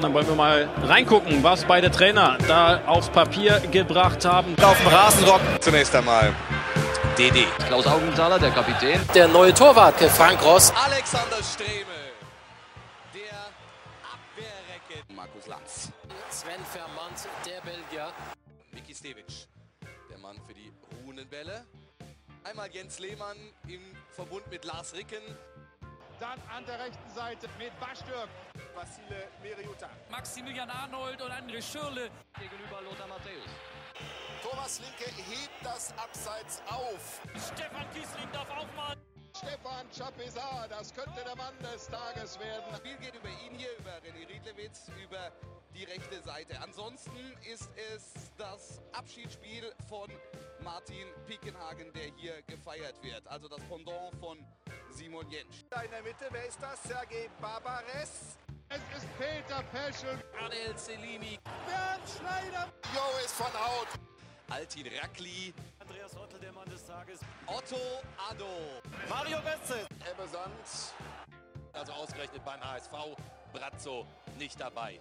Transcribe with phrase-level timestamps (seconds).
[0.00, 4.54] Dann wollen wir mal reingucken, was beide Trainer da aufs Papier gebracht haben.
[4.62, 6.34] Auf dem Rasenrock zunächst einmal
[7.18, 7.46] DD.
[7.66, 9.00] Klaus Augenthaler, der Kapitän.
[9.14, 10.72] Der neue Torwart, Frank Ross.
[10.84, 11.86] Alexander Streme,
[13.14, 13.38] der
[14.12, 15.14] Abwehrrecke.
[15.14, 15.90] Markus Lanz.
[16.30, 18.12] Sven Vermand, der Belgier.
[18.72, 19.48] Miki Stevic,
[20.10, 20.70] der Mann für die
[21.04, 21.64] ruhenden Bälle.
[22.44, 25.22] Einmal Jens Lehmann im Verbund mit Lars Ricken.
[26.18, 28.28] Dann an der rechten Seite mit Baschtürk.
[28.74, 29.90] Vasile Meriuta.
[30.10, 32.10] Maximilian Arnold und André Schürle.
[32.38, 33.44] Gegenüber Lothar Matthäus.
[34.42, 37.20] Thomas Linke hebt das Abseits auf.
[37.34, 38.98] Stefan Kiesling darf aufmalen.
[39.36, 42.64] Stefan Chapezar, das könnte der Mann des Tages werden.
[42.70, 45.30] Das Spiel geht über ihn hier, über René Riedlewitz, über
[45.76, 46.58] die rechte Seite.
[46.60, 50.10] Ansonsten ist es das Abschiedsspiel von
[50.62, 53.26] Martin Pickenhagen, der hier gefeiert wird.
[53.26, 54.38] Also das Pendant von
[54.90, 55.64] Simon Jentsch.
[55.84, 56.82] In der Mitte, wer ist das?
[56.82, 58.38] Sergei Barbares.
[58.68, 60.18] Es ist Peter Peschel.
[60.42, 61.38] Adel Selimi.
[61.66, 62.72] Bernd Schneider.
[62.94, 63.88] Jo ist von Haut.
[64.48, 67.20] Altin Rackli, Andreas Rottel, der Mann des Tages.
[67.46, 67.76] Otto
[68.30, 68.46] Addo.
[69.08, 69.86] Mario Götze.
[70.08, 70.94] Ebbe Sand.
[71.72, 72.92] Also ausgerechnet beim HSV,
[73.52, 74.06] Brazzo
[74.38, 75.00] nicht dabei.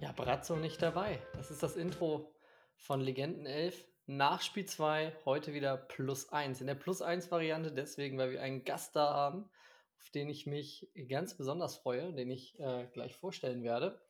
[0.00, 1.20] Ja, Brazzo nicht dabei.
[1.34, 2.34] Das ist das Intro
[2.74, 3.86] von Legenden 11.
[4.06, 6.62] Nachspiel 2, heute wieder plus 1.
[6.62, 9.50] In der plus 1 Variante deswegen, weil wir einen Gast da haben,
[9.98, 14.00] auf den ich mich ganz besonders freue, den ich äh, gleich vorstellen werde.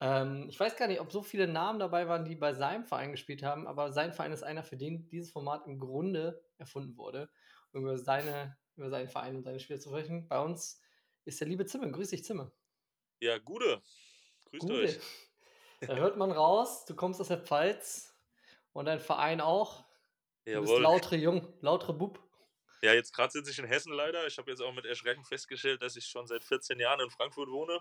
[0.00, 3.12] Ähm, ich weiß gar nicht, ob so viele Namen dabei waren, die bei seinem Verein
[3.12, 7.30] gespielt haben, aber sein Verein ist einer, für den dieses Format im Grunde erfunden wurde,
[7.72, 10.26] um über, seine, über seinen Verein und seine Spieler zu sprechen.
[10.26, 10.82] Bei uns
[11.24, 11.86] ist der liebe Zimmer.
[11.86, 12.50] Grüß dich, Zimmer.
[13.20, 13.80] Ja, Gude.
[14.54, 14.74] Grüßt Gute.
[14.84, 14.98] euch.
[15.80, 18.14] Da hört man raus, du kommst aus der Pfalz
[18.72, 19.84] und dein Verein auch.
[20.46, 20.82] Du bist Jawohl.
[20.82, 22.20] lautere Jung, lautere Bub.
[22.82, 24.26] Ja, jetzt gerade sitze ich in Hessen leider.
[24.26, 27.48] Ich habe jetzt auch mit Erschrecken festgestellt, dass ich schon seit 14 Jahren in Frankfurt
[27.48, 27.80] wohne.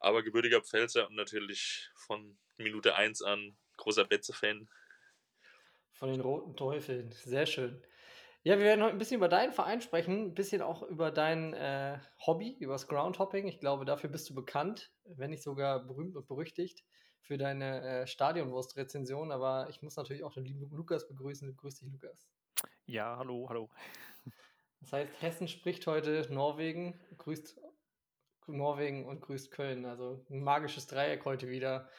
[0.00, 4.68] Aber gebürtiger Pfälzer und natürlich von Minute 1 an großer Betze-Fan.
[5.92, 7.12] Von den Roten Teufeln.
[7.12, 7.82] Sehr schön.
[8.46, 11.52] Ja, wir werden heute ein bisschen über deinen Verein sprechen, ein bisschen auch über dein
[11.52, 13.48] äh, Hobby, über das Groundhopping.
[13.48, 16.84] Ich glaube, dafür bist du bekannt, wenn nicht sogar berühmt und berüchtigt
[17.22, 19.32] für deine äh, Stadionwurst-Rezension.
[19.32, 21.56] Aber ich muss natürlich auch den lieben Lukas begrüßen.
[21.56, 22.28] Grüß dich, Lukas.
[22.84, 23.68] Ja, hallo, hallo.
[24.78, 27.60] Das heißt, Hessen spricht heute Norwegen, grüßt
[28.46, 29.84] Norwegen und grüßt Köln.
[29.84, 31.90] Also ein magisches Dreieck heute wieder.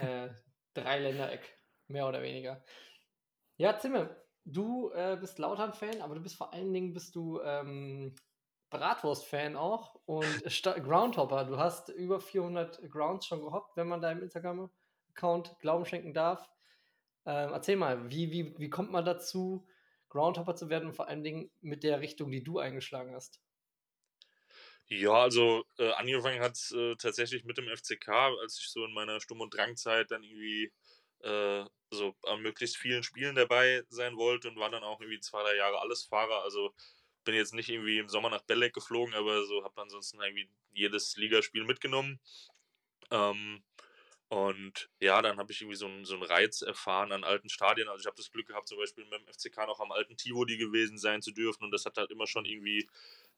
[0.00, 0.28] Äh,
[0.74, 1.52] Dreiländereck,
[1.88, 2.62] mehr oder weniger.
[3.56, 8.14] Ja, Zimme, du äh, bist Lautern-Fan, aber du bist vor allen Dingen bist du ähm,
[8.70, 10.42] Bratwurst-Fan auch und
[10.84, 11.44] Groundhopper.
[11.44, 16.48] Du hast über 400 Grounds schon gehoppt, wenn man deinem Instagram-Account Glauben schenken darf.
[17.26, 19.66] Ähm, erzähl mal, wie, wie, wie kommt man dazu,
[20.08, 23.40] Groundhopper zu werden und vor allen Dingen mit der Richtung, die du eingeschlagen hast?
[24.88, 28.08] Ja, also äh, angefangen hat es äh, tatsächlich mit dem FCK,
[28.40, 30.72] als ich so in meiner Sturm- und Drangzeit dann irgendwie
[31.22, 35.42] äh, so an möglichst vielen Spielen dabei sein wollte und war dann auch irgendwie zwei,
[35.42, 36.42] drei Jahre Allesfahrer.
[36.42, 36.74] Also
[37.24, 41.16] bin jetzt nicht irgendwie im Sommer nach Belek geflogen, aber so habe ansonsten irgendwie jedes
[41.16, 42.20] Ligaspiel mitgenommen.
[43.10, 43.62] Ähm,
[44.28, 47.88] und ja, dann habe ich irgendwie so einen, so einen Reiz erfahren an alten Stadien.
[47.88, 50.56] Also ich habe das Glück gehabt, zum Beispiel mit dem FCK noch am alten Tivoli
[50.56, 51.64] gewesen sein zu dürfen.
[51.64, 52.88] Und das hat halt immer schon irgendwie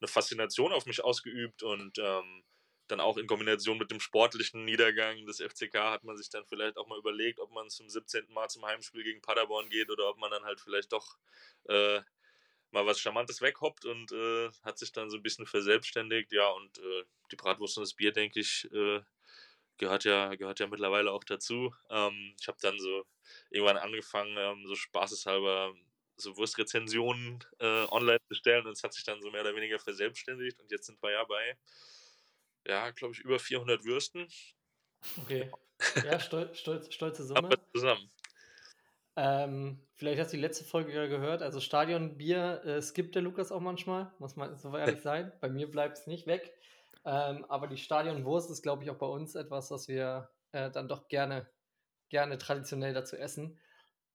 [0.01, 1.61] eine Faszination auf mich ausgeübt.
[1.61, 2.43] Und ähm,
[2.91, 6.77] dann auch in Kombination mit dem sportlichen Niedergang des FCK hat man sich dann vielleicht
[6.77, 8.25] auch mal überlegt, ob man zum 17.
[8.33, 11.17] Mal zum Heimspiel gegen Paderborn geht oder ob man dann halt vielleicht doch
[11.67, 12.01] äh,
[12.71, 16.31] mal was Charmantes weghoppt und äh, hat sich dann so ein bisschen verselbstständigt.
[16.31, 19.01] Ja, und äh, die Bratwurst und das Bier, denke ich, äh,
[19.77, 21.73] gehört ja, gehört ja mittlerweile auch dazu.
[21.89, 23.05] Ähm, ich habe dann so
[23.49, 25.73] irgendwann angefangen, ähm, so spaßeshalber
[26.17, 29.79] so Wurstrezensionen äh, online zu stellen und es hat sich dann so mehr oder weniger
[29.79, 31.57] verselbstständigt und jetzt sind wir ja bei,
[32.69, 34.27] ja, glaube ich, über 400 Würsten.
[35.23, 35.51] Okay.
[36.03, 37.57] Ja, stol stolz, stolze Aber Summe.
[37.73, 38.11] zusammen.
[39.15, 41.41] Ähm, vielleicht hast du die letzte Folge ja gehört.
[41.41, 45.31] Also Stadionbier äh, skippt der Lukas auch manchmal, muss man so ehrlich sein.
[45.39, 46.53] Bei mir bleibt es nicht weg.
[47.05, 50.89] Ähm, aber die Stadionwurst ist, glaube ich, auch bei uns etwas, was wir äh, dann
[50.89, 51.49] doch gerne,
[52.09, 53.57] gerne traditionell dazu essen.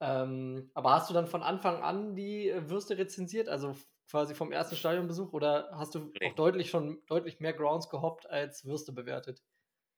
[0.01, 3.75] Ähm, aber hast du dann von Anfang an die äh, Würste rezensiert, also
[4.11, 6.31] quasi vom ersten Stadionbesuch, oder hast du Nee.
[6.31, 9.43] auch deutlich schon deutlich mehr Grounds gehoppt als Würste bewertet?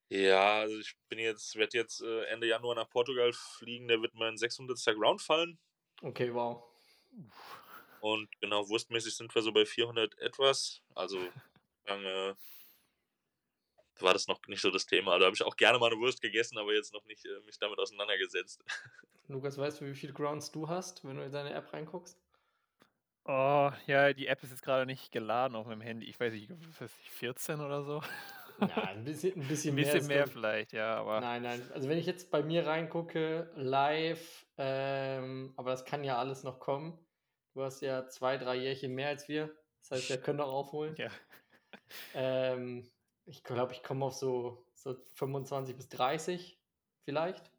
[0.09, 4.15] Ja, also ich bin jetzt, werde jetzt äh, Ende Januar nach Portugal fliegen, da wird
[4.15, 4.95] mein 600.
[4.95, 5.59] Ground fallen.
[6.05, 6.63] Okay, wow.
[7.99, 10.83] Und genau, wurstmäßig sind wir so bei 400 etwas.
[10.95, 11.35] Also
[11.87, 12.37] lange
[14.01, 15.13] war das noch nicht so das Thema.
[15.13, 17.59] Also habe ich auch gerne mal eine Wurst gegessen, aber jetzt noch nicht äh, mich
[17.59, 18.63] damit auseinandergesetzt.
[19.29, 22.26] Lukas, weißt du, wie viele Grounds du hast, wenn du in deine App reinguckst?
[23.29, 26.07] Oh, ja, die App ist jetzt gerade nicht geladen auf meinem Handy.
[26.07, 28.01] Ich weiß nicht, was weiß ich, 14 oder so.
[28.61, 29.85] Ja, ein bisschen, ein bisschen Ein mehr.
[29.85, 31.61] bisschen ist, mehr vielleicht, ja, aber Nein, nein.
[31.75, 36.61] Also wenn ich jetzt bei mir reingucke, live, ähm, aber das kann ja alles noch
[36.61, 36.99] kommen.
[37.55, 39.51] Du hast ja zwei, drei Jährchen mehr als wir.
[39.81, 40.95] Das heißt, wir können noch aufholen.
[40.97, 41.09] ja.
[42.15, 42.89] Ähm,
[43.25, 46.59] ich glaube, ich komme auf so, so 25 bis 30
[47.05, 47.51] vielleicht.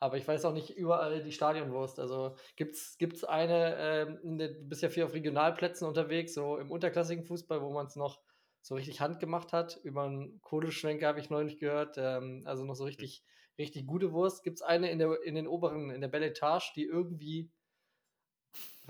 [0.00, 2.00] Aber ich weiß auch nicht überall die Stadionwurst.
[2.00, 3.76] Also gibt es eine,
[4.22, 7.96] ähm, du bist ja viel auf Regionalplätzen unterwegs, so im unterklassigen Fußball, wo man es
[7.96, 8.18] noch
[8.62, 9.78] so richtig handgemacht hat.
[9.82, 11.96] Über einen Kohleschwenker habe ich neulich gehört.
[11.98, 13.22] Ähm, also noch so richtig,
[13.58, 14.42] richtig gute Wurst.
[14.42, 17.50] Gibt es eine in, der, in den oberen, in der Belle Etage, die irgendwie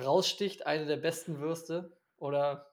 [0.00, 1.96] raussticht, eine der besten Würste?
[2.18, 2.69] Oder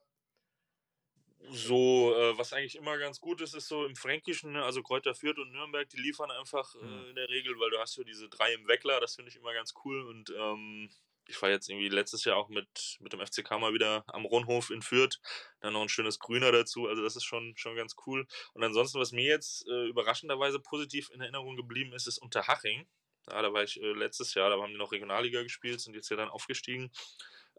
[1.40, 5.14] So, äh, was eigentlich immer ganz gut ist, ist so im Fränkischen, ne, also Kräuter
[5.14, 7.10] Fürth und Nürnberg, die liefern einfach äh, Mhm.
[7.10, 9.52] in der Regel, weil du hast so diese drei im Weckler, das finde ich immer
[9.54, 10.90] ganz cool und ähm,
[11.28, 14.70] ich war jetzt irgendwie letztes Jahr auch mit, mit dem FCK mal wieder am Ronhof
[14.70, 15.20] in Fürth,
[15.60, 18.26] dann noch ein schönes Grüner dazu, also das ist schon, schon ganz cool.
[18.54, 22.88] Und ansonsten, was mir jetzt äh, überraschenderweise positiv in Erinnerung geblieben ist, ist Unterhaching.
[23.30, 26.08] Ja, da war ich äh, letztes Jahr, da haben die noch Regionalliga gespielt, sind jetzt
[26.10, 26.90] ja dann aufgestiegen.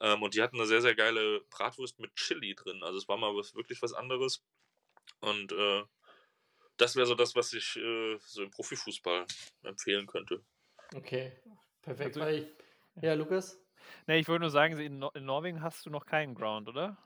[0.01, 2.83] Ähm, und die hatten eine sehr, sehr geile Bratwurst mit Chili drin.
[2.83, 4.43] Also es war mal was, wirklich was anderes.
[5.21, 5.83] Und äh,
[6.77, 9.25] das wäre so das, was ich äh, so im Profifußball
[9.63, 10.43] empfehlen könnte.
[10.95, 11.33] Okay,
[11.81, 12.17] perfekt.
[12.17, 12.47] Also- ich,
[13.01, 13.59] ja, Lukas?
[14.07, 16.97] Ne, ich wollte nur sagen, in, Nor in Norwegen hast du noch keinen Ground, oder?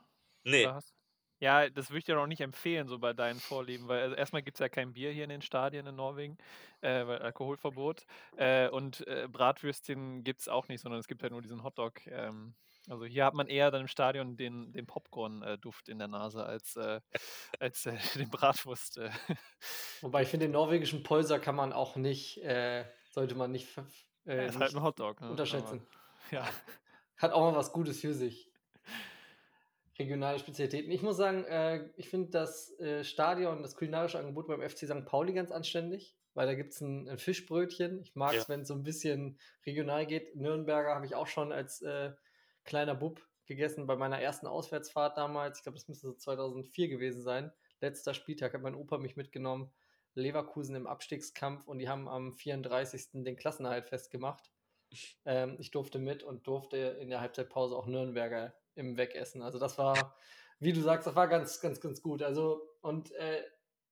[0.44, 0.94] Nee, Oder hast-
[1.40, 4.42] Ja, das würde ich dir noch nicht empfehlen, so bei deinen Vorlieben, weil also erstmal
[4.42, 6.38] gibt es ja kein Bier hier in den Stadien in Norwegen,
[6.80, 8.06] äh, weil Alkoholverbot.
[8.36, 12.06] Äh, und äh, Bratwürstchen gibt es auch nicht, sondern es gibt halt nur diesen Hotdog.
[12.06, 12.54] Ähm,
[12.88, 16.76] also hier hat man eher dann im Stadion den, den Popcorn-Duft in der Nase als,
[16.76, 17.00] äh,
[17.60, 18.98] als äh, den Bratwurst.
[18.98, 19.10] Äh.
[20.00, 23.68] Wobei ich finde, den norwegischen Polser kann man auch nicht, äh, sollte man nicht,
[24.26, 25.20] äh, Ja, ist halt nicht ein Hotdog.
[25.20, 25.30] Ne?
[25.30, 25.86] unterschätzen.
[26.28, 26.48] Aber, ja.
[27.16, 28.50] Hat auch mal was Gutes für sich.
[29.98, 30.90] Regionale Spezialitäten.
[30.90, 35.04] Ich muss sagen, äh, ich finde das äh, Stadion, das kulinarische Angebot beim FC St.
[35.06, 38.00] Pauli ganz anständig, weil da gibt es ein, ein Fischbrötchen.
[38.02, 38.48] Ich mag es, Ja.
[38.48, 40.34] wenn es so ein bisschen regional geht.
[40.34, 42.10] Nürnberger habe ich auch schon als äh,
[42.64, 45.58] kleiner Bub gegessen bei meiner ersten Auswärtsfahrt damals.
[45.58, 47.52] Ich glaube, das müsste so 2004 gewesen sein.
[47.80, 49.70] Letzter Spieltag hat mein Opa mich mitgenommen.
[50.14, 53.24] Leverkusen im Abstiegskampf und die haben am 34.
[53.24, 54.50] den Klassenerhalt festgemacht.
[55.24, 59.42] Ähm, ich durfte mit und durfte in der Halbzeitpause auch Nürnberger im Wegessen.
[59.42, 60.16] Also das war,
[60.60, 62.22] wie du sagst, das war ganz, ganz, ganz gut.
[62.22, 63.42] Also und äh,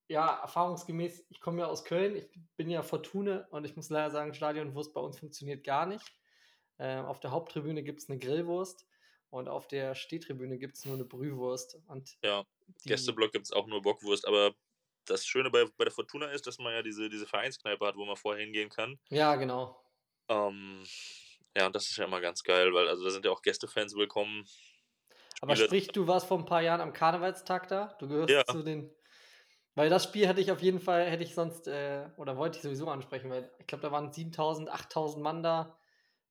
[0.09, 4.11] ja, erfahrungsgemäß, ich komme ja aus Köln, ich bin ja Fortune und ich muss leider
[4.11, 6.15] sagen, Stadionwurst bei uns funktioniert gar nicht.
[6.79, 8.87] Äh, auf der Haupttribüne gibt es eine Grillwurst
[9.31, 11.79] und auf der Stehtribüne gibt es nur eine Brühwurst.
[11.87, 12.45] Und ja.
[12.85, 14.55] Gästeblock gibt es auch nur Bockwurst, aber
[15.07, 18.05] das Schöne bei, bei der Fortuna ist, dass man ja diese, diese Vereinskneipe hat, wo
[18.05, 18.99] man vorher hingehen kann.
[19.11, 19.83] Ja, genau.
[20.29, 20.85] Ähm,
[21.57, 23.95] ja, und das ist ja immer ganz geil, weil also da sind ja auch Gästefans
[23.95, 24.47] willkommen.
[25.41, 27.97] Aber Spieler- sprich, du warst vor ein paar Jahren am Karnevalstag da.
[27.99, 28.45] Du gehörst Ja.
[28.45, 28.91] zu den.
[29.75, 32.63] Weil das Spiel hätte ich auf jeden Fall, hätte ich sonst, äh, oder wollte ich
[32.63, 35.79] sowieso ansprechen, weil ich glaube, da waren 7000, 8000 Mann da.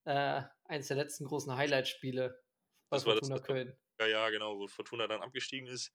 [0.06, 2.42] Äh, eines der letzten großen Highlight-Spiele
[2.89, 3.77] bei Das Fortuna das Köln.
[4.00, 5.92] Ja, ja, genau, wo Fortuna dann abgestiegen ist.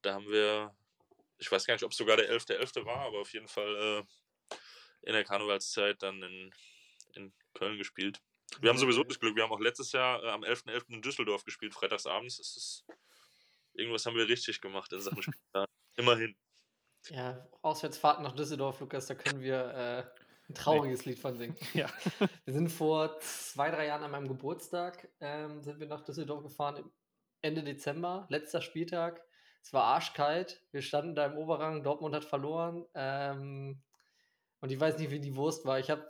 [0.00, 0.74] Da haben wir,
[1.38, 2.84] ich weiß gar nicht, ob es sogar der 11.11.
[2.86, 4.04] war, aber auf jeden Fall
[4.50, 4.56] äh,
[5.02, 6.54] in der Karnevalszeit dann in,
[7.14, 8.20] in Köln gespielt.
[8.60, 10.94] Wir haben sowieso das Glück, wir haben auch letztes Jahr äh, am 11.11.
[10.94, 12.38] in Düsseldorf gespielt, freitagsabends.
[12.38, 12.84] Das ist,
[13.74, 15.36] irgendwas haben wir richtig gemacht in Sachen Spiel.
[15.96, 16.36] Immerhin.
[17.08, 20.22] Ja, Auswärtsfahrten nach Düsseldorf, Lukas, da können wir äh,
[20.52, 21.56] ein trauriges Lied von singen.
[21.74, 21.86] Ja.
[22.44, 26.84] Wir sind vor zwei, drei Jahren an meinem Geburtstag, ähm, sind wir nach Düsseldorf gefahren,
[27.40, 29.22] Ende Dezember, letzter Spieltag.
[29.62, 33.80] Es war arschkalt, wir standen da im Oberrang, Dortmund hat verloren ähm,
[34.60, 35.78] und ich weiß nicht, wie die Wurst war.
[35.78, 36.08] Ich habe,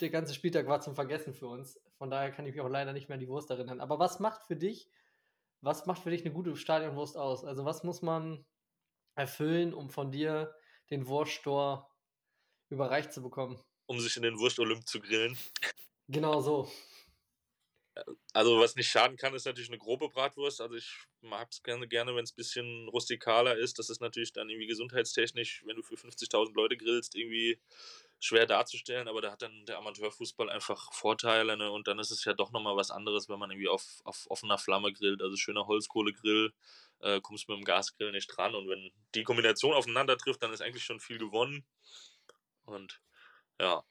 [0.00, 2.92] der ganze Spieltag war zum Vergessen für uns, von daher kann ich mich auch leider
[2.92, 3.80] nicht mehr an die Wurst erinnern.
[3.80, 4.88] Aber was macht für dich,
[5.60, 7.44] was macht für dich eine gute Stadionwurst aus?
[7.44, 8.44] Also was muss man
[9.14, 10.54] erfüllen, um von dir
[10.90, 11.93] den Wurststor
[12.74, 13.58] überreicht zu bekommen?
[13.86, 15.38] Um sich in den Wurst-Olymp zu grillen.
[16.08, 16.68] Genau so.
[18.32, 20.60] Also, was nicht schaden kann, ist natürlich eine grobe Bratwurst.
[20.60, 23.78] Also, ich mag es gerne, gerne wenn es ein bisschen rustikaler ist.
[23.78, 27.60] Das ist natürlich dann irgendwie gesundheitstechnisch, wenn du für 50.000 Leute grillst, irgendwie
[28.18, 29.06] schwer darzustellen.
[29.06, 31.56] Aber da hat dann der Amateurfußball einfach Vorteile.
[31.56, 31.70] Ne?
[31.70, 34.58] Und dann ist es ja doch nochmal was anderes, wenn man irgendwie auf, auf offener
[34.58, 35.22] Flamme grillt.
[35.22, 36.52] Also, schöner Holzkohlegrill.
[37.00, 38.56] Äh, kommst mit dem Gasgrill nicht dran.
[38.56, 41.64] Und wenn die Kombination aufeinander trifft, dann ist eigentlich schon viel gewonnen.
[42.64, 43.00] Und
[43.60, 43.84] ja.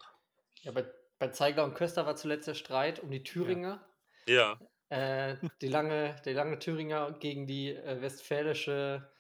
[0.62, 0.86] Ja, bei,
[1.20, 3.86] bei Zeigler und Köster war zuletzt der Streit um die Thüringer.
[4.28, 4.60] Ja.
[4.90, 9.12] Äh, die, lange, die lange Thüringer gegen die äh, westfälische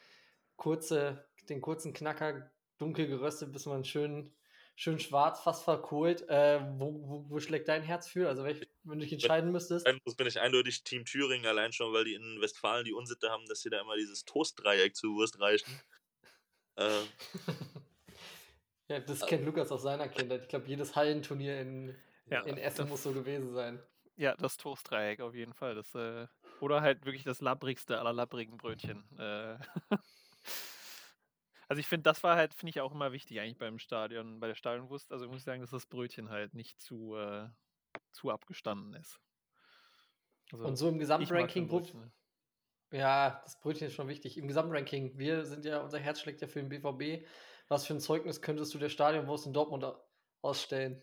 [0.56, 4.34] kurze, den kurzen Knacker, dunkel geröstet, bis man schön,
[4.76, 6.28] schön schwarz, fast verkohlt.
[6.30, 8.28] Äh, wo, wo, wo schlägt dein Herz für?
[8.28, 9.88] Also, welch, wenn du dich entscheiden müsstest?
[9.88, 13.46] Dann bin ich eindeutig Team Thüringen, allein schon, weil die in Westfalen die Unsitte haben,
[13.48, 15.72] dass sie da immer dieses Toastdreieck zur Wurst reichen.
[16.76, 17.04] Äh,
[18.94, 20.44] ja, das kennt Lukas aus seiner Kindheit.
[20.44, 21.96] Ich glaube, jedes Hallenturnier in,
[22.28, 23.82] Ja, in Essen muss so gewesen sein.
[24.16, 25.74] Ja, das Toastdreieck auf jeden Fall.
[25.74, 26.28] Das, äh,
[26.60, 29.04] oder halt wirklich das labbrigste aller labbrigen Brötchen.
[29.18, 29.58] Äh,
[31.68, 34.48] also ich finde, das war halt, finde ich auch immer wichtig eigentlich beim Stadion, bei
[34.48, 35.12] der Stadionwurst.
[35.12, 37.50] Also muss ich sagen, dass das Brötchen halt nicht zu, äh,
[38.12, 39.20] zu abgestanden ist.
[40.52, 41.68] Also Und so im Gesamtranking,
[42.92, 44.38] ja, das Brötchen ist schon wichtig.
[44.38, 47.26] Im Gesamtranking, wir sind ja, unser Herz schlägt ja für den BVB.
[47.74, 50.00] Was für ein Zeugnis könntest du der Stadionwurst in Dortmund au-
[50.44, 51.02] ausstellen?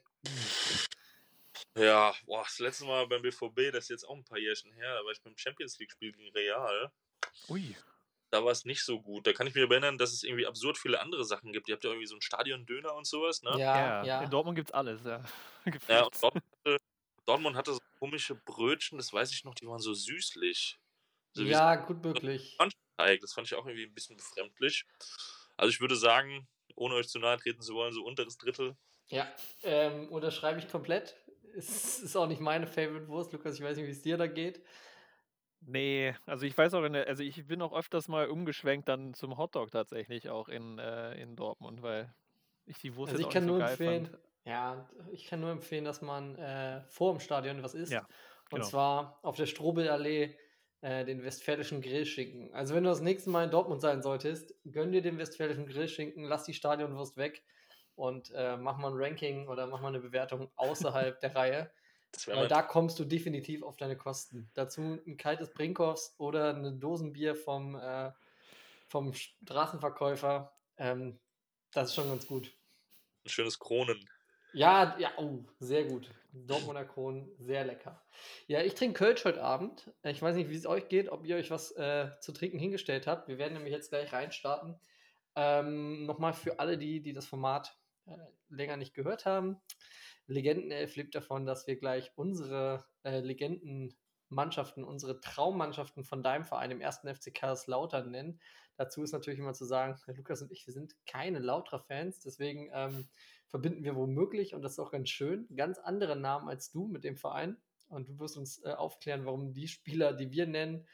[1.77, 4.95] ja, boah, das letzte Mal beim BVB, das ist jetzt auch ein paar Jährchen her,
[4.95, 6.93] da war ich beim Champions League-Spiel gegen Real.
[7.49, 7.77] Ui.
[8.31, 9.27] Da war es nicht so gut.
[9.27, 11.69] Da kann ich mich erinnern, dass es irgendwie absurd viele andere Sachen gibt.
[11.69, 13.59] Ihr habt ja irgendwie so einen Stadion-Döner und sowas, ne?
[13.59, 14.23] Ja, Ja, ja.
[14.23, 15.25] in Dortmund gibt's alles, ja.
[15.89, 16.79] Ja, und Dortmund, hatte-
[17.27, 20.79] Dortmund hatte so komische Brötchen, das weiß ich noch, die waren so süßlich.
[21.33, 22.57] So Ja, gut möglich.
[22.97, 24.85] Das fand ich auch irgendwie ein bisschen befremdlich.
[25.57, 26.49] Also ich würde sagen,
[26.80, 28.76] ohne euch zu nahe treten zu wollen, so unteres Drittel.
[29.08, 29.26] Ja,
[29.62, 31.16] ähm, unterschreibe ich komplett.
[31.56, 33.56] Es ist auch nicht meine Favorite-Wurst, Lukas.
[33.56, 34.62] Ich weiß nicht, wie es dir da geht.
[35.62, 39.12] Nee, also ich weiß auch, in der, also ich bin auch öfters mal umgeschwenkt dann
[39.14, 42.14] zum Hotdog tatsächlich auch in, äh, in Dortmund, weil
[42.64, 44.18] ich die Wurst Also ich auch kann nicht so nur geil empfehlen, fand.
[44.44, 47.92] ja, ich kann nur empfehlen, dass man äh, vor dem Stadion was isst.
[47.92, 48.08] Ja,
[48.50, 48.64] Und genau.
[48.64, 50.37] zwar auf der Strobelallee
[50.82, 52.54] äh, den westfälischen Grillschinken.
[52.54, 56.25] Also wenn du das nächste Mal in Dortmund sein solltest, gönn dir den westfälischen Grillschinken,
[56.25, 57.44] lass die Stadionwurst weg
[57.96, 61.70] und äh, mach mal ein Ranking oder mach mal eine Bewertung außerhalb der Reihe.
[62.26, 64.50] Weil da kommst du definitiv auf deine Kosten.
[64.54, 68.10] Dazu ein kaltes Brinkhoffs oder eine Dosenbier vom, äh,
[68.88, 70.52] vom Straßenverkäufer.
[70.76, 71.20] Ähm,
[71.72, 72.52] das ist schon ganz gut.
[73.25, 74.08] ein schönes Kronen.
[74.52, 76.11] Ja, ja, oh, sehr gut.
[76.33, 78.02] Dortmunder Kronen, sehr lecker.
[78.47, 79.92] Ja, ich trinke Kölsch heute Abend.
[80.04, 83.07] Ich weiß nicht, wie es euch geht, ob ihr euch was äh, zu trinken hingestellt
[83.07, 83.28] habt.
[83.28, 84.78] Wir werden nämlich jetzt gleich reinstarten.
[85.37, 87.76] Ähm, Nochmal für alle, die, die das Format
[88.07, 88.16] äh,
[88.49, 89.61] länger nicht gehört haben.
[90.26, 96.80] Legendenelf lebt davon, dass wir gleich unsere äh, Legendenmannschaften, unsere Traummannschaften von deinem Verein, im
[96.80, 98.40] ersten FC Kaiserslautern nennen.
[98.76, 103.09] Dazu ist natürlich immer zu sagen, Lukas und ich, wir sind keine Lautra-Fans, deswegen ähm,
[103.50, 107.04] verbinden wir womöglich, und das ist auch ganz schön, ganz andere Namen als du mit
[107.04, 107.57] dem Verein.
[107.88, 110.87] Und du wirst uns äh, aufklären, warum die Spieler, die wir nennen,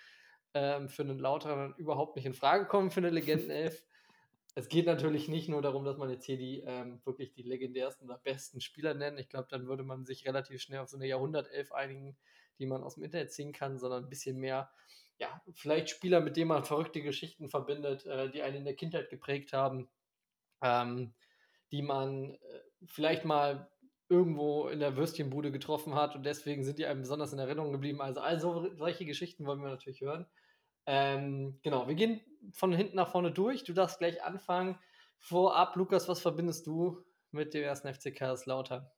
[0.54, 3.84] ähm, für einen Lauterer überhaupt nicht in Frage kommen für eine Legendenelf.
[4.54, 8.08] es geht natürlich nicht nur darum, dass man jetzt hier die ähm, wirklich die legendärsten
[8.08, 9.20] oder besten Spieler nennt.
[9.20, 12.16] Ich glaube, dann würde man sich relativ schnell auf so eine Jahrhundertelf einigen,
[12.58, 14.70] die man aus dem Internet ziehen kann, sondern ein bisschen mehr,
[15.18, 19.10] ja, vielleicht Spieler, mit denen man verrückte Geschichten verbindet, äh, die einen in der Kindheit
[19.10, 19.90] geprägt haben,
[20.62, 21.12] ähm,
[21.72, 22.38] die man äh,
[22.86, 23.68] vielleicht mal
[24.08, 28.00] irgendwo in der Würstchenbude getroffen hat und deswegen sind die einem besonders in Erinnerung geblieben.
[28.00, 30.26] Also, also solche Geschichten wollen wir natürlich hören.
[30.86, 32.20] Ähm, genau, wir gehen
[32.52, 33.64] von hinten nach vorne durch.
[33.64, 34.78] Du darfst gleich anfangen.
[35.18, 38.88] Vorab, Lukas, was verbindest du mit dem ersten FC Kaiserslautern?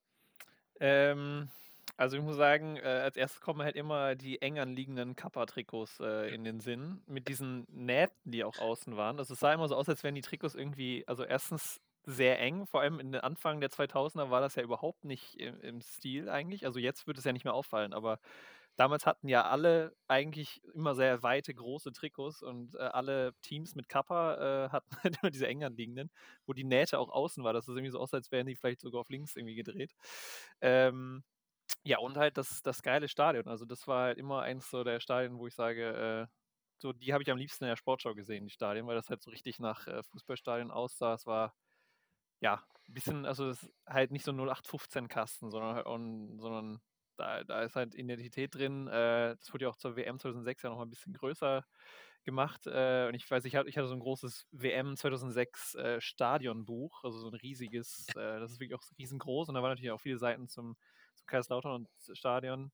[0.81, 1.49] Ähm,
[1.97, 6.35] also ich muss sagen, äh, als erstes kommen halt immer die eng anliegenden Kappa-Trikots äh,
[6.35, 9.19] in den Sinn, mit diesen Nähten, die auch außen waren.
[9.19, 12.67] Also es sah immer so aus, als wären die Trikots irgendwie, also erstens sehr eng,
[12.67, 16.29] vor allem in den Anfang der 2000er war das ja überhaupt nicht im, im Stil
[16.29, 16.65] eigentlich.
[16.67, 18.19] Also jetzt wird es ja nicht mehr auffallen, aber
[18.77, 23.89] damals hatten ja alle eigentlich immer sehr weite, große Trikots und äh, alle Teams mit
[23.89, 26.11] Kappa äh, hatten halt immer diese eng anliegenden,
[26.47, 27.53] wo die Nähte auch außen war.
[27.53, 29.93] Das sah irgendwie so aus, als wären die vielleicht sogar auf links irgendwie gedreht.
[30.61, 31.25] Ähm,
[31.85, 33.49] ja, und halt das, das geile Stadion.
[33.49, 36.35] Also das war halt immer eins so der Stadien, wo ich sage, äh,
[36.79, 39.23] so die habe ich am liebsten in der Sportschau gesehen, die Stadien, weil das halt
[39.23, 41.15] so richtig nach äh, Fußballstadien aussah.
[41.15, 41.55] Es war
[42.41, 46.81] ja ein bisschen, also es ist halt nicht so 0815-Kasten, sondern on, sondern
[47.17, 48.87] da, da ist halt Identität drin.
[48.89, 51.65] Äh, das wurde ja auch zur WM 2006 ja noch mal ein bisschen größer
[52.25, 52.67] gemacht.
[52.67, 57.05] Äh, und ich weiß, ich hatte, ich hatte so ein großes WM 2006 äh, Stadionbuch,
[57.05, 59.49] also so ein riesiges, das ist wirklich auch riesengroß.
[59.49, 60.77] Und da waren natürlich auch viele Seiten zum,
[61.15, 62.73] zum Kaiserslautern und Stadion.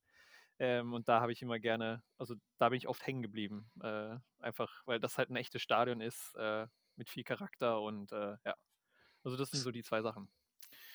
[0.60, 3.70] Ähm, und da habe ich immer gerne, also da bin ich oft hängen geblieben.
[4.38, 6.36] Einfach, weil das halt ein echtes Stadion ist,
[6.96, 8.54] mit viel Charakter und ja.
[9.24, 10.28] Also das sind so die zwei Sachen.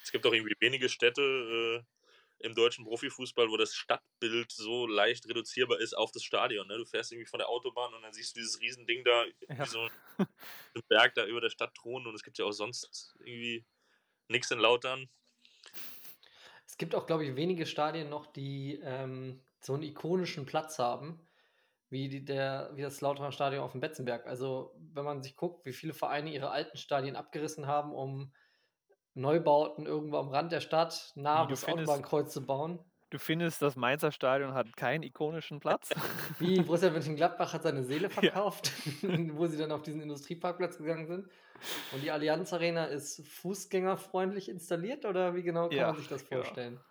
[0.04, 1.84] Es gibt auch irgendwie wenige Städte
[2.42, 6.68] äh, im deutschen Profifußball, wo das Stadtbild so leicht reduzierbar ist auf das Stadion.
[6.68, 6.78] Ne?
[6.78, 9.66] Du fährst irgendwie von der Autobahn und dann siehst du dieses Riesending da, Ja.
[9.66, 9.90] wie so ein
[10.88, 13.66] Berg da über der Stadt thronen und es gibt ja auch sonst irgendwie
[14.30, 15.10] nichts in Lautern.
[16.66, 21.20] Es gibt auch, glaube ich, wenige Stadien noch, die ähm, so einen ikonischen Platz haben,
[21.90, 24.28] wie, die, der, wie das Lauterer Stadion auf dem Betzenberg.
[24.28, 28.32] Also, wenn man sich guckt, wie viele Vereine ihre alten Stadien abgerissen haben, um
[29.16, 32.80] Neubauten irgendwo am Rand der Stadt nah bis Autobahnkreuz zu bauen.
[33.10, 35.90] Du findest, das Mainzer Stadion hat keinen ikonischen Platz?
[36.40, 41.28] Wie Borussia Mönchengladbach hat seine Seele verkauft, wo sie dann auf diesen Industrieparkplatz gegangen sind.
[41.92, 46.22] Und die Allianz Arena ist fußgängerfreundlich installiert oder wie genau kann Ja, man sich das
[46.22, 46.76] vorstellen?
[46.76, 46.89] Ja,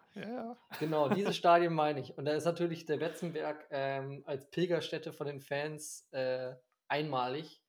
[0.81, 2.17] Genau, dieses Stadion meine ich.
[2.17, 6.55] Und da ist natürlich der Betzenberg ähm, als Pilgerstätte von den Fans äh,
[6.89, 7.63] einmalig,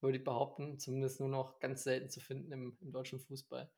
[0.00, 0.78] würde ich behaupten.
[0.78, 3.70] Zumindest nur noch ganz selten zu finden im, im deutschen Fußball.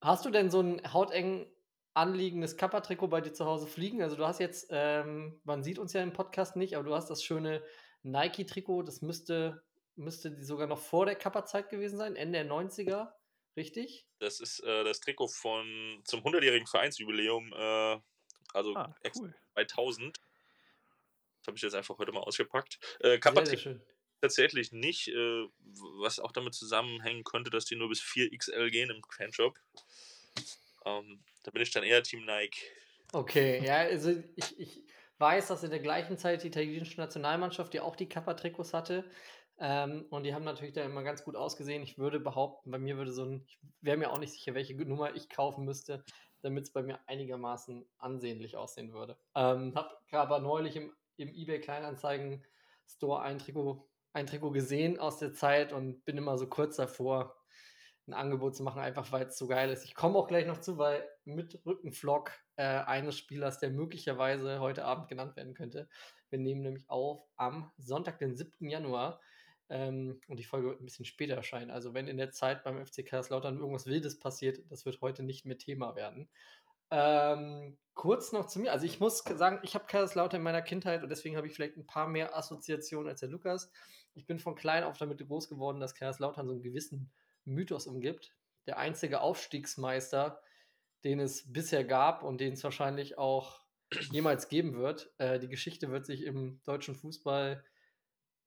[0.00, 1.46] Hast du denn so ein hauteng
[1.94, 4.02] anliegendes Kappa-Trikot bei dir zu Hause fliegen?
[4.02, 7.08] Also du hast jetzt, ähm, man sieht uns ja im Podcast nicht, aber du hast
[7.08, 7.62] das schöne
[8.02, 9.62] Nike-Trikot, das müsste,
[9.96, 13.12] müsste sogar noch vor der Kappa-Zeit gewesen sein, Ende der 90er,
[13.56, 14.06] richtig?
[14.18, 17.98] Das ist äh, das Trikot von zum 100-jährigen Vereinsjubiläum, äh,
[18.52, 19.34] also Ah, cool.
[19.54, 20.18] 2000.
[21.40, 22.78] Das habe ich jetzt einfach heute mal ausgepackt.
[23.00, 23.82] Äh, Sehr, sehr schön.
[24.20, 25.46] tatsächlich nicht, äh,
[26.00, 29.58] was auch damit zusammenhängen könnte, dass die nur bis 4XL gehen im Fanshop.
[30.86, 32.62] Ähm, da bin ich dann eher Team Nike.
[33.12, 34.82] Okay, ja, also ich, ich
[35.18, 39.04] weiß, dass in der gleichen Zeit die italienische Nationalmannschaft, die auch die Kappa-Trikots hatte,
[39.58, 41.82] ähm, und die haben natürlich da immer ganz gut ausgesehen.
[41.82, 44.74] Ich würde behaupten, bei mir würde so ein, ich wäre mir auch nicht sicher, welche
[44.74, 46.04] Nummer ich kaufen müsste,
[46.42, 49.16] damit es bei mir einigermaßen ansehnlich aussehen würde.
[49.34, 52.44] Ähm, hab aber neulich im, im eBay Kleinanzeigen
[52.86, 57.36] Store ein Trikot, ein Trikot gesehen aus der Zeit und bin immer so kurz davor,
[58.06, 59.84] ein Angebot zu machen, einfach weil es so geil ist.
[59.84, 64.84] Ich komme auch gleich noch zu, weil mit Rückenflock äh, eines Spielers, der möglicherweise heute
[64.84, 65.88] Abend genannt werden könnte.
[66.28, 68.68] Wir nehmen nämlich auf am Sonntag, den 7.
[68.68, 69.20] Januar.
[69.74, 71.72] Ähm, und die Folge wird ein bisschen später erscheinen.
[71.72, 75.46] Also wenn in der Zeit beim FC Kaiserslautern irgendwas Wildes passiert, das wird heute nicht
[75.46, 76.28] mehr Thema werden.
[76.92, 78.70] Ähm, kurz noch zu mir.
[78.70, 81.76] Also ich muss sagen, ich habe Kaiserslautern in meiner Kindheit und deswegen habe ich vielleicht
[81.76, 83.68] ein paar mehr Assoziationen als der Lukas.
[84.14, 87.10] Ich bin von klein auf damit groß geworden, dass Kaiserslautern so einen gewissen
[87.44, 88.32] Mythos umgibt.
[88.68, 90.40] Der einzige Aufstiegsmeister,
[91.02, 93.64] den es bisher gab und den es wahrscheinlich auch
[94.12, 95.12] jemals geben wird.
[95.18, 97.64] Äh, die Geschichte wird sich im deutschen Fußball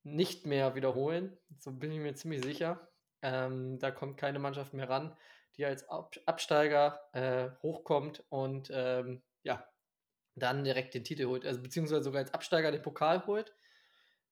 [0.04, 1.38] nicht mehr wiederholen.
[1.60, 2.89] So bin ich mir ziemlich sicher.
[3.22, 5.18] Ähm, da kommt keine Mannschaft mehr ran,
[5.56, 9.68] die als Ab Absteiger äh, hochkommt und ähm, ja,
[10.36, 11.46] dann direkt den Titel holt.
[11.46, 13.55] Also beziehungsweise sogar als Absteiger den Pokal holt.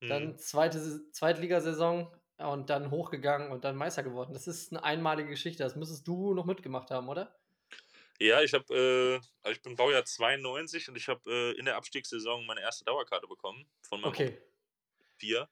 [0.08, 0.38] Dann Mhm.
[0.38, 4.34] zweite Zweitligasaison und dann hochgegangen und dann Meister geworden.
[4.34, 5.64] Das ist eine einmalige Geschichte.
[5.64, 7.40] Das müsstest du noch mitgemacht haben, oder?
[8.20, 11.76] Ja, ich habe, äh, also ich bin Baujahr 92 und ich habe äh, in der
[11.76, 14.38] Abstiegssaison meine erste Dauerkarte bekommen von meinem Okay.
[15.18, 15.50] Vier.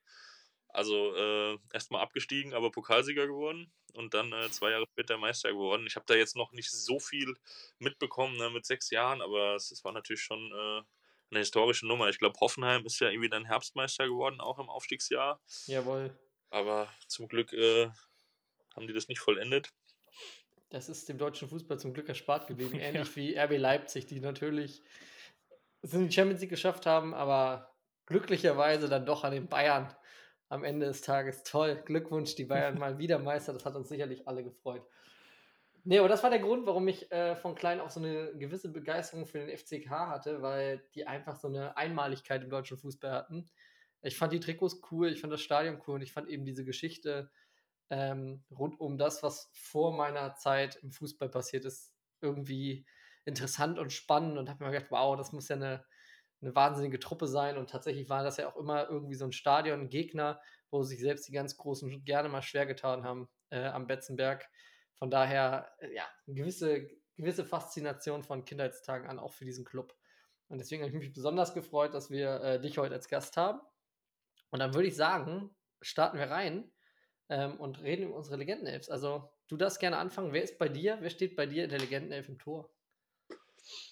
[0.69, 5.85] Also äh, erstmal abgestiegen, aber Pokalsieger geworden und dann äh, zwei Jahre später Meister geworden.
[5.85, 7.35] Ich habe da jetzt noch nicht so viel
[7.77, 10.81] mitbekommen ne, mit sechs Jahren, aber es, es war natürlich schon äh,
[11.29, 12.09] eine historische Nummer.
[12.09, 15.39] Ich glaube, Hoffenheim ist ja irgendwie dann Herbstmeister geworden, auch im Aufstiegsjahr.
[15.67, 16.17] Jawohl.
[16.49, 17.89] Aber zum Glück äh,
[18.75, 19.69] haben die das nicht vollendet.
[20.69, 22.79] Das ist dem deutschen Fußball zum Glück erspart geblieben.
[22.79, 24.81] Ähnlich wie RB Leipzig, die natürlich
[25.81, 27.72] es in die Champions League geschafft haben, aber
[28.05, 29.93] glücklicherweise dann doch an den Bayern
[30.49, 31.43] am Ende des Tages.
[31.43, 31.81] Toll.
[31.85, 33.53] Glückwunsch, die Bayern mal wieder Meister.
[33.53, 34.85] Das hat uns sicherlich alle gefreut.
[35.85, 38.71] Nee, aber das war der Grund, warum ich äh, von klein auf so eine gewisse
[38.71, 43.49] Begeisterung für den FCK hatte, weil die einfach so eine Einmaligkeit im deutschen Fußball hatten.
[44.01, 46.63] Ich fand die Trikots cool, ich fand das Stadion cool und ich fand eben diese
[46.63, 47.31] Geschichte
[47.89, 52.85] ähm, rund um das, was vor meiner Zeit im Fußball passiert ist, irgendwie
[53.25, 55.85] interessant und spannend und habe mir gedacht, wow, das muss ja eine,
[56.43, 57.57] eine wahnsinnige Truppe sein.
[57.57, 60.99] Und tatsächlich war das ja auch immer irgendwie so ein Stadion, ein Gegner, wo sich
[60.99, 64.47] selbst die ganz Großen gerne mal schwer getan haben äh, am Betzenberg.
[64.95, 69.95] Von daher, äh, ja, eine gewisse, gewisse Faszination von Kindheitstagen an, auch für diesen Club.
[70.49, 73.61] Und deswegen habe ich mich besonders gefreut, dass wir äh, dich heute als Gast haben.
[74.51, 76.71] Und dann würde ich sagen, starten wir rein
[77.29, 78.89] ähm, und reden über unsere Legendenelfs.
[78.89, 80.33] Also, du darfst gerne anfangen.
[80.33, 80.97] Wer ist bei dir?
[80.99, 82.69] Wer steht bei dir in der Legendenelf im Tor?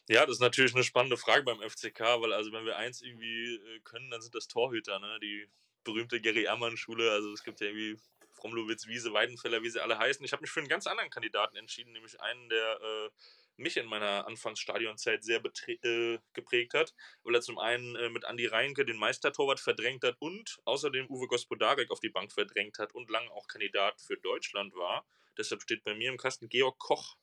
[0.08, 3.56] Ja, das ist natürlich eine spannende Frage beim FCK, weil also wenn wir eins irgendwie
[3.56, 5.20] äh, können, dann sind das Torhüter, ne?
[5.22, 5.48] Die
[5.84, 7.12] berühmte Gary Ammann-Schule.
[7.12, 8.00] Also es gibt ja irgendwie
[8.34, 10.26] Fromlowitz, Wiese, Weidenfeller, wie sie alle heißen.
[10.26, 13.10] Ich habe mich für einen ganz anderen Kandidaten entschieden, nämlich einen, der äh,
[13.58, 18.48] mich in meiner Anfangsstadionzeit sehr äh, geprägt hat, weil er zum einen äh, mit Andi
[18.48, 23.10] Reinke den Meistertorwart verdrängt hat und außerdem Uwe Gospodarek auf die Bank verdrängt hat und
[23.10, 25.06] lange auch Kandidat für Deutschland war.
[25.38, 27.18] Deshalb steht bei mir im Kasten Georg Koch.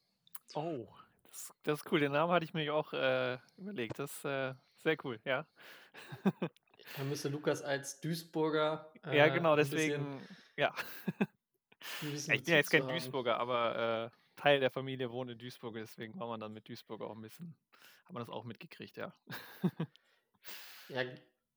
[0.55, 0.89] Oh,
[1.39, 2.01] das, das ist cool.
[2.01, 3.99] Den Namen hatte ich mir auch äh, überlegt.
[3.99, 5.47] Das ist äh, sehr cool, ja.
[6.97, 8.91] Da müsste Lukas als Duisburger.
[9.05, 10.75] äh, ja, genau, ein bisschen- deswegen, ja.
[12.01, 12.89] bisschen Ja, ich bin ja jetzt kein haben.
[12.93, 17.03] Duisburger, aber äh, Teil der Familie wohnt in Duisburg, deswegen war man dann mit Duisburg
[17.03, 17.55] auch ein bisschen,
[18.05, 19.15] hat man das auch mitgekriegt, ja.
[20.89, 21.03] Ja,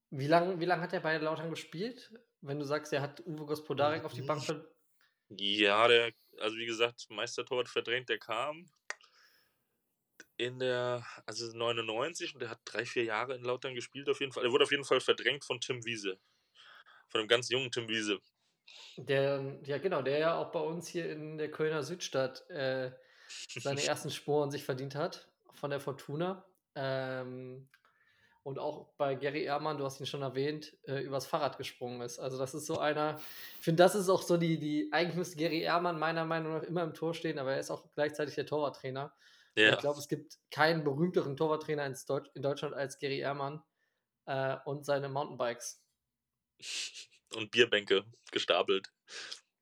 [0.10, 2.14] wie lange wie lang hat er bei Lautern gespielt?
[2.42, 4.66] Wenn du sagst, er hat Uwe Gospodarek auf die Bank ver
[5.30, 8.70] Ja, der, also wie gesagt, Meistertorwart verdrängt, der kam.
[10.42, 14.32] In der, also 99 und der hat drei, vier Jahre in Lautern gespielt auf jeden
[14.32, 14.44] Fall.
[14.44, 16.18] Er wurde auf jeden Fall verdrängt von Tim Wiese.
[17.10, 18.20] Von einem ganz jungen Tim Wiese.
[18.98, 22.92] Der, ja genau, der ja auch bei uns hier in der Kölner Südstadt äh,
[23.60, 26.44] seine ersten Sporen sich verdient hat von der Fortuna.
[26.74, 27.70] Ähm,
[28.44, 32.18] und auch bei Gary Ehrmann, du hast ihn schon erwähnt, äh, übers Fahrrad gesprungen ist.
[32.18, 33.22] Also das ist so einer,
[33.60, 36.64] ich finde, das ist auch so die, die, eigentlich müsste Gary Ehrmann meiner Meinung nach
[36.64, 39.14] immer im Tor stehen, aber er ist auch gleichzeitig der Torwarttrainer.
[39.56, 39.74] Ja.
[39.74, 43.62] Ich glaube, es gibt keinen berühmteren Torwarttrainer in, Deutsch, in Deutschland als Gary Ehrmann
[44.26, 45.84] äh, und seine Mountainbikes.
[47.34, 48.92] Und Bierbänke gestapelt.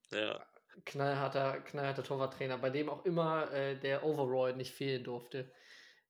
[0.10, 0.43] Ja.
[0.86, 5.54] Knallharter, knallharter Torwarttrainer, bei dem auch immer äh, der Overall nicht fehlen durfte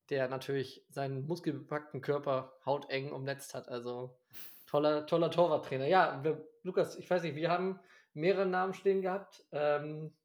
[0.10, 3.68] der natürlich seinen muskelbepackten Körper hauteng umnetzt hat.
[3.70, 4.18] Also
[4.66, 5.88] toller, toller Torwarttrainer.
[5.88, 7.80] Ja, wir, Lukas, ich weiß nicht, wir haben
[8.14, 9.44] mehrere Namen stehen gehabt.
[9.52, 10.16] Ähm,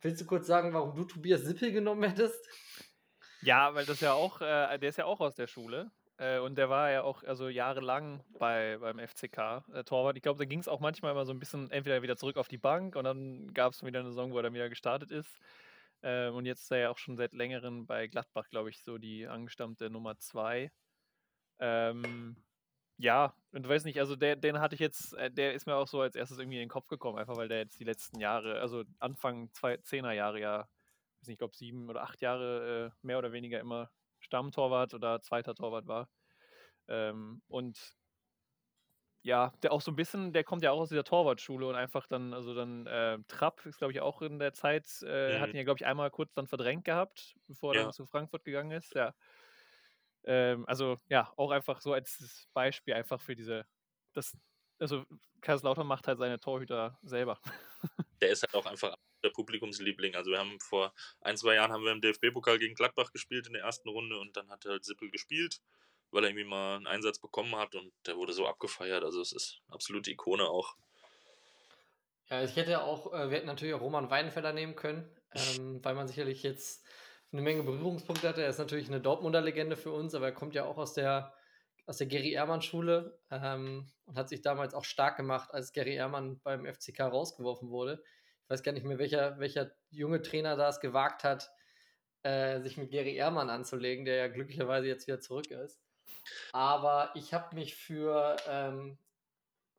[0.00, 2.48] willst du kurz sagen, warum du Tobias Sippel genommen hättest?
[3.42, 5.90] Ja, weil das ja auch, äh, der ist ja auch aus der Schule.
[6.16, 10.16] Äh, und der war ja auch also jahrelang bei, beim FCK äh, Torwart.
[10.16, 12.48] Ich glaube, da ging es auch manchmal immer so ein bisschen entweder wieder zurück auf
[12.48, 15.38] die Bank und dann gab es wieder eine Saison, wo er dann wieder gestartet ist.
[16.02, 18.98] Ähm, und jetzt ist er ja auch schon seit längerem bei Gladbach, glaube ich, so
[18.98, 20.70] die angestammte Nummer zwei.
[21.58, 22.36] Ähm,
[23.02, 25.88] ja, und weiß nicht, also der, den hatte ich jetzt, äh, der ist mir auch
[25.88, 28.60] so als erstes irgendwie in den Kopf gekommen, einfach weil der jetzt die letzten Jahre,
[28.60, 32.96] also Anfang zwei, Zehner Jahre ja, weiß nicht, ich glaube sieben oder acht Jahre äh,
[33.04, 36.08] mehr oder weniger immer Stammtorwart oder zweiter Torwart war.
[36.86, 37.96] Ähm, und
[39.22, 42.06] ja, der auch so ein bisschen, der kommt ja auch aus dieser Torwartschule und einfach
[42.06, 45.40] dann, also dann äh, Trapp ist, glaube ich, auch in der Zeit, äh, mhm.
[45.40, 47.82] hat ihn ja, glaube ich, einmal kurz dann verdrängt gehabt, bevor er ja.
[47.82, 48.94] dann zu Frankfurt gegangen ist.
[48.94, 49.12] Ja.
[50.24, 53.66] Ähm, also ja, auch einfach so als Beispiel einfach für diese,
[54.12, 54.36] das,
[54.78, 55.04] also
[55.40, 57.38] Kaiserslautern macht halt seine Torhüter selber.
[58.20, 60.14] Der ist halt auch einfach der Publikumsliebling.
[60.14, 63.54] Also wir haben vor ein, zwei Jahren haben wir im DFB-Pokal gegen Gladbach gespielt in
[63.54, 65.60] der ersten Runde und dann hat halt Sippel gespielt
[66.12, 69.02] weil er irgendwie mal einen Einsatz bekommen hat und der wurde so abgefeiert.
[69.02, 70.76] Also es ist absolute Ikone auch.
[72.28, 75.94] Ja, ich hätte auch, äh, wir hätten natürlich auch Roman Weidenfeller nehmen können, ähm, weil
[75.94, 76.86] man sicherlich jetzt
[77.32, 78.42] eine Menge Berührungspunkte hatte.
[78.42, 81.32] Er ist natürlich eine Dortmunder Legende für uns, aber er kommt ja auch aus der,
[81.86, 86.40] aus der Gary Ehrmann-Schule ähm, und hat sich damals auch stark gemacht, als Gary Ehrmann
[86.40, 88.02] beim FCK rausgeworfen wurde.
[88.44, 91.50] Ich weiß gar nicht mehr, welcher, welcher junge Trainer da es gewagt hat,
[92.22, 95.80] äh, sich mit Gary Ehrmann anzulegen, der ja glücklicherweise jetzt wieder zurück ist.
[96.52, 98.98] Aber ich habe mich für, ähm,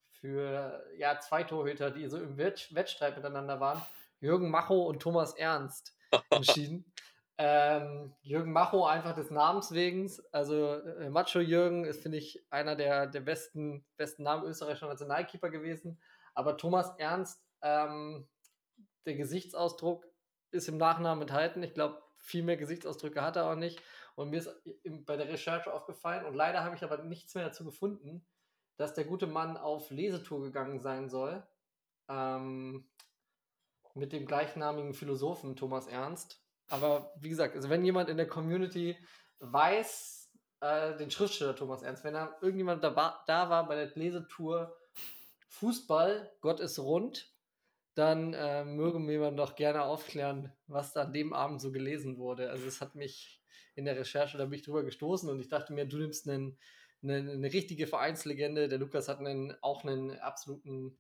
[0.10, 3.82] für ja, zwei Torhüter, die so im Wett Wettstreit miteinander waren,
[4.20, 5.96] Jürgen Macho und Thomas Ernst,
[6.32, 6.93] entschieden.
[7.38, 10.12] Ähm, Jürgen Macho einfach des Namens wegen.
[10.32, 15.50] Also äh, Macho Jürgen ist, finde ich, einer der, der besten, besten Namen österreichischer Nationalkeeper
[15.50, 16.00] gewesen.
[16.36, 18.28] Aber Thomas Ernst, ähm,
[19.06, 20.06] der Gesichtsausdruck
[20.52, 21.64] ist im Nachnamen enthalten.
[21.64, 23.82] Ich glaube, viel mehr Gesichtsausdrücke hat er auch nicht.
[24.16, 24.50] Und mir ist
[25.06, 28.26] bei der Recherche aufgefallen, und leider habe ich aber nichts mehr dazu gefunden,
[28.78, 31.46] dass der gute Mann auf Lesetour gegangen sein soll.
[32.10, 32.88] Ähm,
[33.96, 36.43] mit dem gleichnamigen Philosophen Thomas Ernst.
[36.70, 38.98] Aber wie gesagt, also wenn jemand in der Community
[39.40, 44.76] weiß, äh, den Schriftsteller Thomas Ernst, wenn da irgendjemand da, da war bei der Lesetour
[45.50, 47.32] Fußball, Gott ist rund,
[47.96, 52.18] dann äh, möge mir man doch gerne aufklären, was da an dem Abend so gelesen
[52.18, 52.50] wurde.
[52.50, 53.44] Also es hat mich
[53.76, 56.58] in der Recherche, da bin drüber gestoßen und ich dachte mir, du nimmst einen,
[57.04, 58.68] eine, eine richtige Vereinslegende.
[58.68, 60.98] Der Lukas hat einen, auch einen absoluten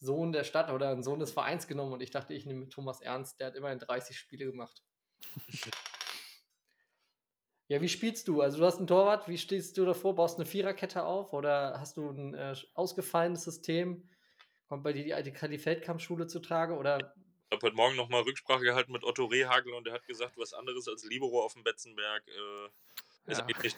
[0.00, 3.00] Sohn der Stadt oder einen Sohn des Vereins genommen und ich dachte, ich nehme Thomas
[3.00, 4.82] Ernst, der hat immerhin 30 Spiele gemacht.
[7.68, 8.40] Ja, wie spielst du?
[8.40, 10.14] Also du hast einen Torwart, wie stehst du davor?
[10.14, 14.08] Baust du eine Viererkette auf oder hast du ein äh, ausgefallenes System?
[14.68, 17.14] Kommt bei dir die alte Kali Feldkampfschule zu Trage oder
[17.50, 20.52] ich habe heute Morgen nochmal Rücksprache gehalten mit Otto Rehagel und der hat gesagt, was
[20.52, 23.46] anderes als Libero auf dem Betzenberg äh, ist ja.
[23.46, 23.76] nicht.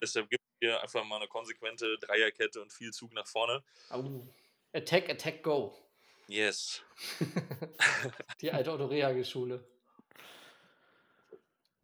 [0.00, 3.62] Deshalb gibt es hier einfach mal eine konsequente Dreierkette und viel Zug nach vorne.
[3.92, 4.22] Oh.
[4.72, 5.76] Attack, attack, go.
[6.28, 6.80] Yes.
[8.40, 9.62] Die alte Otto Rehagel-Schule.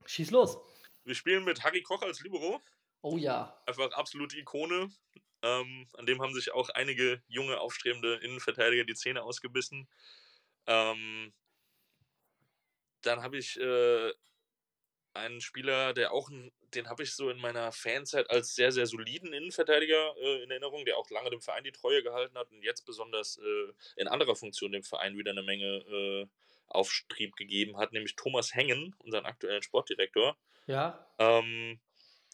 [0.06, 0.58] Schieß los.
[1.04, 2.62] Wir spielen mit Harry Koch als Libero.
[3.02, 3.60] Oh ja.
[3.66, 4.90] Einfach absolute Ikone.
[5.42, 9.88] Ähm, an dem haben sich auch einige junge, aufstrebende Innenverteidiger die Zähne ausgebissen.
[10.66, 11.32] Ähm,
[13.02, 14.12] dann habe ich äh,
[15.14, 16.30] einen Spieler, der auch,
[16.74, 20.84] den habe ich so in meiner Fanzeit als sehr, sehr soliden Innenverteidiger äh, in Erinnerung,
[20.84, 24.34] der auch lange dem Verein die Treue gehalten hat und jetzt besonders äh, in anderer
[24.34, 26.28] Funktion dem Verein wieder eine Menge
[26.68, 30.36] äh, Aufstrieb gegeben hat, nämlich Thomas Hengen, unseren aktuellen Sportdirektor.
[30.66, 31.06] Ja.
[31.18, 31.80] Ähm,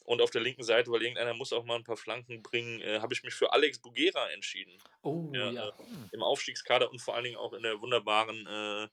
[0.05, 3.01] und auf der linken Seite, weil irgendeiner muss auch mal ein paar Flanken bringen, äh,
[3.01, 4.77] habe ich mich für Alex Bugera entschieden.
[5.03, 5.51] Oh, ja.
[5.51, 5.69] ja.
[5.69, 5.73] Äh,
[6.13, 8.89] Im Aufstiegskader und vor allen Dingen auch in der wunderbaren äh,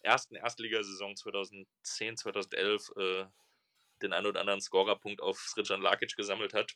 [0.00, 3.24] ersten Erstligasaison 2010, 2011 äh,
[4.02, 6.74] den einen oder anderen Scorerpunkt auf Srdjan Lakic gesammelt hat.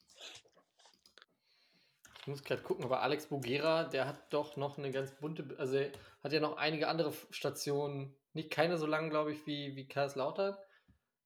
[2.20, 5.76] Ich muss gerade gucken, aber Alex Bogera, der hat doch noch eine ganz bunte, also
[5.76, 9.88] er hat ja noch einige andere Stationen, nicht keine so lang, glaube ich, wie, wie
[9.88, 10.56] Kaiserslautern,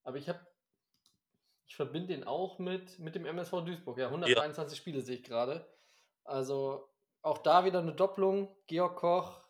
[0.05, 0.41] aber ich habe,
[1.67, 4.81] ich verbinde den auch mit, mit dem MSV Duisburg, ja, 123 ja.
[4.81, 5.67] Spiele sehe ich gerade.
[6.25, 6.89] Also
[7.23, 9.43] auch da wieder eine Doppelung, Georg Koch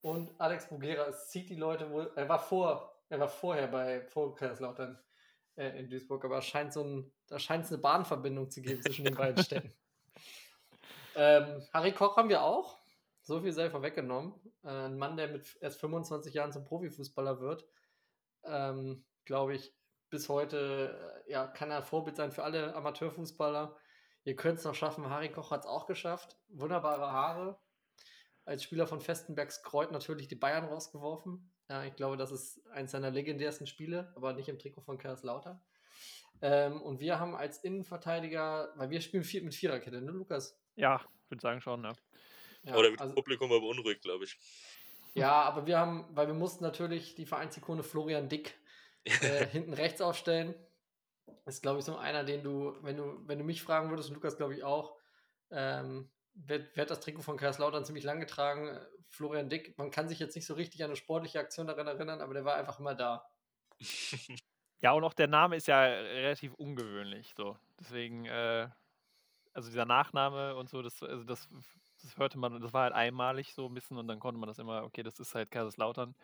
[0.00, 4.02] und Alex Bogera, es zieht die Leute wohl, er war vor, er war vorher bei,
[4.02, 4.98] vor Kaiserslautern
[5.56, 9.04] äh, in Duisburg, aber scheint so ein, da scheint es eine Bahnverbindung zu geben zwischen
[9.04, 9.72] den beiden Städten.
[11.16, 12.78] Ähm, Harry Koch haben wir auch.
[13.22, 14.34] So viel sei vorweggenommen.
[14.62, 17.66] Äh, ein Mann, der mit erst 25 Jahren zum Profifußballer wird.
[18.44, 19.74] Ähm, Glaube ich,
[20.10, 23.76] bis heute äh, ja, kann er Vorbild sein für alle Amateurfußballer.
[24.24, 25.08] Ihr könnt es noch schaffen.
[25.08, 26.36] Harry Koch hat es auch geschafft.
[26.48, 27.58] Wunderbare Haare.
[28.44, 31.50] Als Spieler von Festenbergs Kreuz natürlich die Bayern rausgeworfen.
[31.68, 35.60] Ja, ich glaube, das ist eines seiner legendärsten Spiele, aber nicht im Trikot von Kaiserslautern.
[36.42, 40.60] Ähm, und wir haben als Innenverteidiger, weil wir spielen viel mit Viererkette, ne, Lukas?
[40.76, 41.92] Ja, ich würde sagen schon, ja.
[42.62, 44.38] ja Oder das also, Publikum war beunruhigt, glaube ich.
[45.14, 48.54] Ja, aber wir haben, weil wir mussten natürlich die Vereinsikone Florian Dick
[49.04, 50.54] äh, hinten rechts aufstellen.
[51.46, 54.14] Ist, glaube ich, so einer, den du, wenn du, wenn du mich fragen würdest, und
[54.14, 54.96] Lukas, glaube ich, auch,
[55.50, 58.78] ähm, wird, wird das Trikot von Kaiserslautern ziemlich lang getragen.
[59.08, 62.20] Florian Dick, man kann sich jetzt nicht so richtig an eine sportliche Aktion daran erinnern,
[62.20, 63.28] aber der war einfach immer da.
[64.82, 67.32] Ja, und auch der Name ist ja relativ ungewöhnlich.
[67.34, 67.56] So.
[67.80, 68.68] Deswegen, äh,
[69.56, 71.48] also dieser Nachname und so, das, also das,
[72.02, 74.58] das hörte man, das war halt einmalig so ein bisschen und dann konnte man das
[74.58, 76.14] immer, okay, das ist halt Kaiserslautern.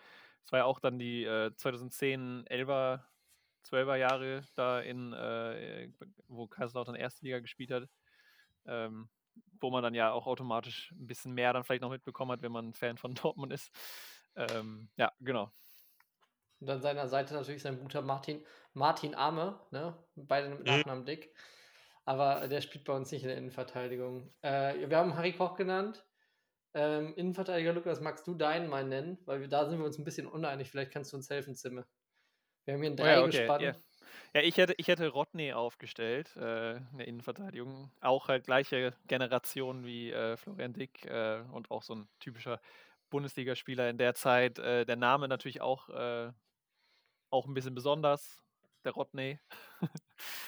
[0.43, 3.01] Das war ja auch dann die äh, 2010, 11er,
[3.67, 5.89] 12er Jahre da in, äh,
[6.29, 7.89] wo Kaiserslautern erste Liga gespielt hat.
[8.67, 9.09] Ähm,
[9.61, 12.53] wo man dann ja auch automatisch ein bisschen mehr dann vielleicht noch mitbekommen hat, wenn
[12.53, 13.73] man Fan von Dortmund ist.
[14.37, 15.51] Ähm, ja, genau.
[16.61, 19.97] Und an seiner Seite natürlich sein Bruder Martin, Martin Arme, ne?
[20.17, 20.67] beide mit mhm.
[20.67, 21.35] Nachnamen Dick.
[22.05, 24.33] Aber der spielt bei uns nicht in der Innenverteidigung.
[24.43, 26.05] Äh, wir haben Harry Koch genannt.
[26.75, 29.19] Ähm, Innenverteidiger Lukas, magst du deinen mal nennen?
[29.25, 30.71] Weil wir, da sind wir uns ein bisschen uneinig.
[30.71, 31.87] Vielleicht kannst du uns helfen, Zimme.
[32.65, 33.39] Wir haben hier ein Drei oh ja, okay.
[33.39, 33.63] gespannt.
[33.63, 33.77] Yeah.
[34.35, 37.91] Ja, ich hätte, ich hätte Rodney aufgestellt äh, in der Innenverteidigung.
[38.01, 42.61] Auch halt gleiche Generation wie äh, Florian Dick äh, und auch so ein typischer
[43.11, 44.59] Bundesligaspieler in der Zeit.
[44.59, 46.33] Äh, der Name natürlich auch, äh,
[47.31, 48.42] auch ein bisschen besonders,
[48.85, 49.39] der Rodney.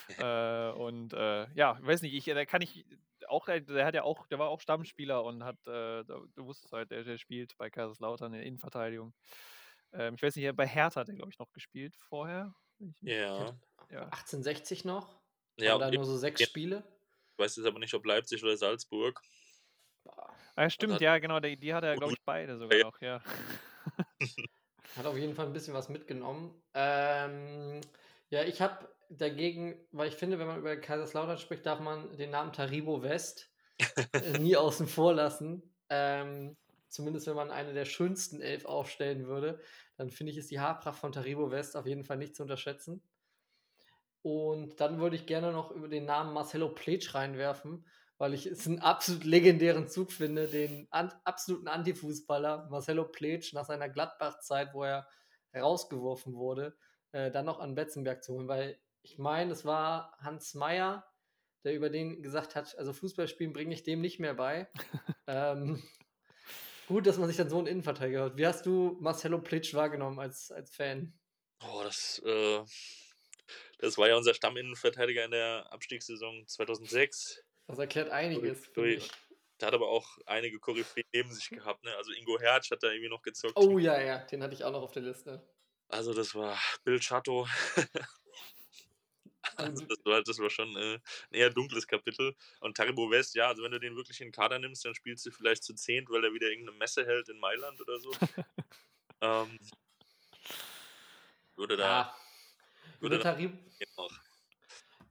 [0.18, 2.84] Äh, und ja, ich weiß nicht, ich, da kann ich
[3.26, 7.04] auch, der hat ja auch, der war auch Stammspieler und hat, du wusstest halt, der,
[7.04, 9.14] der spielt bei Kaiserslautern in der Innenverteidigung.
[9.94, 12.54] Ähm, ich weiß nicht, bei Hertha hat er, glaube ich, noch gespielt vorher.
[13.00, 13.56] Ja.
[13.90, 14.02] ja.
[14.04, 15.20] 1860 noch?
[15.56, 15.76] Ja.
[15.76, 16.46] Oder nur so sechs ja.
[16.46, 16.82] Spiele?
[17.32, 19.20] Ich weiß jetzt aber nicht, ob Leipzig oder Salzburg.
[20.56, 23.22] Ah, stimmt, ja, genau, die, die hat er, glaube ich, beide sogar noch, ja.
[24.96, 26.62] hat auf jeden Fall ein bisschen was mitgenommen.
[26.74, 27.80] Ähm,
[28.30, 32.30] ja, ich habe dagegen, weil ich finde, wenn man über Kaiserslautern spricht, darf man den
[32.30, 33.50] Namen Taribo West
[34.12, 35.74] äh, nie außen vor lassen.
[35.88, 36.56] Ähm,
[36.88, 39.60] zumindest wenn man eine der schönsten elf aufstellen würde,
[39.96, 43.02] dann finde ich, ist die Haarpracht von Taribo West auf jeden Fall nicht zu unterschätzen.
[44.22, 47.84] Und dann würde ich gerne noch über den Namen Marcelo Pletsch reinwerfen,
[48.16, 53.66] weil ich es einen absolut legendären Zug finde, den an, absoluten Antifußballer Marcelo Pletsch nach
[53.66, 55.06] seiner Gladbach-Zeit, wo er
[55.54, 56.74] rausgeworfen wurde,
[57.14, 61.06] äh, dann noch an Betzenberg zu holen, weil ich meine, es war Hans Meyer,
[61.64, 64.68] der über den gesagt hat, also Fußballspielen bringe ich dem nicht mehr bei.
[65.26, 65.82] ähm,
[66.86, 68.36] Gut, dass man sich dann so einen Innenverteidiger hat.
[68.36, 71.18] Wie hast du Marcelo Plitsch wahrgenommen als, als Fan?
[71.62, 72.62] Oh, das, äh,
[73.78, 77.42] das war ja unser Stamminnenverteidiger in der Abstiegssaison 2006.
[77.68, 78.70] Das erklärt einiges.
[78.72, 81.84] Der hat aber auch einige Koryphäen neben sich gehabt.
[81.84, 81.96] Ne?
[81.96, 83.56] Also Ingo Hertz hat da irgendwie noch gezockt.
[83.56, 85.42] Oh ja, ja, den hatte ich auch noch auf der Liste.
[85.88, 87.46] Also das war Bill Chato.
[89.56, 92.34] Also das, war, das war schon äh, ein eher dunkles Kapitel.
[92.60, 95.24] Und Taribo West, ja, also wenn du den wirklich in den Kader nimmst, dann spielst
[95.26, 98.10] du vielleicht zu zehnt, weil er wieder irgendeine Messe hält in Mailand oder so.
[99.20, 99.58] ähm,
[101.56, 101.84] würde da.
[101.84, 102.16] Ja,
[103.00, 103.52] würde Tarib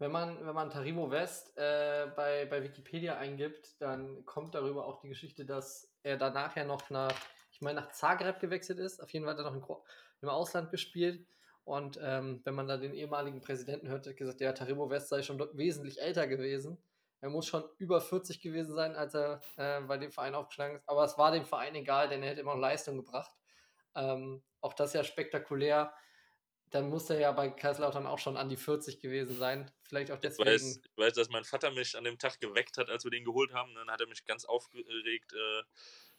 [0.03, 4.99] wenn man, wenn man Taribo West äh, bei, bei Wikipedia eingibt, dann kommt darüber auch
[4.99, 7.13] die Geschichte, dass er danach ja noch nach,
[7.51, 9.01] ich meine, nach Zagreb gewechselt ist.
[9.01, 9.63] Auf jeden Fall er noch im,
[10.23, 11.25] im Ausland gespielt
[11.65, 15.21] und ähm, wenn man da den ehemaligen Präsidenten hört, hat gesagt, ja, Taribo West sei
[15.21, 16.77] schon wesentlich älter gewesen.
[17.21, 20.89] Er muss schon über 40 gewesen sein, als er äh, bei dem Verein aufgeschlagen ist.
[20.89, 23.31] Aber es war dem Verein egal, denn er hätte immer noch Leistung gebracht.
[23.95, 25.93] Ähm, auch das ja spektakulär.
[26.69, 29.71] Dann muss er ja bei Kaiserslautern auch schon an die 40 gewesen sein.
[29.83, 30.49] Vielleicht auch deswegen.
[30.49, 33.11] Ich weiß, ich weiß, dass mein Vater mich an dem Tag geweckt hat, als wir
[33.11, 33.73] den geholt haben.
[33.75, 35.63] Dann hat er mich ganz aufgeregt äh,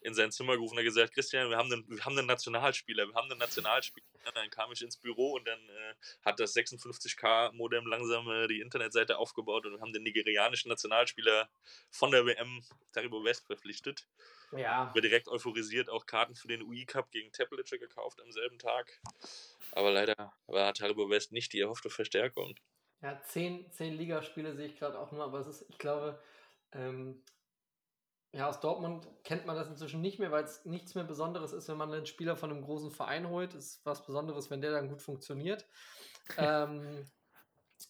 [0.05, 3.09] in sein Zimmer gerufen und hat gesagt, Christian, wir haben einen, wir haben einen Nationalspieler,
[3.09, 4.07] wir haben einen Nationalspieler.
[4.27, 8.61] Und dann kam ich ins Büro und dann äh, hat das 56K-Modem langsam äh, die
[8.61, 11.49] Internetseite aufgebaut und wir haben den nigerianischen Nationalspieler
[11.91, 12.63] von der WM,
[12.93, 14.07] Taribo West, verpflichtet.
[14.53, 14.91] Ja.
[14.95, 19.01] Wir direkt euphorisiert auch Karten für den UI Cup gegen Teplice gekauft am selben Tag.
[19.73, 22.55] Aber leider war Taribo West nicht die erhoffte Verstärkung.
[23.01, 26.23] Ja, zehn, zehn Ligaspiele sehe ich gerade auch nur, aber es ist, ich glaube,
[26.73, 27.23] ähm,
[28.35, 31.69] ja, aus Dortmund kennt man das inzwischen nicht mehr, weil es nichts mehr Besonderes ist,
[31.69, 33.55] wenn man einen Spieler von einem großen Verein holt.
[33.55, 35.67] Es ist was Besonderes, wenn der dann gut funktioniert.
[36.39, 37.07] ähm,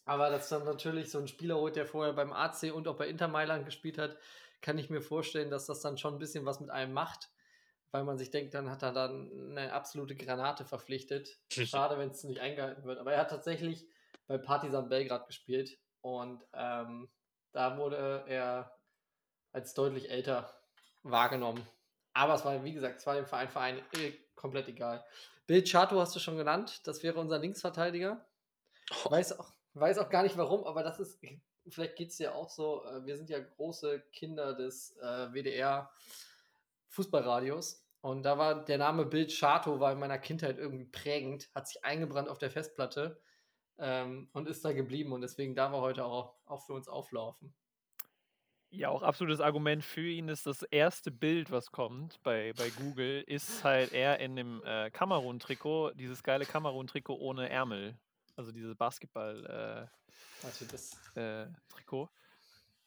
[0.05, 3.09] aber dass dann natürlich so ein Spieler holt, der vorher beim AC und auch bei
[3.09, 4.19] Inter Mailand gespielt hat,
[4.61, 7.31] kann ich mir vorstellen, dass das dann schon ein bisschen was mit einem macht,
[7.91, 11.39] weil man sich denkt, dann hat er dann eine absolute Granate verpflichtet.
[11.49, 12.99] Schade, wenn es nicht eingehalten wird.
[12.99, 13.87] Aber er hat tatsächlich
[14.27, 17.09] bei Partizan Belgrad gespielt und ähm,
[17.53, 18.74] da wurde er
[19.55, 20.53] als deutlich älter
[21.03, 21.67] wahrgenommen.
[22.13, 25.05] Aber es war, wie gesagt, es war dem Verein, Verein eh komplett egal.
[25.47, 28.25] Bill Chato hast du schon genannt, das wäre unser Linksverteidiger.
[29.05, 31.21] Weiß auch, weiß auch gar nicht warum, aber das ist,
[31.69, 35.91] vielleicht geht es dir auch so, äh, wir sind ja große Kinder des äh, WDR
[36.89, 41.69] Fußballradios und da war der Name Bill Chato war in meiner Kindheit irgendwie prägend, hat
[41.69, 43.21] sich eingebrannt auf der Festplatte
[43.79, 47.55] ähm, und ist da geblieben und deswegen darf er heute auch, auch für uns auflaufen.
[48.77, 53.23] Ja, auch absolutes Argument für ihn ist das erste Bild, was kommt bei, bei Google,
[53.27, 57.97] ist halt er in dem äh, Kamerun-Trikot, dieses geile Kamerun-Trikot ohne Ärmel.
[58.35, 59.89] Also dieses Basketball-Trikot.
[61.17, 62.09] Äh, äh,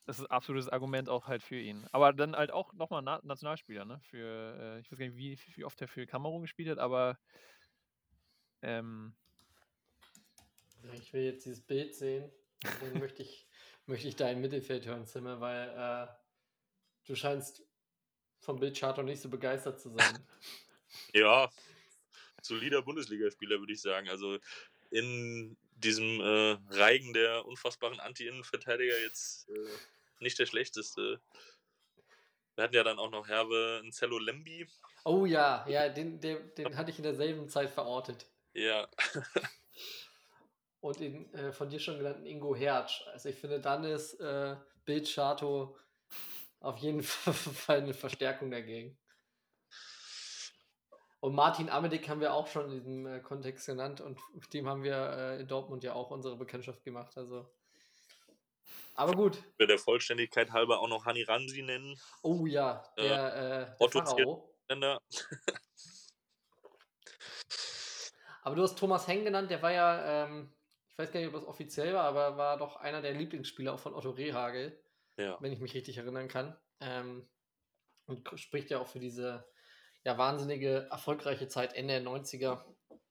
[0.05, 1.85] das ist absolutes Argument auch halt für ihn.
[1.93, 4.01] Aber dann halt auch nochmal Na Nationalspieler, ne?
[4.09, 7.17] Für, äh, ich weiß gar nicht, wie, wie oft er für Kamerun gespielt hat, aber
[8.61, 9.15] ähm,
[10.93, 12.29] ich will jetzt dieses Bild sehen.
[12.81, 13.46] Den möchte ich
[13.87, 16.07] möchte ich da im Mittelfeld hören, Zimmer, weil äh,
[17.05, 17.63] du scheinst
[18.39, 20.27] vom Bildcharter nicht so begeistert zu sein.
[21.13, 21.49] ja,
[22.41, 24.09] solider Bundesligaspieler, würde ich sagen.
[24.09, 24.37] Also
[24.91, 29.67] in diesem äh, Reigen der unfassbaren Anti-Innenverteidiger jetzt äh,
[30.19, 31.19] nicht der schlechteste.
[32.55, 34.67] Wir hatten ja dann auch noch Herbe Cello Lembi.
[35.05, 38.25] Oh ja, ja, den, den, den hatte ich in derselben Zeit verortet.
[38.53, 38.87] Ja.
[40.79, 43.01] und den äh, von dir schon genannten Ingo Hertz.
[43.11, 45.75] Also ich finde, dann ist äh, Bild Chato
[46.59, 48.97] auf jeden Fall eine Verstärkung dagegen.
[51.19, 54.67] Und Martin Amedik haben wir auch schon in diesem äh, Kontext genannt und mit dem
[54.67, 57.17] haben wir äh, in Dortmund ja auch unsere Bekanntschaft gemacht.
[57.17, 57.51] Also.
[58.93, 59.43] Aber gut.
[59.57, 61.99] Wir der Vollständigkeit halber auch noch Hani Ransi nennen.
[62.21, 64.53] Oh ja, der, äh, der Otto Pharao.
[68.43, 70.53] Aber du hast Thomas Heng genannt, der war ja ähm,
[70.97, 73.79] ich weiß gar nicht, ob das offiziell war, aber war doch einer der Lieblingsspieler auch
[73.79, 74.81] von Otto Rehagel,
[75.17, 75.37] ja.
[75.39, 76.57] wenn ich mich richtig erinnern kann.
[76.79, 77.29] Ähm,
[78.07, 79.47] und spricht ja auch für diese
[80.03, 82.63] ja, wahnsinnige, erfolgreiche Zeit Ende der 90er.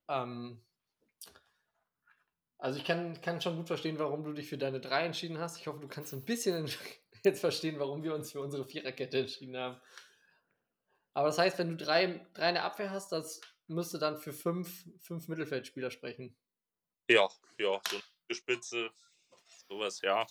[0.08, 0.64] Ähm,
[2.58, 5.58] also ich kann, kann schon gut verstehen, warum du dich für deine drei entschieden hast.
[5.60, 6.68] Ich hoffe, du kannst ein bisschen
[7.22, 9.80] jetzt verstehen, warum wir uns für unsere Viererkette entschieden haben.
[11.14, 14.32] Aber das heißt, wenn du drei, drei in der Abwehr hast, das müsste dann für
[14.32, 16.36] fünf, fünf Mittelfeldspieler sprechen.
[17.08, 18.90] Ja, ja, so eine Spitze,
[19.68, 20.26] sowas, ja.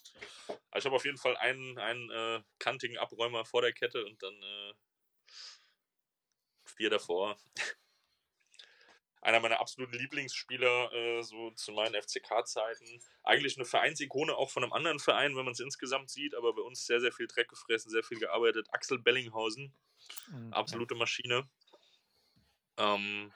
[0.72, 4.22] Also ich habe auf jeden Fall einen, einen äh, kantigen Abräumer vor der Kette und
[4.22, 4.74] dann äh,
[6.66, 7.38] vier davor.
[9.22, 13.02] Einer meiner absoluten Lieblingsspieler, äh, so zu meinen FCK-Zeiten.
[13.24, 16.62] Eigentlich eine Vereinsikone auch von einem anderen Verein, wenn man es insgesamt sieht, aber bei
[16.62, 18.68] uns sehr, sehr viel Dreck gefressen, sehr viel gearbeitet.
[18.72, 19.74] Axel Bellinghausen,
[20.28, 20.54] mhm.
[20.54, 21.50] absolute Maschine.
[22.78, 23.34] Ähm,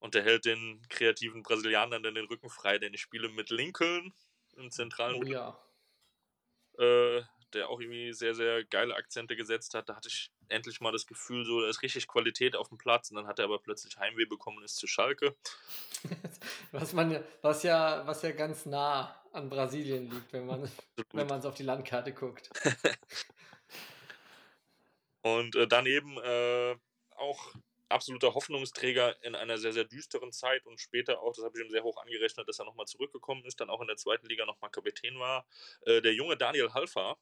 [0.00, 4.12] und der hält den kreativen Brasilianern dann den Rücken frei, denn ich spiele mit Lincoln
[4.56, 5.58] im zentralen oh, ja.
[6.78, 7.22] äh,
[7.54, 9.88] der auch irgendwie sehr, sehr geile Akzente gesetzt hat.
[9.88, 13.10] Da hatte ich endlich mal das Gefühl, so, da ist richtig Qualität auf dem Platz
[13.10, 15.34] und dann hat er aber plötzlich Heimweh bekommen und ist zu Schalke.
[16.72, 20.70] was, man, was, ja, was ja ganz nah an Brasilien liegt, wenn man
[21.12, 22.50] wenn man auf die Landkarte guckt.
[25.22, 26.76] und äh, daneben äh,
[27.16, 27.52] auch
[27.88, 31.70] absoluter Hoffnungsträger in einer sehr, sehr düsteren Zeit und später auch, das habe ich ihm
[31.70, 34.70] sehr hoch angerechnet, dass er nochmal zurückgekommen ist, dann auch in der zweiten Liga nochmal
[34.70, 35.46] Kapitän war.
[35.82, 37.16] Äh, der junge Daniel Halfa.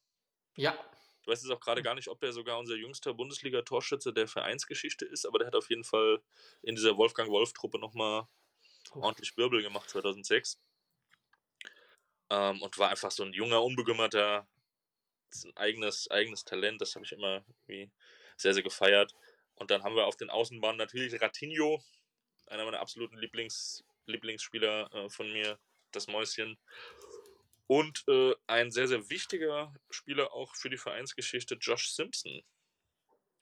[0.56, 0.76] Ja.
[1.20, 5.04] Ich weiß jetzt auch gerade gar nicht, ob er sogar unser jüngster Bundesliga-Torschütze der Vereinsgeschichte
[5.04, 6.22] ist, aber der hat auf jeden Fall
[6.62, 8.28] in dieser Wolfgang-Wolf-Truppe nochmal
[8.94, 9.00] oh.
[9.02, 10.60] ordentlich Wirbel gemacht 2006.
[12.30, 14.48] Ähm, und war einfach so ein junger, unbekümmerter,
[15.44, 17.44] ein eigenes, eigenes Talent, das habe ich immer
[18.36, 19.14] sehr, sehr gefeiert.
[19.56, 21.82] Und dann haben wir auf den Außenbahnen natürlich Ratinho,
[22.46, 25.58] einer meiner absoluten Lieblings, Lieblingsspieler äh, von mir,
[25.92, 26.58] das Mäuschen.
[27.66, 32.42] Und äh, ein sehr, sehr wichtiger Spieler auch für die Vereinsgeschichte, Josh Simpson.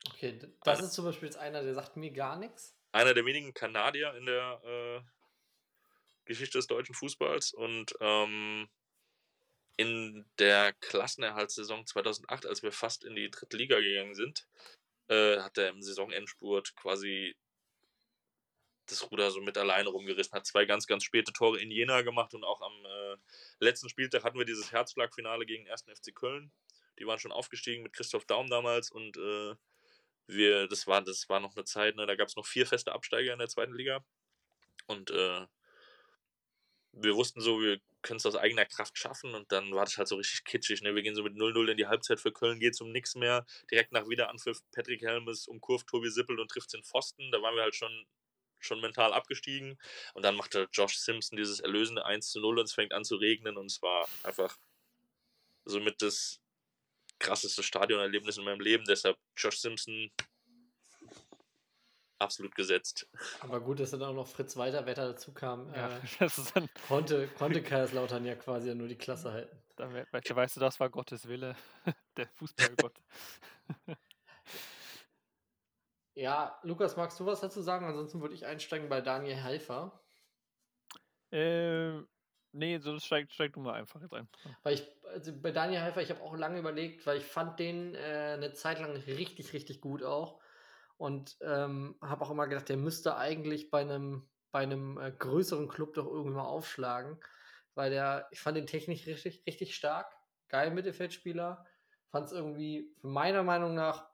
[0.09, 2.75] Okay, das ist zum Beispiel jetzt einer, der sagt mir gar nichts.
[2.91, 5.01] Einer der wenigen Kanadier in der äh,
[6.25, 8.69] Geschichte des deutschen Fußballs und ähm,
[9.77, 14.47] in der Klassenerhaltssaison 2008, als wir fast in die dritte Liga gegangen sind,
[15.07, 17.35] äh, hat er im Saisonendspurt quasi
[18.87, 22.33] das Ruder so mit alleine rumgerissen, hat zwei ganz, ganz späte Tore in Jena gemacht
[22.33, 23.17] und auch am äh,
[23.59, 25.85] letzten Spieltag hatten wir dieses Herzschlagfinale gegen den 1.
[25.87, 26.51] FC Köln.
[26.99, 29.55] Die waren schon aufgestiegen mit Christoph Daum damals und äh,
[30.27, 32.93] wir, das war, das war noch eine Zeit, ne, da gab es noch vier feste
[32.93, 34.03] Absteiger in der zweiten Liga.
[34.87, 35.45] Und äh,
[36.91, 40.07] wir wussten so, wir können es aus eigener Kraft schaffen und dann war das halt
[40.07, 40.81] so richtig kitschig.
[40.81, 40.93] Ne?
[40.93, 43.45] Wir gehen so mit 0-0 in die Halbzeit für Köln, geht um nichts mehr.
[43.71, 47.31] Direkt nach Wiederanpfiff Patrick Helmes umkurvt Tobi Sippel und trifft den Pfosten.
[47.31, 48.05] Da waren wir halt schon,
[48.59, 49.79] schon mental abgestiegen.
[50.13, 53.15] Und dann machte Josh Simpson dieses erlösende 1 zu 0 und es fängt an zu
[53.15, 54.55] regnen und es war einfach
[55.65, 56.39] somit das
[57.17, 58.85] krasseste Stadionerlebnis in meinem Leben.
[58.85, 60.11] Deshalb Josh Simpson
[62.19, 63.07] absolut gesetzt.
[63.41, 65.73] Aber gut, dass dann auch noch Fritz Weiterwetter dazu kam.
[65.73, 69.57] Ja, äh, das ist dann, konnte, konnte Kaiserslautern ja quasi nur die Klasse halten.
[69.75, 71.55] dann we- we- weißt du, das war Gottes Wille,
[72.17, 72.93] der Fußballgott.
[76.15, 77.85] Ja, Lukas, magst du was dazu sagen?
[77.85, 79.99] Ansonsten würde ich einsteigen bei Daniel Heifer.
[81.31, 81.99] äh,
[82.53, 84.29] nee, so steig, steig du mal einfach jetzt ein.
[84.63, 87.95] Weil ich, also bei Daniel Heifer, ich habe auch lange überlegt, weil ich fand den
[87.95, 90.39] äh, eine Zeit lang richtig, richtig gut auch.
[90.97, 95.67] Und ähm, habe auch immer gedacht, der müsste eigentlich bei einem, bei einem äh, größeren
[95.67, 97.19] Club doch irgendwie mal aufschlagen.
[97.73, 100.15] Weil der, ich fand den technisch richtig, richtig stark.
[100.47, 101.65] Geil Mittelfeldspieler.
[102.09, 104.07] Fand es irgendwie, meiner Meinung nach,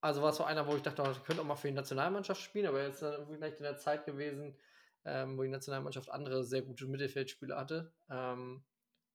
[0.00, 2.40] also war es so einer, wo ich dachte, ich könnte auch mal für die Nationalmannschaft
[2.40, 4.56] spielen, aber jetzt vielleicht in der Zeit gewesen,
[5.04, 7.92] ähm, wo die Nationalmannschaft andere sehr gute Mittelfeldspieler hatte.
[8.08, 8.64] Ähm,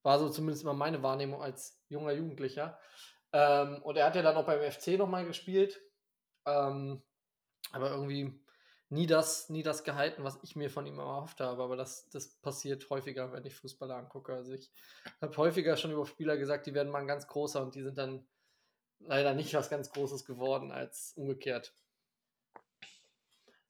[0.02, 2.78] war so zumindest immer meine Wahrnehmung als junger Jugendlicher.
[3.32, 5.82] Ähm, und er hat ja dann auch beim FC nochmal gespielt.
[6.46, 7.02] Ähm,
[7.72, 8.40] aber irgendwie
[8.90, 11.64] nie das, nie das gehalten, was ich mir von ihm erhofft habe.
[11.64, 14.34] Aber das, das passiert häufiger, wenn ich Fußballer angucke.
[14.34, 14.72] Also ich
[15.22, 17.98] habe häufiger schon über Spieler gesagt, die werden mal ein ganz großer und die sind
[17.98, 18.26] dann
[19.00, 21.74] leider nicht was ganz Großes geworden als umgekehrt.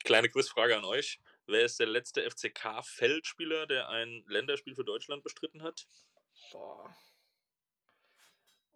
[0.03, 1.21] Kleine Quizfrage an euch.
[1.45, 5.87] Wer ist der letzte FCK-Feldspieler, der ein Länderspiel für Deutschland bestritten hat?
[6.51, 6.93] Boah.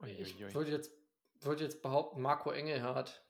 [0.06, 0.92] Ich würde jetzt,
[1.42, 3.27] würde jetzt behaupten, Marco Engelhardt.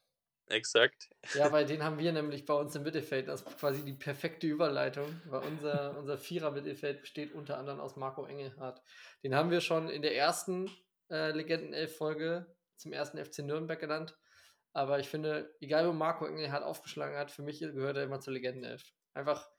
[0.49, 1.09] Exakt.
[1.33, 3.27] Ja, weil den haben wir nämlich bei uns im Mittelfeld.
[3.27, 8.25] Das ist quasi die perfekte Überleitung, weil unser, unser Vierer-Mittelfeld besteht unter anderem aus Marco
[8.25, 8.81] Engelhardt.
[9.23, 10.71] Den haben wir schon in der ersten
[11.09, 12.45] äh, Legenden-Elf-Folge
[12.77, 14.17] zum ersten FC Nürnberg genannt.
[14.73, 18.33] Aber ich finde, egal wo Marco Engelhardt aufgeschlagen hat, für mich gehört er immer zur
[18.33, 18.83] Legenden-Elf.
[19.15, 19.49] Einfach,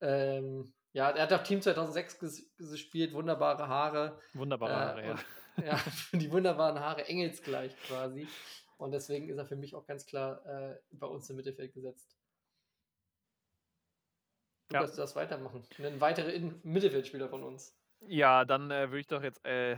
[0.00, 4.20] ähm, ja, er hat auch Team 2006 ges gespielt, wunderbare Haare.
[4.34, 5.10] Wunderbare Äh, Haare, ja.
[5.12, 5.24] und-
[5.64, 5.78] ja,
[6.12, 8.26] die wunderbaren Haare, engelsgleich quasi.
[8.76, 12.16] Und deswegen ist er für mich auch ganz klar äh, bei uns im Mittelfeld gesetzt.
[14.72, 14.80] Ja.
[14.80, 15.62] Lukas, du darfst weitermachen.
[15.78, 17.76] Ein weiterer In Mittelfeldspieler von uns.
[18.06, 19.76] Ja, dann äh, würde ich doch jetzt äh,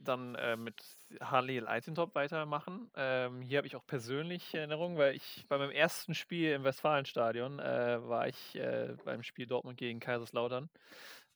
[0.00, 0.82] dann äh, mit
[1.20, 2.90] Halil Altintop weitermachen.
[2.94, 7.58] Ähm, hier habe ich auch persönlich Erinnerungen, weil ich bei meinem ersten Spiel im Westfalenstadion
[7.58, 10.68] äh, war ich äh, beim Spiel Dortmund gegen Kaiserslautern.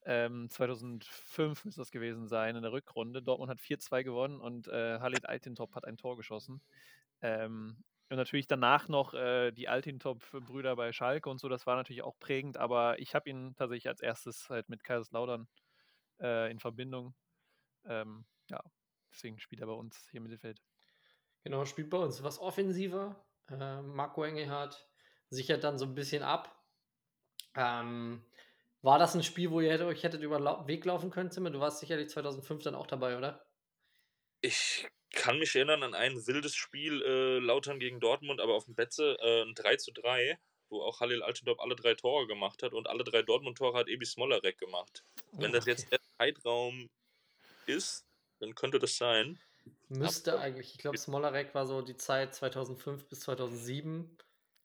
[0.05, 3.22] Ähm, 2005 müsste das gewesen sein in der Rückrunde.
[3.22, 6.61] Dortmund hat 4-2 gewonnen und äh, Halil Altintop hat ein Tor geschossen.
[7.20, 12.03] Ähm, und natürlich danach noch äh, die Altintop-Brüder bei Schalke und so, das war natürlich
[12.03, 15.48] auch prägend, aber ich habe ihn tatsächlich als erstes halt mit Kaiserslautern
[16.20, 17.14] äh, in Verbindung.
[17.86, 18.62] Ähm, ja,
[19.11, 20.61] deswegen spielt er bei uns hier im Mittelfeld.
[21.42, 23.24] Genau, spielt bei uns was offensiver.
[23.48, 24.88] Äh, Marco Engelhardt
[25.30, 26.55] sichert dann so ein bisschen ab.
[27.55, 28.24] Ähm,
[28.83, 31.51] war das ein Spiel, wo ihr euch hättet über den Weg laufen können, Zimmer?
[31.51, 33.47] Du warst sicherlich 2005 dann auch dabei, oder?
[34.41, 38.74] Ich kann mich erinnern an ein wildes Spiel, äh, Lautern gegen Dortmund, aber auf dem
[38.74, 42.72] Betze, äh, ein 3 zu 3, wo auch Halil Altendorf alle drei Tore gemacht hat
[42.72, 45.05] und alle drei Dortmund-Tore hat Ebi Smolarek gemacht.
[45.33, 45.70] Wenn Oh, das okay.
[45.70, 46.91] jetzt der Zeitraum
[47.66, 48.07] ist,
[48.41, 49.39] dann könnte das sein.
[49.89, 50.72] Müsste eigentlich.
[50.72, 54.16] Ich glaube, Smolarek war so die Zeit 2005 bis 2007.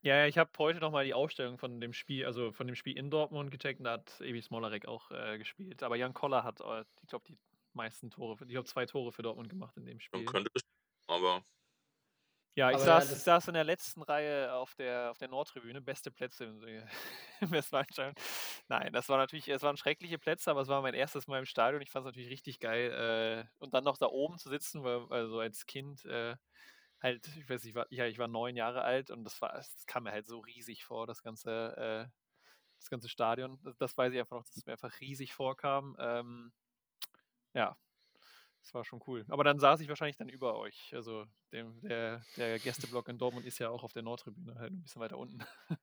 [0.07, 2.97] Ja, ja, ich habe heute nochmal die Aufstellung von dem Spiel, also von dem Spiel
[2.97, 5.83] in Dortmund gecheckt und da hat Ebi Smolarek auch äh, gespielt.
[5.83, 7.37] Aber Jan Koller hat, äh, ich glaube, die
[7.73, 10.33] meisten Tore, für- ich glaube, zwei Tore für Dortmund gemacht in dem Spiel.
[10.33, 10.63] könnte das,
[11.07, 11.43] aber
[12.55, 15.27] Ja, ich Aber saß, ja, ich saß in der letzten Reihe auf der, auf der
[15.27, 16.63] Nordtribüne, beste Plätze im,
[17.41, 18.15] im Westfalenstadion.
[18.67, 21.45] Nein, das war natürlich, es waren schreckliche Plätze, aber es war mein erstes Mal im
[21.45, 21.83] Stadion.
[21.83, 23.45] Ich fand es natürlich richtig geil.
[23.47, 26.35] Äh, und dann noch da oben zu sitzen, weil, also als Kind äh,
[27.01, 29.55] halt, ich weiß nicht, ich war, ja, ich war neun Jahre alt und das war,
[29.55, 32.07] es kam mir halt so riesig vor, das ganze, äh,
[32.79, 33.59] das ganze Stadion.
[33.63, 35.95] Das, das weiß ich einfach noch, dass es mir einfach riesig vorkam.
[35.99, 36.51] Ähm,
[37.53, 37.77] ja.
[38.61, 39.25] Das war schon cool.
[39.29, 40.93] Aber dann saß ich wahrscheinlich dann über euch.
[40.93, 44.83] Also dem, der, der Gästeblock in Dortmund ist ja auch auf der Nordtribüne, halt ein
[44.83, 45.39] bisschen weiter unten.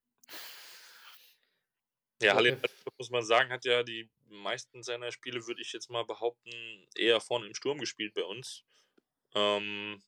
[2.22, 2.58] Ja, Halle,
[2.96, 6.50] muss man sagen, hat ja die meisten seiner Spiele, würde ich jetzt mal behaupten,
[6.94, 8.64] eher vorne im Sturm gespielt bei uns.
[9.34, 10.02] Ähm,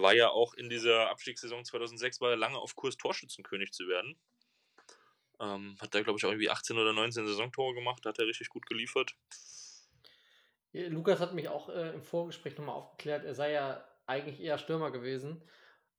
[0.00, 4.16] war ja auch in dieser Abstiegssaison 2006 war er lange auf Kurs Torschützenkönig zu werden.
[5.40, 8.48] Ähm, hat da, glaube ich, auch irgendwie 18 oder 19 Saisontore gemacht, hat er richtig
[8.48, 9.14] gut geliefert.
[10.72, 14.90] Lukas hat mich auch äh, im Vorgespräch nochmal aufgeklärt, er sei ja eigentlich eher Stürmer
[14.90, 15.42] gewesen.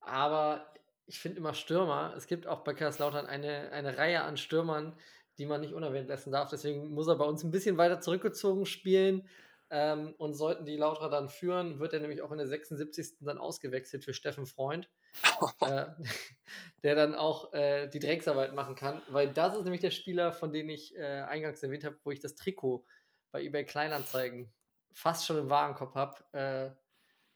[0.00, 0.72] Aber
[1.06, 4.98] ich finde immer Stürmer, es gibt auch bei Kaiserslautern eine, eine Reihe an Stürmern,
[5.38, 6.50] die man nicht unerwähnt lassen darf.
[6.50, 9.28] Deswegen muss er bei uns ein bisschen weiter zurückgezogen spielen.
[9.76, 13.16] Ähm, und sollten die Lauterer dann führen, wird er nämlich auch in der 76.
[13.22, 14.88] dann ausgewechselt für Steffen Freund,
[15.62, 15.86] äh,
[16.84, 19.02] der dann auch äh, die Drecksarbeit machen kann.
[19.08, 22.20] Weil das ist nämlich der Spieler, von dem ich äh, eingangs erwähnt habe, wo ich
[22.20, 22.86] das Trikot
[23.32, 24.54] bei eBay Kleinanzeigen
[24.92, 26.24] fast schon im Warenkorb habe.
[26.38, 26.70] Äh,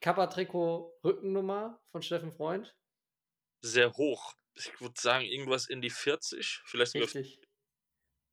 [0.01, 2.77] Kappa-Trikot Rückennummer von Steffen Freund.
[3.63, 4.35] Sehr hoch.
[4.55, 6.95] Ich würde sagen, irgendwas in die 40, vielleicht.
[6.95, 7.41] Richtig.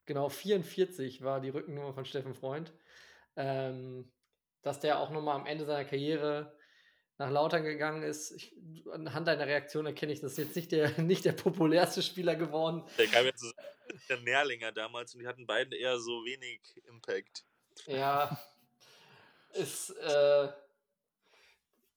[0.06, 2.72] Genau, 44 war die Rückennummer von Steffen Freund.
[3.36, 4.12] Ähm,
[4.62, 6.56] dass der auch nochmal am Ende seiner Karriere
[7.18, 8.32] nach Lautern gegangen ist.
[8.32, 8.54] Ich,
[8.92, 12.84] anhand deiner Reaktion erkenne ich, das ist jetzt nicht der, nicht der populärste Spieler geworden.
[12.98, 13.36] Der kam mit
[14.10, 17.46] der Nährlinger damals und die hatten beiden eher so wenig Impact.
[17.86, 18.40] Ja,
[19.54, 20.50] ist, äh,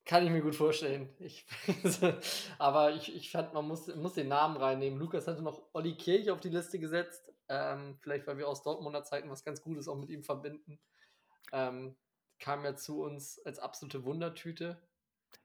[0.04, 1.08] kann ich mir gut vorstellen.
[1.18, 1.46] Ich,
[2.58, 4.98] aber ich, ich fand, man muss, muss den Namen reinnehmen.
[4.98, 7.32] Lukas hatte noch Olli Kirch auf die Liste gesetzt.
[7.48, 10.78] Ähm, vielleicht, weil wir aus Dortmunder Zeiten was ganz Gutes auch mit ihm verbinden.
[11.52, 11.96] Ähm,
[12.38, 14.80] kam ja zu uns als absolute Wundertüte.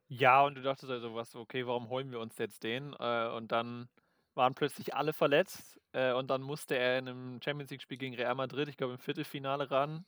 [0.08, 2.94] Ja, und du dachtest also was, okay, warum holen wir uns jetzt den?
[3.00, 3.90] Äh, und dann
[4.36, 8.36] waren plötzlich alle verletzt äh, und dann musste er in einem Champions League-Spiel gegen Real
[8.36, 10.06] Madrid, ich glaube im Viertelfinale ran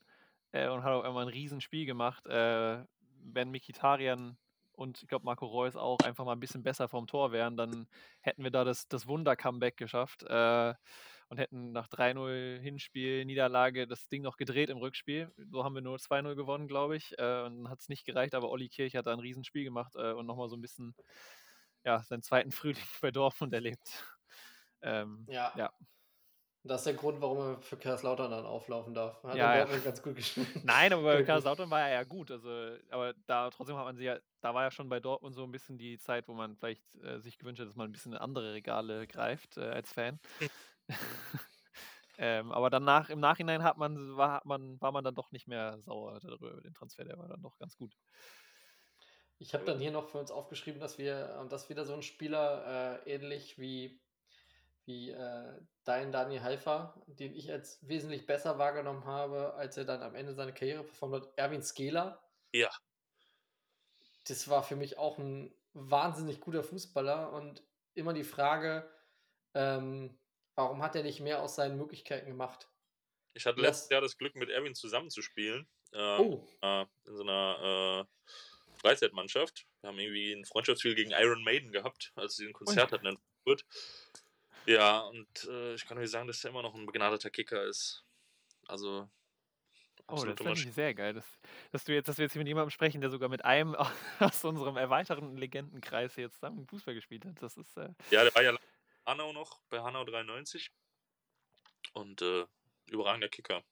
[0.52, 2.26] äh, und hat auf einmal ein Riesenspiel gemacht.
[2.28, 2.84] Äh,
[3.24, 4.38] wenn Mikitarian
[4.74, 7.88] und ich glaube Marco Reus auch einfach mal ein bisschen besser vom Tor wären, dann
[8.22, 10.74] hätten wir da das, das Wunder-Comeback geschafft äh,
[11.36, 15.32] und hätten nach 3-0 Hinspiel, Niederlage das Ding noch gedreht im Rückspiel.
[15.52, 17.14] So haben wir nur 2-0 gewonnen, glaube ich.
[17.20, 19.96] Äh, und dann hat es nicht gereicht, aber Olli Kirch hat da ein Riesenspiel gemacht
[19.96, 20.96] äh, und nochmal so ein bisschen
[21.84, 24.06] ja, seinen zweiten Frühling bei Dortmund erlebt.
[24.82, 25.52] Ähm, ja.
[25.58, 25.74] ja.
[26.64, 29.22] Das ist der Grund, warum er für Kaiserslautern dann auflaufen darf.
[29.24, 29.66] Hat ja, ja.
[29.66, 30.48] ganz gut gespielt.
[30.64, 32.32] Nein, aber bei Kaiserslautern war er ja gut.
[32.32, 32.50] Also,
[32.90, 35.52] aber da trotzdem hat man sie ja, da war ja schon bei Dortmund so ein
[35.52, 38.18] bisschen die Zeit, wo man vielleicht äh, sich gewünscht hat, dass man ein bisschen in
[38.18, 40.20] andere Regale greift äh, als Fan.
[42.18, 45.48] ähm, aber danach, im Nachhinein hat man, war, hat man, war man dann doch nicht
[45.48, 47.96] mehr sauer darüber über den Transfer, der war dann doch ganz gut.
[49.38, 51.94] Ich habe dann hier noch für uns aufgeschrieben, dass wir, und das ist wieder so
[51.94, 54.02] ein Spieler, äh, ähnlich wie
[54.86, 60.02] wie äh, dein Daniel Haifa, den ich als wesentlich besser wahrgenommen habe, als er dann
[60.02, 62.24] am Ende seine Karriere performt hat, Erwin Skela.
[62.54, 62.70] Ja.
[64.28, 67.64] Das war für mich auch ein wahnsinnig guter Fußballer und
[67.96, 68.90] immer die Frage,
[69.54, 70.18] ähm,
[70.56, 72.70] warum hat er nicht mehr aus seinen Möglichkeiten gemacht?
[73.34, 75.68] Ich hatte letztes Jahr das Glück, mit Erwin zusammenzuspielen.
[75.92, 76.48] Äh, oh.
[76.62, 79.66] äh, in so einer äh, Freizeitmannschaft.
[79.82, 83.18] Wir haben irgendwie ein Freundschaftsspiel gegen Iron Maiden gehabt, als sie ein Konzert hatten in
[83.18, 83.66] Frankfurt.
[84.66, 88.04] Ja, und äh, ich kann euch sagen, dass er immer noch ein begnadeter Kicker ist.
[88.68, 89.10] Also.
[90.08, 91.26] Oh, das finde ich sehr geil, dass,
[91.72, 93.76] dass, du jetzt, dass wir jetzt hier mit jemandem sprechen, der sogar mit einem
[94.20, 97.42] aus unserem erweiterten Legendenkreis jetzt zusammen Fußball gespielt hat.
[97.42, 97.76] Das ist.
[97.78, 98.56] Äh ja, der war ja
[99.06, 100.72] Hanau noch, bei Hanau 93.
[101.94, 102.46] Und äh,
[102.88, 103.64] überragender Kicker.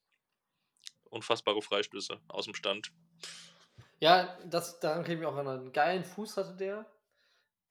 [1.10, 2.92] Unfassbare Freistöße aus dem Stand.
[4.00, 5.48] Ja, das, daran kriegen wir auch an.
[5.48, 6.86] Einen geilen Fuß hatte der.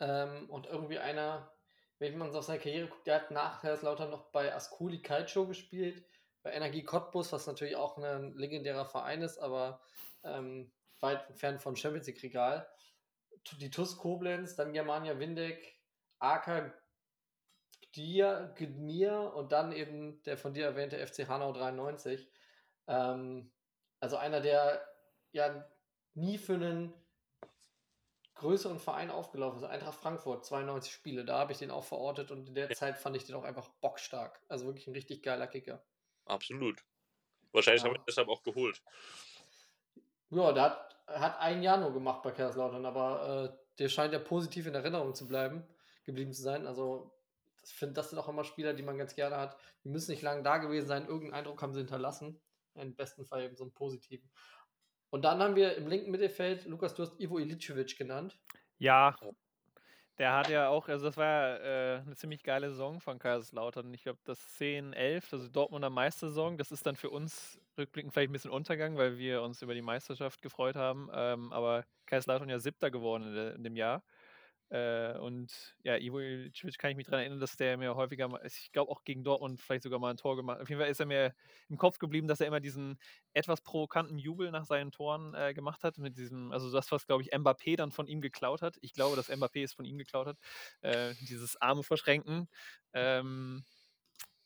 [0.00, 1.52] Ähm, und irgendwie einer,
[1.98, 5.46] wenn man so auf seine Karriere guckt, der hat nach Kaiserslautern noch bei Ascoli Calcio
[5.46, 6.04] gespielt,
[6.42, 9.80] bei Energie Cottbus, was natürlich auch ein legendärer Verein ist, aber
[10.24, 12.68] ähm, weit entfernt von Champions League Regal.
[13.58, 15.80] Die TUS Koblenz, dann Germania Windeck,
[16.18, 16.81] AK
[17.92, 22.28] Gnier und dann eben der von dir erwähnte FC Hanau 93.
[22.88, 23.50] Ähm,
[24.00, 24.86] also einer, der
[25.32, 25.64] ja
[26.14, 26.92] nie für einen
[28.34, 29.64] größeren Verein aufgelaufen ist.
[29.64, 32.74] Eintracht Frankfurt, 92 Spiele, da habe ich den auch verortet und in der ja.
[32.74, 34.40] Zeit fand ich den auch einfach bockstark.
[34.48, 35.82] Also wirklich ein richtig geiler Kicker.
[36.24, 36.84] Absolut.
[37.52, 37.88] Wahrscheinlich ja.
[37.88, 38.82] haben wir ihn deshalb auch geholt.
[40.30, 44.18] Ja, der hat, hat ein Jahr nur gemacht bei Kaiserslautern, aber äh, der scheint ja
[44.18, 45.62] positiv in Erinnerung zu bleiben,
[46.04, 46.66] geblieben zu sein.
[46.66, 47.12] Also
[47.64, 49.56] ich finde, das sind auch immer Spieler, die man ganz gerne hat.
[49.84, 52.40] Die müssen nicht lange da gewesen sein, irgendeinen Eindruck haben sie hinterlassen.
[52.74, 54.30] Im besten Fall eben so einen positiven.
[55.10, 58.38] Und dann haben wir im linken Mittelfeld, Lukas, du hast Ivo Ilicevic genannt.
[58.78, 59.14] Ja,
[60.18, 63.92] der hat ja auch, also das war ja äh, eine ziemlich geile Saison von Kaiserslautern.
[63.94, 68.30] Ich glaube, das 10, 11, also Dortmunder Meistersaison, das ist dann für uns rückblickend vielleicht
[68.30, 71.10] ein bisschen untergegangen, weil wir uns über die Meisterschaft gefreut haben.
[71.12, 74.02] Ähm, aber Kaiserslautern ja Siebter geworden in, in dem Jahr.
[74.72, 78.40] Äh, und ja, Ivo Ilicevic kann ich mich daran erinnern, dass der mir häufiger mal,
[78.46, 80.62] ich glaube auch gegen Dortmund vielleicht sogar mal ein Tor gemacht.
[80.62, 81.34] Auf jeden Fall ist er mir
[81.68, 82.98] im Kopf geblieben, dass er immer diesen
[83.34, 85.98] etwas provokanten Jubel nach seinen Toren äh, gemacht hat.
[85.98, 88.78] Mit diesem, also das, was glaube ich Mbappé dann von ihm geklaut hat.
[88.80, 90.38] Ich glaube, dass Mbappé es von ihm geklaut hat.
[90.80, 92.48] Äh, dieses Arme verschränken.
[92.94, 93.64] Ähm,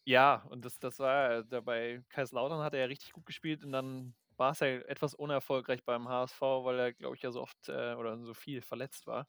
[0.05, 4.15] ja, und das, das war dabei Kaiserslautern hat er ja richtig gut gespielt und dann
[4.37, 7.95] war es ja etwas unerfolgreich beim HSV, weil er, glaube ich, ja so oft äh,
[7.95, 9.27] oder so viel verletzt war.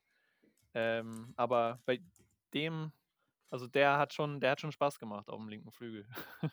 [0.79, 1.99] Ähm, aber bei
[2.53, 2.91] dem,
[3.49, 6.05] also der hat schon, der hat schon Spaß gemacht auf dem linken Flügel.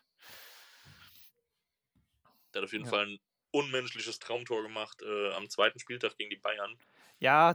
[2.55, 2.91] der hat auf jeden ja.
[2.91, 3.20] Fall ein
[3.51, 6.75] unmenschliches Traumtor gemacht äh, am zweiten Spieltag gegen die Bayern.
[7.18, 7.53] Ja,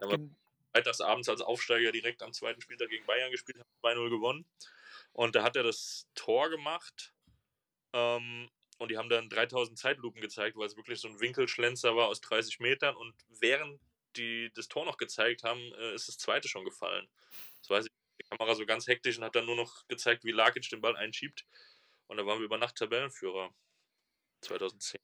[0.72, 4.46] freitagsabends als Aufsteiger direkt am zweiten Spieltag gegen Bayern gespielt, hat 2-0 gewonnen.
[5.14, 7.16] Und da hat er das Tor gemacht.
[7.94, 8.48] Ähm,
[8.78, 12.22] und die haben dann 3000 Zeitlupen gezeigt, weil es wirklich so ein Winkelschlenzer war aus
[12.22, 12.96] 30 Metern.
[12.96, 13.82] Und während
[14.16, 17.07] die das Tor noch gezeigt haben, äh, ist das zweite schon gefallen.
[17.62, 17.91] Das weiß ich.
[18.22, 20.97] Die Kamera so ganz hektisch und hat dann nur noch gezeigt, wie Lakic den Ball
[20.97, 21.45] einschiebt.
[22.07, 23.53] Und da waren wir über Nacht Tabellenführer.
[24.41, 24.99] 2010.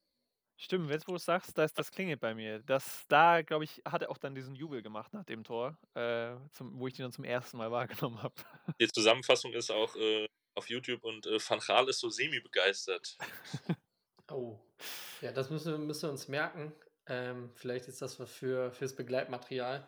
[0.57, 2.59] Stimmt, jetzt wo du sagst, das, das klingelt bei mir.
[2.59, 6.35] Das, da, glaube ich, hat er auch dann diesen Jubel gemacht nach dem Tor, äh,
[6.53, 8.35] zum, wo ich den dann zum ersten Mal wahrgenommen habe.
[8.79, 13.17] Die Zusammenfassung ist auch äh, auf YouTube und äh, Van Gaal ist so semi-begeistert.
[14.31, 14.57] oh,
[15.19, 16.73] ja, das müssen, müssen wir uns merken.
[17.07, 19.87] Ähm, vielleicht ist das was für, fürs Begleitmaterial.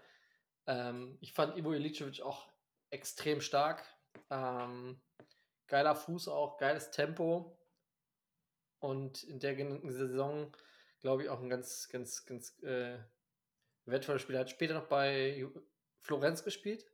[0.67, 2.51] Ähm, ich fand Ivo Ilicevic auch
[2.89, 3.83] extrem stark.
[4.29, 5.01] Ähm,
[5.67, 7.57] geiler Fuß auch, geiles Tempo.
[8.79, 10.55] Und in der genannten Saison,
[10.99, 12.99] glaube ich, auch ein ganz, ganz, ganz äh,
[13.85, 14.39] wertvoller Spieler.
[14.39, 15.47] Hat später noch bei
[15.99, 16.85] Florenz gespielt.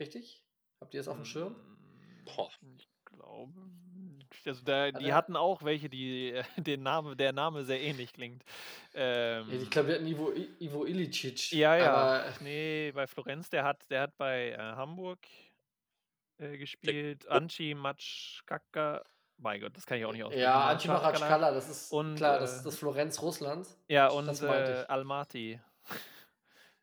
[0.00, 0.44] Richtig?
[0.80, 1.56] Habt ihr das auf dem Schirm?
[2.24, 2.50] Boah.
[2.76, 3.70] Ich glaube.
[4.46, 8.44] Also da, die hatten auch welche, die den Name, der Name sehr ähnlich klingt.
[8.94, 11.52] Ähm, ich glaube, wir hatten Ivo, Ivo Ilicic.
[11.52, 11.94] Ja, ja.
[11.94, 15.18] Aber nee, bei Florenz, der hat, der hat bei äh, Hamburg
[16.38, 17.28] äh, gespielt.
[17.28, 19.02] Anchi Matschkaka
[19.42, 20.42] mein Gott, das kann ich auch nicht aussprechen.
[20.42, 23.66] Ja, Antimachachkala, das ist und, klar, das ist das Florenz Russland.
[23.88, 25.58] Ja, und äh, Almaty.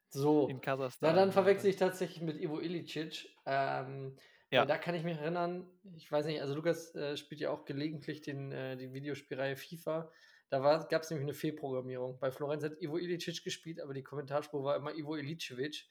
[0.10, 0.48] So.
[0.48, 1.10] In Kasachstan.
[1.14, 3.30] Na, dann verwechsel ich tatsächlich mit Ivo Ilicic.
[3.46, 4.18] Ähm,
[4.52, 4.66] ja.
[4.66, 8.22] Da kann ich mich erinnern, ich weiß nicht, also Lukas äh, spielt ja auch gelegentlich
[8.22, 10.12] den, äh, die Videospielreihe FIFA.
[10.50, 12.20] Da gab es nämlich eine Fehlprogrammierung.
[12.20, 15.86] Bei Florenz hat Ivo Ilicic gespielt, aber die Kommentarspur war immer Ivo Ilicevic.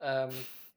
[0.00, 0.30] Ähm,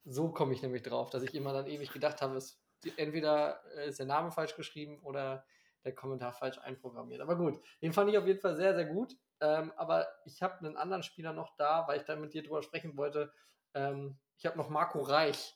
[0.04, 2.62] so komme ich nämlich drauf, dass ich immer dann ewig gedacht habe, es
[2.98, 5.46] entweder äh, ist der Name falsch geschrieben oder
[5.86, 7.22] der Kommentar falsch einprogrammiert.
[7.22, 9.16] Aber gut, den fand ich auf jeden Fall sehr, sehr gut.
[9.40, 12.64] Ähm, aber ich habe einen anderen Spieler noch da, weil ich da mit dir drüber
[12.64, 13.32] sprechen wollte.
[13.74, 15.56] Ähm, ich habe noch Marco Reich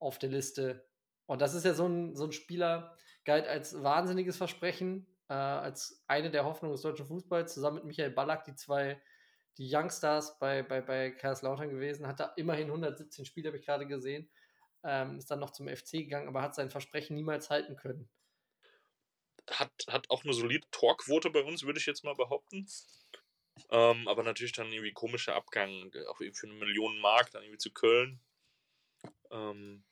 [0.00, 0.84] auf der Liste.
[1.26, 6.02] Und das ist ja so ein, so ein Spieler, galt als wahnsinniges Versprechen, äh, als
[6.08, 9.00] eine der Hoffnungen des deutschen Fußballs, zusammen mit Michael Ballack, die zwei,
[9.58, 13.86] die Youngstars bei, bei, bei Kaiserslautern gewesen, hat da immerhin 117 Spiele, habe ich gerade
[13.86, 14.28] gesehen
[14.82, 18.08] ähm, ist dann noch zum FC gegangen, aber hat sein Versprechen niemals halten können.
[19.50, 22.66] Hat, hat auch eine solide Torquote bei uns, würde ich jetzt mal behaupten.
[23.70, 27.72] Ähm, aber natürlich dann irgendwie komischer Abgang, auch für eine Million Mark, dann irgendwie zu
[27.72, 28.20] Köln.
[29.30, 29.84] Ähm,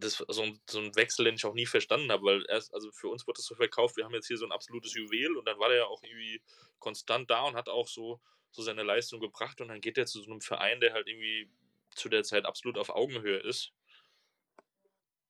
[0.00, 2.90] das so ein, so ein Wechsel, den ich auch nie verstanden habe, weil erst, also
[2.92, 5.46] für uns wurde das so verkauft, wir haben jetzt hier so ein absolutes Juwel und
[5.46, 6.40] dann war der ja auch irgendwie
[6.78, 8.20] konstant da und hat auch so,
[8.50, 11.50] so seine Leistung gebracht und dann geht er zu so einem Verein, der halt irgendwie
[11.90, 13.72] zu der Zeit absolut auf Augenhöhe ist.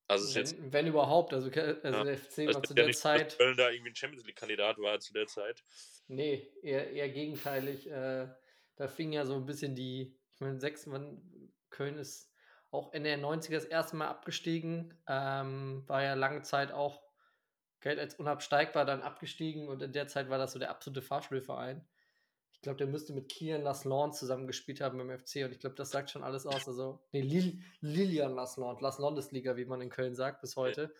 [0.06, 3.38] Also wenn, jetzt, wenn überhaupt, also, also der FC war zu der nicht, Zeit.
[3.38, 5.64] Köln da irgendwie ein Champions League-Kandidat war zu der Zeit.
[6.08, 7.86] Nee, eher, eher gegenteilig.
[7.86, 8.28] Äh,
[8.76, 11.22] da fing ja so ein bisschen die, ich meine, sechs, Mann,
[11.70, 12.33] Köln ist
[12.74, 17.02] auch Ende der 90er das erste Mal abgestiegen, ähm, war ja lange Zeit auch
[17.80, 21.86] Geld als unabsteigbar dann abgestiegen und in der Zeit war das so der absolute Fahrstuhlverein
[22.64, 26.10] glaube, der müsste mit Kian Lasland zusammengespielt haben im FC und ich glaube, das sagt
[26.10, 26.66] schon alles aus.
[26.66, 30.92] Also, nee, Lil Lilian Lasland, Laslandesliga, wie man in Köln sagt, bis heute.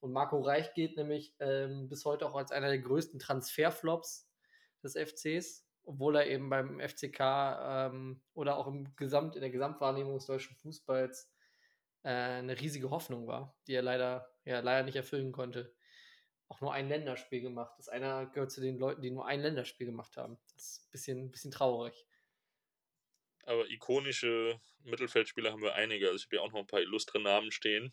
[0.00, 4.28] Und Marco Reich geht nämlich ähm, bis heute auch als einer der größten Transferflops
[4.82, 10.14] des FCs, obwohl er eben beim FCK ähm, oder auch im Gesamt, in der Gesamtwahrnehmung
[10.14, 11.30] des deutschen Fußballs
[12.02, 15.74] äh, eine riesige Hoffnung war, die er leider, ja, leider nicht erfüllen konnte
[16.48, 17.74] auch nur ein Länderspiel gemacht.
[17.78, 20.38] Das einer gehört zu den Leuten, die nur ein Länderspiel gemacht haben.
[20.54, 22.06] Das ist ein bisschen, ein bisschen traurig.
[23.44, 26.06] Aber ikonische Mittelfeldspieler haben wir einige.
[26.06, 27.92] Also ich habe hier auch noch ein paar illustre Namen stehen.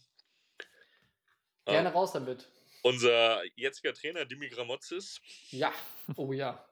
[1.65, 2.49] Gerne ähm, raus damit.
[2.83, 5.21] Unser jetziger Trainer, Dimi Gramotzis.
[5.49, 5.73] Ja,
[6.15, 6.65] oh ja.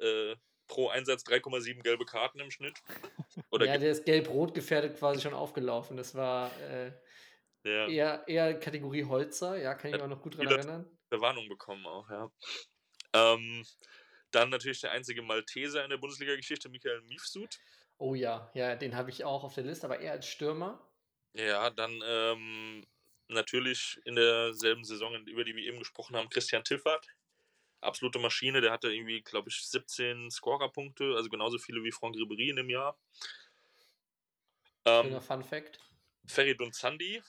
[0.00, 0.36] Äh,
[0.66, 2.82] pro Einsatz 3,7 gelbe Karten im Schnitt.
[3.50, 5.96] Oder ja, der ist gelb-rot gefährdet quasi schon aufgelaufen.
[5.96, 6.92] Das war äh,
[7.66, 7.88] ja.
[7.88, 10.98] Eher, eher Kategorie Holzer, ja, kann ich mich auch noch gut dran erinnern.
[11.08, 12.30] Verwarnung bekommen auch, ja.
[13.12, 13.64] Ähm,
[14.30, 17.58] dann natürlich der einzige Malteser in der Bundesliga-Geschichte, Michael Mifsud.
[17.98, 20.86] Oh ja, ja, den habe ich auch auf der Liste, aber eher als Stürmer.
[21.32, 22.86] Ja, dann ähm,
[23.28, 27.06] natürlich in derselben Saison, über die wir eben gesprochen haben, Christian Tiffert.
[27.86, 32.50] Absolute Maschine, der hatte irgendwie, glaube ich, 17 Scorerpunkte, also genauso viele wie Franck Ribéry
[32.50, 32.98] in dem Jahr.
[34.86, 35.80] Schöner Fun Fact.
[36.26, 37.22] Feridun Zandi.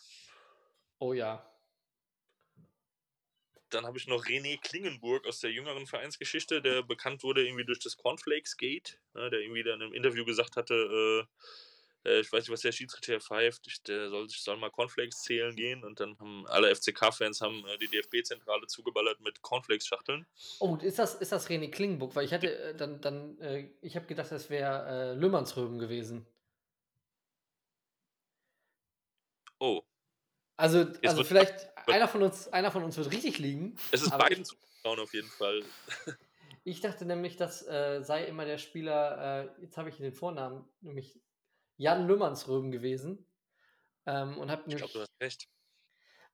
[0.99, 1.43] Oh ja.
[3.69, 7.79] Dann habe ich noch René Klingenburg aus der jüngeren Vereinsgeschichte, der bekannt wurde irgendwie durch
[7.79, 11.25] das Cornflakes Gate, ne, der irgendwie dann im Interview gesagt hatte, äh,
[12.07, 15.21] äh, ich weiß nicht, was der Schiedsrichter pfeift, ich, der soll, ich soll mal Cornflakes
[15.21, 20.25] zählen gehen und dann haben alle FCK-Fans haben äh, die DFB-Zentrale zugeballert mit Cornflakes-Schachteln.
[20.59, 22.15] Oh, ist das, ist das René Klingenburg?
[22.15, 26.25] Weil ich hatte äh, dann, dann äh, ich habe gedacht, das wäre äh, Lümmernsröben gewesen.
[29.59, 29.81] Oh.
[30.55, 33.75] Also, Jetzt also vielleicht einer von uns, einer von uns wird richtig liegen.
[33.91, 35.63] Es ist beiden ich, zuzutrauen auf jeden Fall.
[36.63, 40.67] ich dachte nämlich, das äh, sei immer der Spieler, äh, jetzt habe ich den Vornamen,
[40.81, 41.19] nämlich
[41.77, 43.25] Jan Lümmernsröben gewesen.
[44.05, 45.49] Ähm, und habe Ich nämlich, glaube, du hast recht.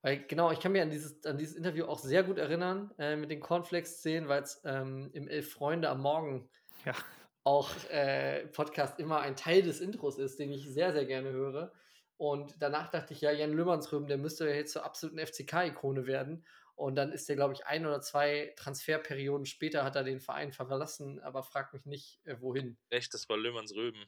[0.02, 3.16] weil genau, ich kann mich an dieses, an dieses Interview auch sehr gut erinnern äh,
[3.16, 6.50] mit den Cornflakes-Szenen, weil es ähm, im Elf Freunde am Morgen
[6.86, 6.96] Ja.
[7.44, 11.74] auch äh, Podcast immer ein Teil des Intros ist, den ich sehr, sehr gerne höre.
[12.18, 16.46] Und danach dachte ich, ja, Jan Lümmernsröben, der müsste ja jetzt zur absoluten FCK-Ikone werden.
[16.76, 20.54] Und dann ist der, glaube ich, ein oder zwei Transferperioden später hat er den Verein
[20.54, 22.78] verlassen, aber fragt mich nicht, äh, wohin.
[22.92, 24.06] Recht, das war Löhmanns Röben.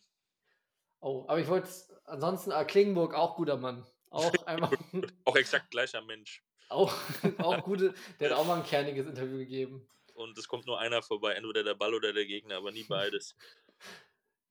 [1.05, 1.69] Oh, aber ich wollte
[2.05, 3.85] ansonsten, äh, Klingenburg, auch guter Mann.
[4.09, 4.71] Auch einfach,
[5.25, 6.43] Auch exakt gleicher Mensch.
[6.69, 6.91] auch,
[7.37, 9.87] auch gute, der hat auch mal ein kerniges Interview gegeben.
[10.15, 13.35] Und es kommt nur einer vorbei, entweder der Ball oder der Gegner, aber nie beides.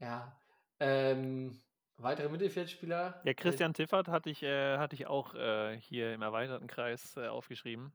[0.01, 0.39] Ja.
[0.81, 1.63] Ähm,
[1.97, 3.23] weitere Mittelfeldspieler?
[3.25, 7.29] Ja, Christian Tiffert hatte ich, äh, hatte ich auch äh, hier im erweiterten Kreis äh,
[7.29, 7.93] aufgeschrieben.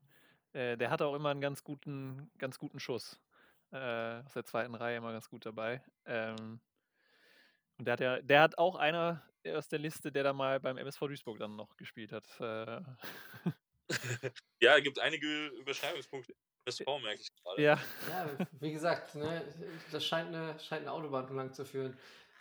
[0.53, 3.21] Äh, der hatte auch immer einen ganz guten, ganz guten Schuss.
[3.71, 5.83] Äh, aus der zweiten Reihe immer ganz gut dabei.
[6.05, 6.61] Ähm,
[7.79, 10.77] und der hat ja, der hat auch einer aus der Liste, der da mal beim
[10.77, 12.25] MSV Duisburg dann noch gespielt hat.
[12.39, 12.81] Äh,
[14.61, 16.35] ja, es gibt einige Überschneidungspunkte.
[16.65, 17.61] Das V merke ich gerade.
[17.61, 19.41] ja, Ja, wie gesagt, ne,
[19.91, 21.97] das scheint eine, scheint eine Autobahn lang zu führen,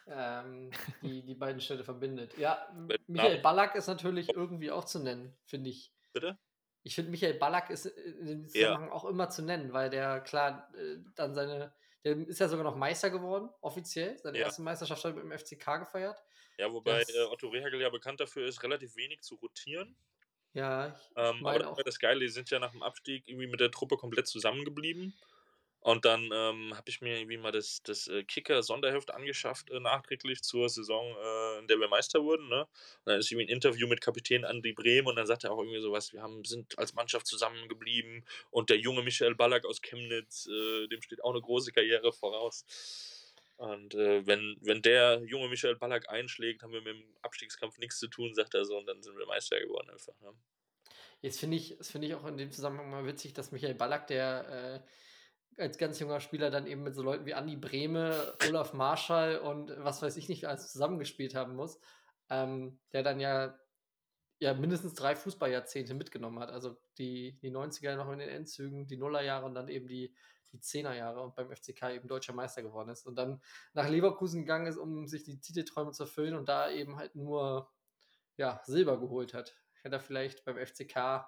[0.09, 0.70] ähm,
[1.01, 2.36] die die beiden Städte verbindet.
[2.36, 2.68] Ja,
[3.07, 3.41] Michael.
[3.41, 5.95] Ballack ist natürlich irgendwie auch zu nennen, finde ich.
[6.12, 6.36] Bitte?
[6.82, 8.49] Ich finde, Michael Ballack ist in dem Ja.
[8.49, 11.72] Zusammenhang auch immer zu nennen, weil der klar äh, dann seine,
[12.05, 14.18] der ist ja sogar noch Meister geworden, offiziell.
[14.18, 14.44] Seine Ja.
[14.46, 16.18] erste Meisterschaft hat er mit dem FCK gefeiert.
[16.59, 19.96] Ja, wobei Das- äh, Otto Rehagel ja bekannt dafür ist, relativ wenig zu rotieren.
[20.55, 21.82] Ja, ich Ähm, aber meine das auch.
[21.82, 25.14] das Geile, die sind ja nach dem Abstieg irgendwie mit der Truppe komplett zusammengeblieben.
[25.89, 30.43] Und dann ähm, habe ich mir irgendwie mal das, das äh, Kicker-Sonderheft angeschafft, äh, nachträglich
[30.43, 32.47] zur Saison, äh, in der wir Meister wurden.
[32.51, 32.61] Ne?
[32.61, 35.59] Und dann ist irgendwie ein Interview mit Kapitän André Brehm und dann sagt er auch
[35.61, 40.47] irgendwie sowas, wir haben, sind als Mannschaft zusammengeblieben und der junge Michael Ballack aus Chemnitz,
[40.47, 42.66] äh, dem steht auch eine große Karriere voraus.
[43.57, 47.99] Und äh, wenn, wenn der junge Michael Ballack einschlägt, haben wir mit dem Abstiegskampf nichts
[47.99, 50.20] zu tun, sagt er so, und dann sind wir Meister geworden einfach.
[50.20, 50.34] Ne?
[51.22, 54.07] Jetzt finde ich, das finde ich auch in dem Zusammenhang mal witzig, dass Michael Ballack,
[54.09, 54.89] der äh,
[55.59, 59.72] als ganz junger Spieler dann eben mit so Leuten wie Andi Brehme, Olaf Marschall und
[59.78, 61.80] was weiß ich nicht alles zusammengespielt haben muss,
[62.30, 63.59] ähm, der dann ja,
[64.38, 66.50] ja mindestens drei Fußballjahrzehnte mitgenommen hat.
[66.50, 70.14] Also die, die 90er noch in den Endzügen, die Nullerjahre und dann eben die,
[70.52, 73.42] die 10er Jahre und beim FCK eben deutscher Meister geworden ist und dann
[73.74, 77.70] nach Leverkusen gegangen ist, um sich die Titelträume zu erfüllen und da eben halt nur
[78.36, 79.56] ja, Silber geholt hat.
[79.82, 81.26] Hätte er vielleicht beim FCK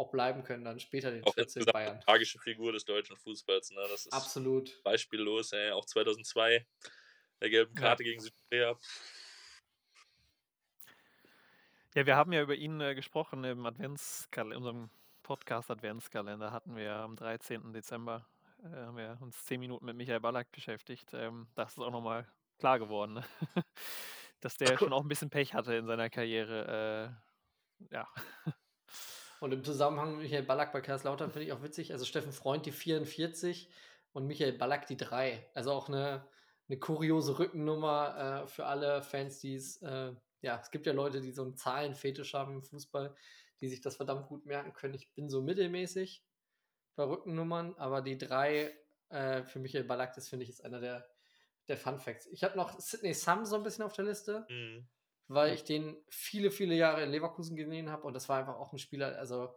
[0.00, 1.92] auch bleiben können, dann später den Auch insgesamt Bayern.
[1.92, 3.70] eine tragische Figur des deutschen Fußballs.
[3.70, 3.80] Ne?
[3.90, 4.82] Das ist Absolut.
[4.82, 5.52] beispiellos.
[5.52, 5.70] Ey.
[5.72, 6.66] Auch 2002,
[7.40, 7.80] der gelben Ja.
[7.82, 8.76] Karte gegen Südkorea.
[11.94, 14.90] Ja, wir haben ja über ihn äh, gesprochen im Adventskalender, unserem
[15.22, 17.72] Podcast Adventskalender hatten wir am 13.
[17.72, 18.26] Dezember,
[18.62, 21.10] äh, haben wir uns zehn Minuten mit Michael Ballack beschäftigt.
[21.14, 22.26] Ähm, das ist auch nochmal
[22.58, 23.24] klar geworden, ne?
[24.40, 27.18] dass der schon auch ein bisschen Pech hatte in seiner Karriere.
[27.90, 28.08] Äh, ja.
[29.40, 32.66] Und im Zusammenhang mit Michael Ballack bei Kaiserslautern finde ich auch witzig, also Steffen Freund
[32.66, 33.70] die 44
[34.12, 35.50] und Michael Ballack die 3.
[35.54, 36.28] Also auch eine,
[36.68, 40.12] eine kuriose Rückennummer äh, für alle Fans, die es, äh,
[40.42, 43.14] ja, es gibt ja Leute, die so einen Zahlenfetisch haben im Fußball,
[43.60, 44.94] die sich das verdammt gut merken können.
[44.94, 46.22] Ich bin so mittelmäßig
[46.94, 48.76] bei Rückennummern, aber die 3
[49.08, 51.08] äh, für Michael Ballack, das finde ich ist einer der,
[51.66, 52.26] der Fun Facts.
[52.26, 54.86] Ich habe noch Sidney Sam so ein bisschen auf der Liste Mhm.
[55.30, 58.72] Weil ich den viele, viele Jahre in Leverkusen gesehen habe und das war einfach auch
[58.72, 59.54] ein Spieler, also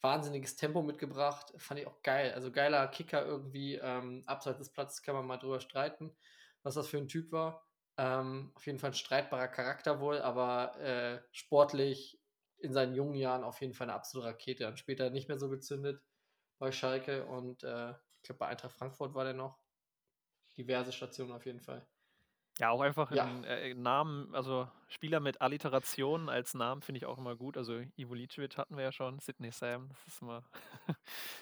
[0.00, 2.32] wahnsinniges Tempo mitgebracht, fand ich auch geil.
[2.32, 6.16] Also geiler Kicker irgendwie, ähm, abseits des Platzes kann man mal drüber streiten,
[6.62, 7.66] was das für ein Typ war.
[7.98, 12.18] Ähm, auf jeden Fall ein streitbarer Charakter wohl, aber äh, sportlich
[12.58, 14.64] in seinen jungen Jahren auf jeden Fall eine absolute Rakete.
[14.64, 16.02] Dann später nicht mehr so gezündet.
[16.58, 19.60] bei Schalke und äh, ich glaube bei Eintracht Frankfurt war der noch.
[20.56, 21.86] Diverse Stationen auf jeden Fall.
[22.58, 23.24] Ja, auch einfach Ja.
[23.24, 27.56] ein äh, Namen, also Spieler mit Alliteration als Namen finde ich auch immer gut.
[27.56, 30.42] Also Ivo Licevic hatten wir ja schon, Sidney Sam, das ist immer,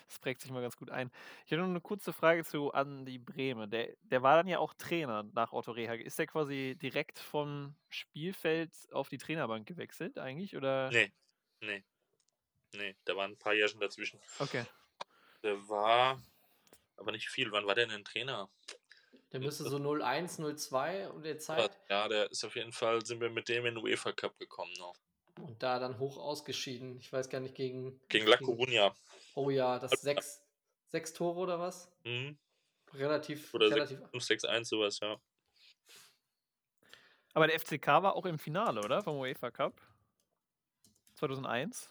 [0.07, 1.11] das prägt sich mal ganz gut ein.
[1.47, 3.67] Ich habe noch eine kurze Frage zu Andi Brehme.
[3.69, 6.05] Der, der war dann ja auch Trainer nach Otto Rehage.
[6.05, 10.57] Ist der quasi direkt vom Spielfeld auf die Trainerbank gewechselt eigentlich?
[10.57, 10.91] Oder?
[10.91, 11.13] Nee,
[11.61, 11.85] nee.
[12.73, 14.21] Nee, da waren ein paar Jährchen dazwischen.
[14.39, 14.65] Okay.
[15.43, 16.23] Der war
[16.97, 17.51] aber nicht viel.
[17.51, 18.49] Wann war der denn Trainer?
[19.33, 23.21] Der müsste so 01, 02 um der Zeit Ja, der ist auf jeden Fall, sind
[23.21, 24.95] wir mit dem in den UEFA Cup gekommen noch.
[25.41, 26.99] und da dann hoch ausgeschieden.
[26.99, 28.01] Ich weiß gar nicht gegen.
[28.09, 28.93] Gegen La Coruña.
[29.35, 30.43] Oh ja, das sechs,
[30.89, 31.91] sechs Tore oder was?
[32.05, 32.37] Mhm.
[32.93, 35.17] Relativ, Oder relativ 5-6-1, sowas, ja.
[37.35, 39.01] Aber der FCK war auch im Finale, oder?
[39.03, 39.81] Vom UEFA Cup?
[41.15, 41.89] 2001?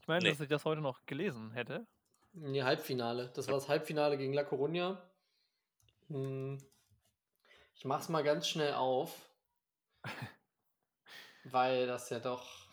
[0.00, 0.30] Ich meine, Nee.
[0.30, 1.84] dass ich das heute noch gelesen hätte.
[2.32, 3.32] Nee, Halbfinale.
[3.34, 4.98] Das war das Halbfinale gegen La Coruña.
[6.08, 6.58] Hm.
[7.74, 9.30] Ich mach's mal ganz schnell auf.
[11.52, 12.66] weil das ja doch.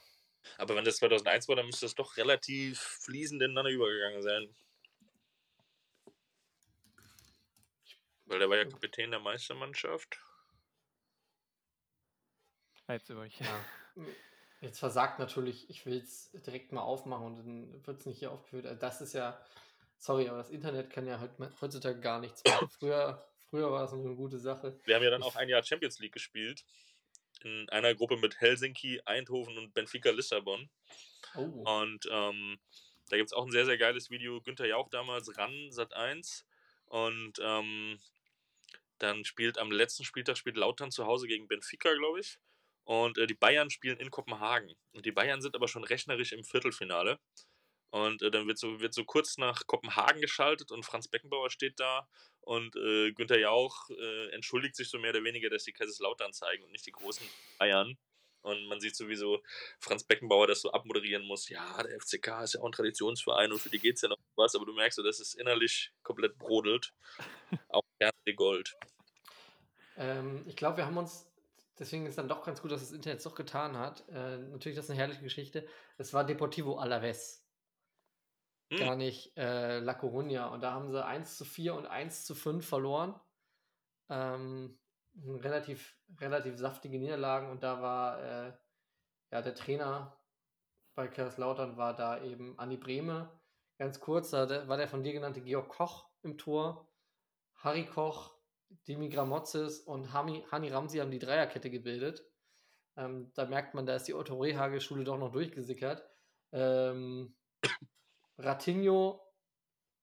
[0.57, 4.55] Aber wenn das 2001 war, dann müsste das doch relativ fließend ineinander übergegangen sein.
[8.25, 10.19] Weil der war ja Kapitän der Meistermannschaft.
[12.87, 13.39] Jetzt über ich.
[13.39, 13.65] Ja.
[14.61, 18.31] Jetzt versagt natürlich, ich will es direkt mal aufmachen und dann wird es nicht hier
[18.31, 18.65] aufgeführt.
[18.65, 19.39] Also Das ist ja,
[20.03, 22.59] sorry, aber das Internet kann ja heut- heutzutage gar nichts mehr.
[22.79, 24.77] Früher, früher war das noch eine gute Sache.
[24.85, 26.65] Wir haben ja dann Ich- auch ein Jahr Champions League gespielt.
[27.43, 30.69] In einer Gruppe mit Helsinki, Eindhoven und Benfica Lissabon.
[31.35, 32.59] Oh, Und ähm,
[33.09, 34.39] da gibt es auch ein sehr, sehr geiles Video.
[34.41, 36.45] Günther Jauch damals ran, Sat 1.
[36.85, 37.99] Und ähm,
[38.99, 42.37] dann spielt am letzten Spieltag spielt Lautern zu Hause gegen Benfica, glaube ich.
[42.85, 44.73] Und äh, die Bayern spielen in Kopenhagen.
[44.93, 47.19] Und die Bayern sind aber schon rechnerisch im Viertelfinale.
[47.93, 51.79] Und äh, dann wird so, wird so kurz nach Kopenhagen geschaltet und Franz Beckenbauer steht
[51.79, 52.07] da
[52.41, 56.63] und äh, Günther Jauch äh, entschuldigt sich so mehr oder weniger, dass die Kaiserslautern zeigen
[56.63, 57.23] und nicht die großen
[57.59, 57.95] Bayern.
[58.41, 59.43] Und man sieht sowieso
[59.79, 61.49] Franz Beckenbauer das so abmoderieren muss.
[61.49, 64.17] Ja, der FCK ist ja auch ein Traditionsverein und für die geht es ja noch
[64.37, 66.95] was, aber du merkst so, dass es innerlich komplett brodelt.
[67.69, 68.75] Auch Fernseh Gold.
[69.97, 71.27] ähm, ich glaube, wir haben uns,
[71.77, 74.03] deswegen ist dann doch ganz gut, dass das Internet es doch getan hat.
[74.09, 75.67] Äh, natürlich, das ist eine herrliche Geschichte.
[75.99, 77.42] Es war Deportivo Alaves.
[78.71, 78.79] Hm.
[78.79, 80.47] gar nicht äh, La Coruña.
[80.47, 83.19] Und da haben sie 1 zu 4 und 1 zu 5 verloren.
[84.09, 84.79] Ähm,
[85.15, 87.49] relativ, relativ saftige Niederlagen.
[87.49, 88.53] Und da war äh,
[89.31, 90.17] ja der Trainer
[90.95, 93.29] bei Kaiserslautern war da eben Anni Brehme.
[93.79, 96.87] Ganz kurz, da war der von dir genannte Georg Koch im Tor.
[97.55, 98.35] Harry Koch,
[98.87, 102.23] Dimi Gramotzes und Hami, Hani Ramsi haben die Dreierkette gebildet.
[102.95, 106.07] Ähm, da merkt man, da ist die Otto Rehage-Schule doch noch durchgesickert.
[106.51, 107.35] Ähm,
[108.37, 109.21] Ratinho,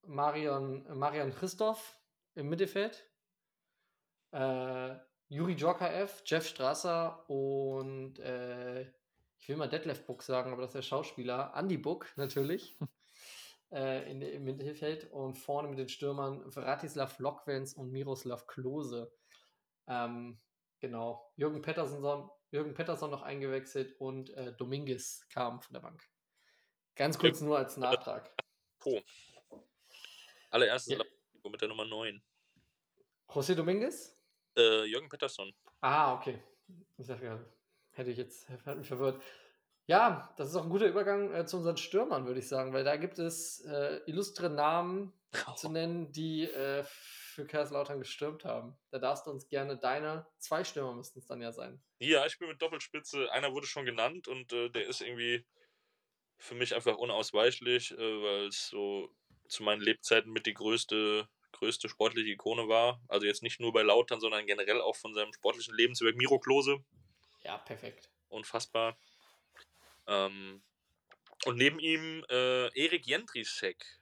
[0.06, 1.98] Marion, Marian Christoph
[2.34, 3.08] im Mittelfeld.
[4.32, 4.96] Äh,
[5.28, 8.82] Juri Djorkaev, Jeff Strasser und äh,
[9.38, 11.52] ich will mal Detlef Buck sagen, aber das ist der Schauspieler.
[11.54, 12.78] Andy Buck natürlich.
[13.72, 19.12] äh, in, Im Mittelfeld und vorne mit den Stürmern Vratislav Lokwenz und Miroslav Klose.
[19.86, 20.40] Ähm,
[20.80, 21.32] genau.
[21.36, 26.09] Jürgen Pettersson, Jürgen Pettersson noch eingewechselt und äh, Dominguez kam von der Bank.
[26.96, 28.30] Ganz kurz nur als Nachtrag.
[28.78, 29.00] Po.
[30.50, 31.04] Allererstes Ja.
[31.48, 32.22] mit der Nummer 9.
[33.28, 34.16] José Dominguez?
[34.56, 35.54] Äh, Jürgen Pettersson.
[35.80, 36.42] Ah, okay.
[36.98, 37.40] Ich dachte, ja,
[37.92, 39.22] hätte ich jetzt hat mich verwirrt.
[39.86, 42.84] Ja, das ist auch ein guter Übergang äh, zu unseren Stürmern, würde ich sagen, weil
[42.84, 45.12] da gibt es äh, illustre Namen
[45.56, 48.76] zu nennen, die äh, für Kaiserslautern gestürmt haben.
[48.90, 51.80] Da darfst du uns gerne deine, zwei Stürmer müssten es dann ja sein.
[51.98, 53.30] Ja, ich bin mit Doppelspitze.
[53.32, 55.44] Einer wurde schon genannt und äh, der ist irgendwie
[56.40, 59.14] für mich einfach unausweichlich, äh, weil es so
[59.48, 63.00] zu meinen Lebzeiten mit die größte, größte sportliche Ikone war.
[63.08, 66.16] Also jetzt nicht nur bei Lautern, sondern generell auch von seinem sportlichen Lebenswerk.
[66.16, 66.82] Miro Klose,
[67.44, 68.10] Ja, perfekt.
[68.28, 68.96] unfassbar.
[70.06, 70.62] Ähm,
[71.44, 74.00] und neben ihm äh, Erik Jendrišek.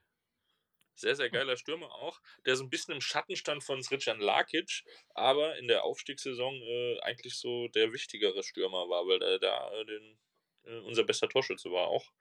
[0.95, 4.83] Sehr, sehr geiler Stürmer auch, der so ein bisschen im Schatten stand von Srican Lakic,
[5.15, 9.85] aber in der Aufstiegssaison äh, eigentlich so der wichtigere Stürmer war, weil er da äh,
[9.85, 10.19] den,
[10.65, 12.13] äh, unser bester Torschütze war auch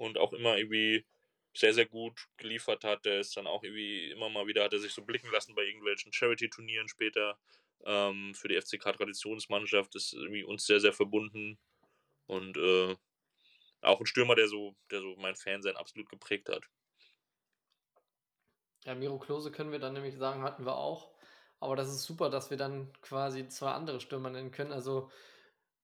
[0.00, 1.04] und auch immer irgendwie
[1.54, 3.04] sehr, sehr gut geliefert hat.
[3.04, 5.62] Der ist dann auch irgendwie immer mal wieder, hat er sich so blicken lassen bei
[5.62, 7.38] irgendwelchen Charity-Turnieren später
[7.84, 11.58] ähm, für die FCK-Traditionsmannschaft, ist irgendwie uns sehr, sehr verbunden
[12.26, 12.96] und äh,
[13.82, 16.64] auch ein Stürmer, der so, der so mein Fansein absolut geprägt hat.
[18.84, 21.10] Ja, Miro Klose können wir dann nämlich sagen, hatten wir auch.
[21.58, 24.72] Aber das ist super, dass wir dann quasi zwei andere Stürmer nennen können.
[24.72, 25.10] Also,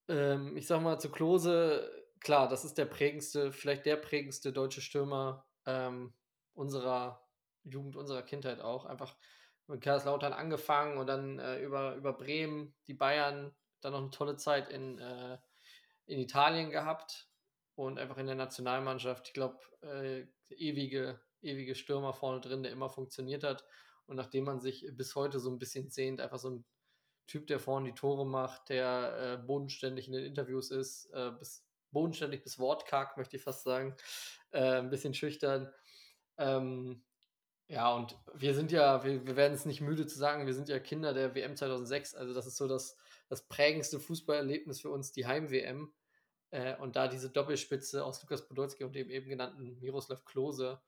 [0.08, 4.80] ähm, ich sag mal zu Klose, klar, das ist der prägendste, vielleicht der prägendste deutsche
[4.80, 6.12] Stürmer ähm,
[6.54, 7.24] unserer
[7.62, 8.84] Jugend, unserer Kindheit auch.
[8.84, 9.14] Einfach
[9.68, 14.36] mit Kaiserslautern angefangen und dann äh, über, über Bremen, die Bayern, dann noch eine tolle
[14.36, 15.38] Zeit in, äh,
[16.06, 17.28] in Italien gehabt
[17.76, 19.28] und einfach in der Nationalmannschaft.
[19.28, 23.64] Ich glaube, äh, ewige, ewige Stürmer vorne drin, der immer funktioniert hat.
[24.06, 26.64] Und nachdem man sich bis heute so ein bisschen sehnt, einfach so ein
[27.28, 31.65] Typ, der vorne die Tore macht, der äh, bodenständig in den Interviews ist, äh, bis,
[31.90, 33.96] bodenständig bis wortkarg, möchte ich fast sagen,
[34.50, 35.72] äh, ein bisschen schüchtern.
[36.38, 37.02] Ähm,
[37.68, 40.68] ja, und wir sind ja, wir, wir werden es nicht müde zu sagen, wir sind
[40.68, 42.14] ja Kinder der WM 2006.
[42.14, 42.96] Also das ist so das,
[43.28, 45.92] das prägendste Fußballerlebnis für uns, die Heim-WM.
[46.50, 50.80] Äh, und da diese Doppelspitze aus Lukas Podolski und dem eben genannten Miroslav Klose,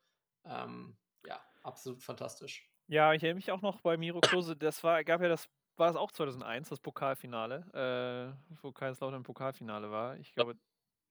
[0.44, 0.96] ähm,
[1.26, 2.70] ja, absolut fantastisch.
[2.86, 5.90] Ja, ich erinnere mich auch noch bei Miro Klose, das war, gab ja das, war
[5.90, 10.16] es auch 2001, das Pokalfinale, äh, wo Kaiserslautern im Pokalfinale war.
[10.16, 10.56] Ich glaube,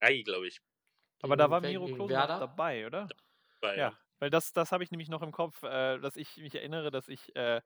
[0.00, 0.60] Drei, glaube ich.
[1.22, 3.08] aber da war Miro Klose dabei, oder?
[3.60, 6.54] Drei, Ja, weil das, das habe ich nämlich noch im Kopf, äh, dass ich mich
[6.54, 7.60] erinnere, dass ich, äh,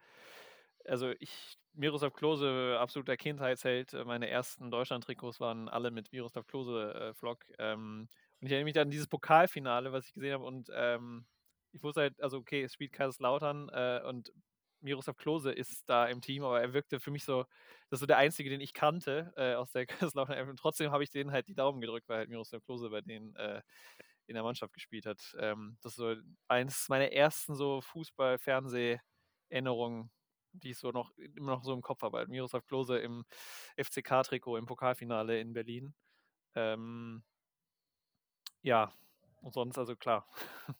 [0.86, 7.44] also ich, Miroslav Klose, absoluter Kindheitsheld, äh, meine ersten Deutschland-Trikots waren alle mit Miroslav Klose-Vlog.
[7.58, 8.08] ähm,
[8.40, 11.26] und ich erinnere mich an dieses Pokalfinale, was ich gesehen habe und ähm,
[11.72, 14.32] ich wusste halt, also okay, es spielt Kaiserslautern äh, und
[14.82, 17.42] Miroslav Klose ist da im Team, aber er wirkte für mich so,
[17.88, 20.56] das ist so der einzige, den ich kannte äh, aus der Kaiserslautern.
[20.56, 23.62] Trotzdem habe ich denen halt die Daumen gedrückt, weil halt Miroslav Klose bei denen äh,
[24.26, 25.34] in der Mannschaft gespielt hat.
[25.38, 26.14] Ähm, das ist so
[26.48, 30.10] eines meiner ersten so Fußball-Fernseh-Erinnerungen,
[30.52, 32.18] die ich so noch immer noch so im Kopf habe.
[32.18, 33.24] Halt Miroslav Klose im
[33.76, 35.94] FCK-Trikot im Pokalfinale in Berlin.
[36.54, 37.22] Ähm,
[38.62, 38.92] ja,
[39.42, 40.26] und sonst, also klar,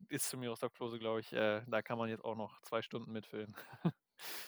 [0.00, 3.12] bis zu Miroslav Klose, glaube ich, äh, da kann man jetzt auch noch zwei Stunden
[3.12, 3.54] mitfüllen.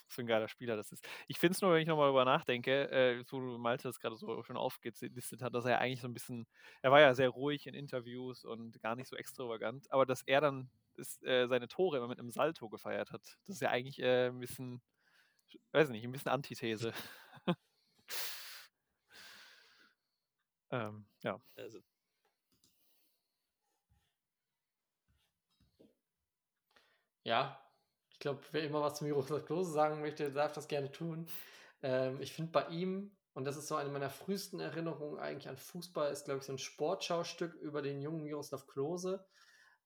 [0.07, 1.05] Was für ein geiler Spieler das ist.
[1.27, 4.43] Ich finde es nur, wenn ich nochmal darüber nachdenke, äh, so Malte das gerade so
[4.45, 6.47] schön aufgelistet hat, dass er eigentlich so ein bisschen,
[6.83, 10.41] er war ja sehr ruhig in Interviews und gar nicht so extravagant, aber dass er
[10.41, 13.99] dann ist, äh, seine Tore immer mit einem Salto gefeiert hat, das ist ja eigentlich
[14.01, 14.81] äh, ein bisschen,
[15.73, 16.93] weiß nicht, ein bisschen Antithese.
[20.71, 21.41] ähm, ja.
[21.57, 21.81] Also,
[27.25, 27.59] Ja,
[28.11, 31.27] ich glaube, wer immer was zu Miroslav Klose sagen möchte, darf das gerne tun.
[31.83, 35.57] Ähm, ich finde bei ihm, und das ist so eine meiner frühesten Erinnerungen eigentlich an
[35.57, 39.27] Fußball, ist, glaube ich, so ein Sportschaustück über den jungen Miroslav Klose,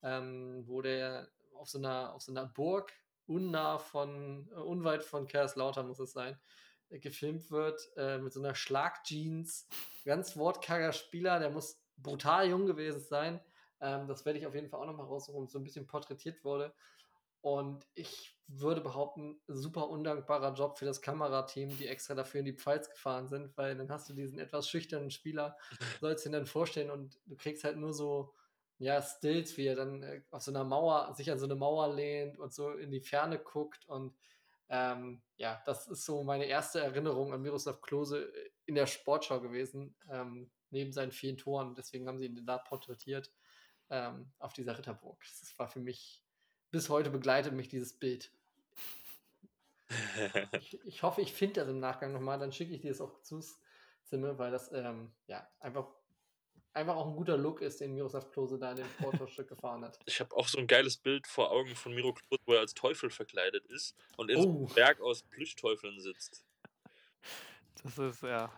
[0.03, 2.93] ähm, wo der auf so einer, auf so einer Burg
[3.25, 6.39] unnah von, äh, unweit von Kaiserslautern muss es sein,
[6.89, 9.67] äh, gefilmt wird, äh, mit so einer Schlagjeans,
[10.05, 13.39] ganz wortkarger Spieler, der muss brutal jung gewesen sein.
[13.81, 16.73] Ähm, das werde ich auf jeden Fall auch nochmal raussuchen, so ein bisschen porträtiert wurde.
[17.41, 22.57] Und ich würde behaupten, super undankbarer Job für das Kamerateam, die extra dafür in die
[22.57, 25.57] Pfalz gefahren sind, weil dann hast du diesen etwas schüchternen Spieler,
[26.01, 28.33] sollst ihn dann vorstellen und du kriegst halt nur so,
[28.79, 31.93] ja, Stills, wie er dann äh, auf so einer Mauer, sich an so eine Mauer
[31.93, 34.15] lehnt und so in die Ferne guckt und
[34.69, 38.31] ähm, ja, das ist so meine erste Erinnerung an Miroslav Klose
[38.65, 41.73] in der Sportschau gewesen, ähm, neben seinen vielen Toren.
[41.73, 43.33] Deswegen haben sie ihn da porträtiert
[43.89, 45.23] ähm, auf dieser Ritterburg.
[45.41, 46.23] Das war für mich
[46.71, 48.31] bis heute begleitet mich dieses Bild.
[50.59, 53.21] Ich, ich hoffe, ich finde das im Nachgang nochmal, dann schicke ich dir das auch
[53.21, 53.41] zu,
[54.03, 55.87] Zimmer, weil das ähm, ja einfach,
[56.73, 59.99] einfach auch ein guter Look ist, den Miroslav Klose da in dem Sportstück gefahren hat.
[60.05, 62.73] ich habe auch so ein geiles Bild vor Augen von Miro Klose, wo er als
[62.73, 64.65] Teufel verkleidet ist und in so Oh.
[64.67, 66.45] einem Berg aus Plüschteufeln sitzt.
[67.83, 68.51] Das ist, ja.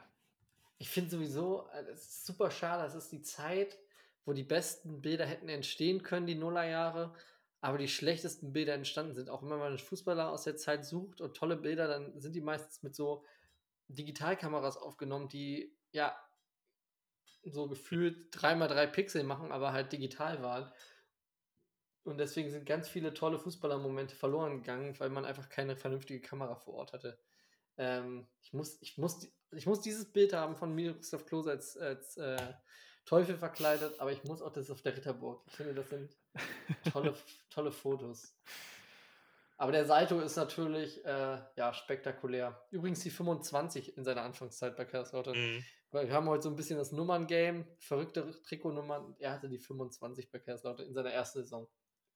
[0.78, 3.78] Ich finde sowieso, äh, es ist super schade, es ist die Zeit,
[4.26, 7.14] wo die besten Bilder hätten entstehen können, die Nullerjahre,
[7.62, 9.30] aber die schlechtesten Bilder entstanden sind.
[9.30, 12.41] Auch wenn man einen Fußballer aus der Zeit sucht und tolle Bilder, dann sind die
[12.41, 13.24] meistens mit so
[13.88, 16.16] Digitalkameras aufgenommen, die ja
[17.43, 20.72] so gefühlt 3x3 Pixel machen, aber halt digital waren.
[22.03, 26.55] Und deswegen sind ganz viele tolle Fußballermomente verloren gegangen, weil man einfach keine vernünftige Kamera
[26.55, 27.20] vor Ort hatte.
[27.78, 32.18] Ähm, ich, muss, ich, muss, ich muss dieses Bild haben von Miroslav Klose als, als
[32.18, 32.53] äh,
[33.06, 35.43] Teufel verkleidet, aber ich muss auch das auf der Ritterburg.
[35.47, 36.16] Ich finde, das sind
[36.91, 37.16] tolle,
[37.49, 38.34] tolle Fotos.
[39.58, 42.66] Aber der Salto ist natürlich äh, ja, spektakulär.
[42.72, 45.38] Übrigens die 25 in seiner Anfangszeit bei Kaiserslautern.
[45.38, 45.66] Mhm.
[45.91, 49.16] Wir haben heute so ein bisschen das Nummern-Game, verrückte Trikotnummern.
[49.20, 51.68] Er hatte die 25 bei Kaiserslautern in seiner ersten Saison.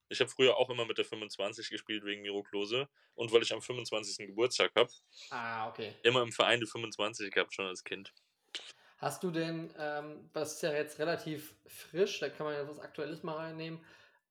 [0.09, 3.53] Ich habe früher auch immer mit der 25 gespielt wegen Miro Klose und weil ich
[3.53, 4.27] am 25.
[4.27, 4.89] Geburtstag habe.
[5.29, 5.93] Ah, okay.
[6.03, 8.13] Immer im Verein die 25 gehabt, schon als Kind.
[8.97, 12.79] Hast du denn, ähm, das ist ja jetzt relativ frisch, da kann man ja was
[12.79, 13.79] Aktuelles mal reinnehmen,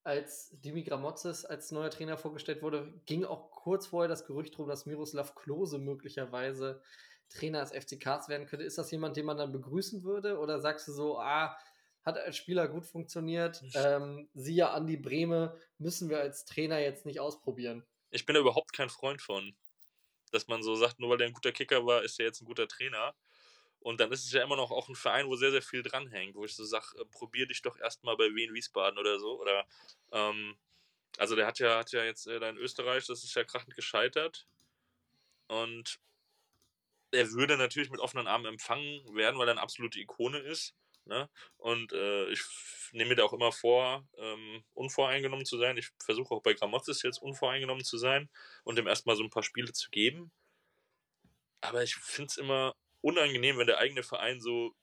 [0.05, 4.69] als Dimi Gramotzes als neuer Trainer vorgestellt wurde, ging auch kurz vorher das Gerücht rum,
[4.69, 6.83] dass Miroslav Klose möglicherweise
[7.31, 8.65] Trainer des FCKs werden könnte.
[8.65, 10.39] Ist das jemand, den man dann begrüßen würde?
[10.39, 11.57] Oder sagst du so, ah,
[12.05, 13.63] hat als Spieler gut funktioniert.
[13.75, 17.83] Ähm, siehe Andi Breme, müssen wir als Trainer jetzt nicht ausprobieren.
[18.11, 19.55] Ich bin da überhaupt kein Freund von,
[20.31, 22.47] dass man so sagt, nur weil der ein guter Kicker war, ist er jetzt ein
[22.47, 23.15] guter Trainer.
[23.85, 26.37] Und dann ist es ja immer noch auch ein Verein, wo sehr, sehr viel dranhängt,
[26.37, 29.39] wo ich so sage, äh, probier dich doch erstmal bei Wien Wiesbaden oder so.
[29.39, 29.67] Oder
[30.11, 30.57] ähm,
[31.19, 34.47] also der hat ja, hat ja jetzt äh, in Österreich, das ist ja krachend gescheitert.
[35.49, 36.01] Und
[37.11, 40.75] er würde natürlich mit offenen Armen empfangen werden, weil er eine absolute Ikone ist.
[41.05, 41.29] Ne?
[41.59, 42.41] Und äh, ich
[42.93, 45.77] nehme mir da auch immer vor, ähm, unvoreingenommen zu sein.
[45.77, 48.31] Ich versuche auch bei Gramotzes jetzt unvoreingenommen zu sein
[48.63, 50.33] und ihm erstmal so ein paar Spiele zu geben.
[51.61, 52.75] Aber ich finde es immer
[53.05, 54.75] unangenehm, wenn der eigene Verein so,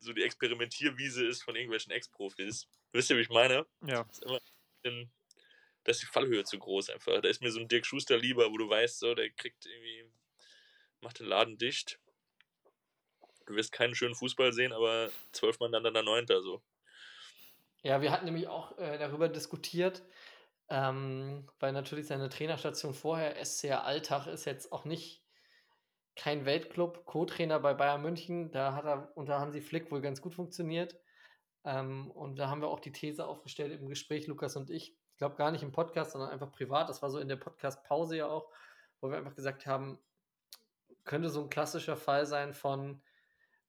[0.00, 2.66] so die Experimentierwiese ist von irgendwelchen Ex-Profis.
[2.90, 3.66] Wisst ihr, wie ich meine?
[3.86, 4.02] Ja.
[4.02, 4.40] Das ist immer
[4.82, 5.10] in,
[5.84, 7.20] da ist die Fallhöhe zu groß einfach.
[7.20, 10.10] Da ist mir so ein Dirk Schuster lieber, wo du weißt, so, der kriegt irgendwie,
[11.00, 12.00] macht den Laden dicht.
[13.46, 16.62] Du wirst keinen schönen Fußball sehen, aber zwölf Mann dann der Neunter so.
[17.84, 20.02] Ja, wir hatten nämlich auch äh, darüber diskutiert,
[20.68, 25.21] ähm, weil natürlich seine Trainerstation vorher, SCR Alltag, ist jetzt auch nicht
[26.16, 28.50] kein Weltclub, Co-Trainer bei Bayern München.
[28.50, 30.96] Da hat er unter Hansi Flick wohl ganz gut funktioniert.
[31.64, 34.96] Ähm, und da haben wir auch die These aufgestellt im Gespräch, Lukas und ich.
[35.12, 36.88] Ich glaube gar nicht im Podcast, sondern einfach privat.
[36.88, 38.50] Das war so in der Podcast-Pause ja auch,
[39.00, 39.98] wo wir einfach gesagt haben,
[41.04, 43.02] könnte so ein klassischer Fall sein von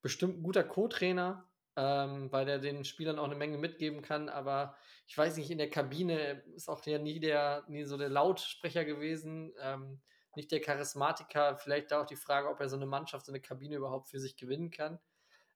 [0.02, 4.30] bestimmt guter Co-Trainer, ähm, weil der den Spielern auch eine Menge mitgeben kann.
[4.30, 4.76] Aber
[5.08, 8.86] ich weiß nicht, in der Kabine ist auch ja nie der, nie so der Lautsprecher
[8.86, 10.02] gewesen, ähm,
[10.36, 11.58] nicht der Charismatiker.
[11.58, 14.20] Vielleicht da auch die Frage, ob er so eine Mannschaft, so eine Kabine überhaupt für
[14.20, 15.00] sich gewinnen kann.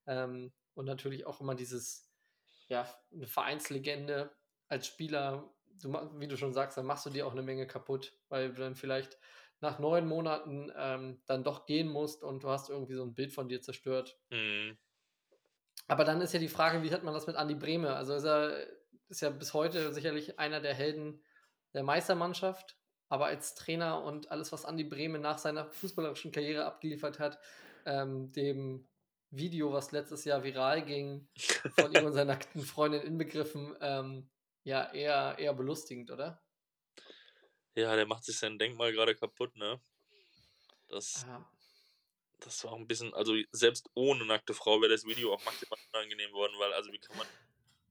[0.06, 2.10] Ähm, und natürlich auch immer dieses,
[2.68, 4.32] ja, eine Vereinslegende
[4.68, 8.14] als Spieler, du, wie du schon sagst, dann machst du dir auch eine Menge kaputt,
[8.30, 9.18] weil du dann vielleicht
[9.60, 13.34] nach neun Monaten ähm, dann doch gehen musst und du hast irgendwie so ein Bild
[13.34, 14.20] von dir zerstört.
[14.30, 14.78] Mhm.
[15.88, 17.96] Aber dann ist ja die Frage, wie hat man das mit Andi Brehme?
[17.96, 18.68] Also ist er
[19.10, 21.24] ist ja bis heute sicherlich einer der Helden
[21.74, 22.77] der Meistermannschaft,
[23.10, 27.40] aber als Trainer und alles, was Andi Brehme nach seiner fußballerischen Karriere abgeliefert hat,
[27.86, 28.88] ähm, dem
[29.30, 31.30] Video, was letztes Jahr viral ging,
[31.70, 34.30] von ihm und seiner nackten Freundin inbegriffen, ähm,
[34.64, 36.44] ja, eher, eher belustigend, oder?
[37.76, 39.80] Ja, der macht sich sein Denkmal gerade kaputt, ne?
[40.90, 41.50] Das, Ja.
[42.40, 45.80] das war auch ein bisschen, also selbst ohne nackte Frau wäre das Video auch maximal
[45.94, 47.28] unangenehm worden, weil, also wie kann man,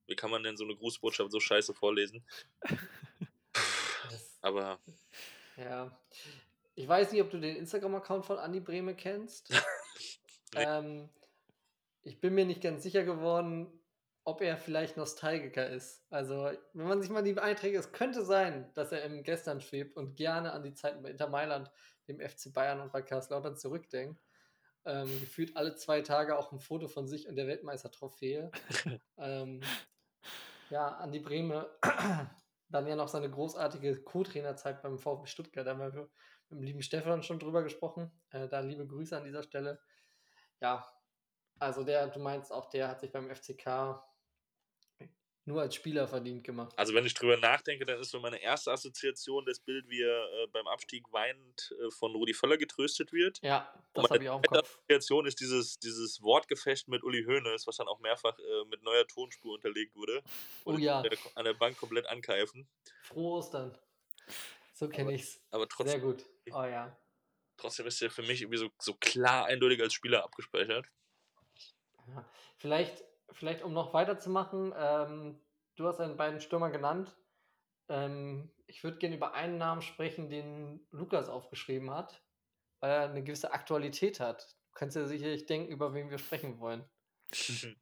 [0.07, 2.25] wie kann man denn so eine Grußbotschaft so scheiße vorlesen?
[4.47, 4.79] Aber
[5.57, 5.91] ja.
[6.75, 9.49] Ich weiß nicht, ob du den Instagram-Account von Andi Brehme kennst.
[10.55, 10.63] Nee.
[10.63, 11.09] ähm,
[12.03, 13.67] ich bin mir nicht ganz sicher geworden,
[14.23, 16.05] ob er vielleicht Nostalgiker ist.
[16.09, 19.97] Also, wenn man sich mal die Einträge, es könnte sein, dass er im Gestern schwebt
[19.97, 21.69] und gerne an die Zeiten bei Inter Mailand,
[22.07, 24.21] dem FC Bayern und bei Karlslautern zurückdenkt.
[24.85, 28.49] Ähm, gefühlt alle zwei Tage auch ein Foto von sich und der Weltmeistertrophäe.
[29.17, 29.59] ähm,
[30.69, 31.69] ja, Andi Brehme,
[32.69, 35.65] dann ja noch seine großartige Co-Trainerzeit beim VfB Stuttgart.
[35.65, 36.09] Da haben wir
[36.49, 38.11] mit dem lieben Stefan schon drüber gesprochen.
[38.31, 39.79] Äh, da liebe Grüße an dieser Stelle.
[40.59, 40.85] Ja,
[41.59, 44.03] also der, du meinst auch, der hat sich beim FCK
[45.47, 46.73] nur als Spieler verdient gemacht.
[46.77, 50.43] Also wenn ich drüber nachdenke, dann ist so meine erste Assoziation das Bild, wie er
[50.43, 53.39] äh, beim Abstieg weinend äh, von Rudi Völler getröstet wird.
[53.41, 54.77] Ja, das habe ich auch im Kopf.
[54.77, 59.07] Assoziation ist dieses, dieses Wortgefecht mit Uli Hoeneß, was dann auch mehrfach äh, mit neuer
[59.07, 60.21] Tonspur unterlegt wurde.
[60.65, 60.97] Oh Und ja.
[60.97, 62.67] an der, an der Bank komplett ankeifen.
[63.03, 63.77] Frohe Ostern.
[64.73, 65.39] So kenne ich's.
[65.51, 66.25] Aber Sehr trotzdem, gut.
[66.51, 66.95] Oh ja.
[67.55, 70.87] trotzdem ist er für mich irgendwie so, so klar eindeutig als Spieler abgespeichert.
[72.09, 72.29] ja.
[72.57, 75.39] Vielleicht, vielleicht um noch weiterzumachen, ähm,
[75.75, 77.15] du hast deine beiden Stürmer genannt.
[77.89, 82.21] Ähm, ich würde gerne über einen Namen sprechen, den Lukas aufgeschrieben hat,
[82.79, 84.57] weil er eine gewisse Aktualität hat.
[84.71, 86.83] Du kannst ja sicherlich denken, über wen wir sprechen wollen.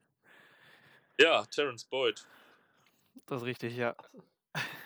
[1.18, 2.28] Ja, Terence Boyd.
[3.26, 3.96] Das ist richtig, ja.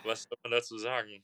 [0.03, 1.23] Was soll man dazu sagen?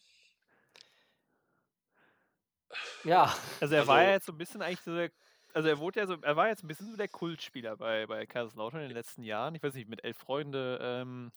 [3.04, 3.32] Ja,
[3.62, 5.12] Also er war Also- ja jetzt so ein bisschen eigentlich so der,
[5.56, 8.26] also er wurde ja so, er war jetzt ein bisschen so der Kultspieler bei, bei
[8.26, 9.56] Kaiserslautern in den letzten Jahren.
[9.56, 11.32] Ich weiß nicht, mit Elf Freunde, ähm,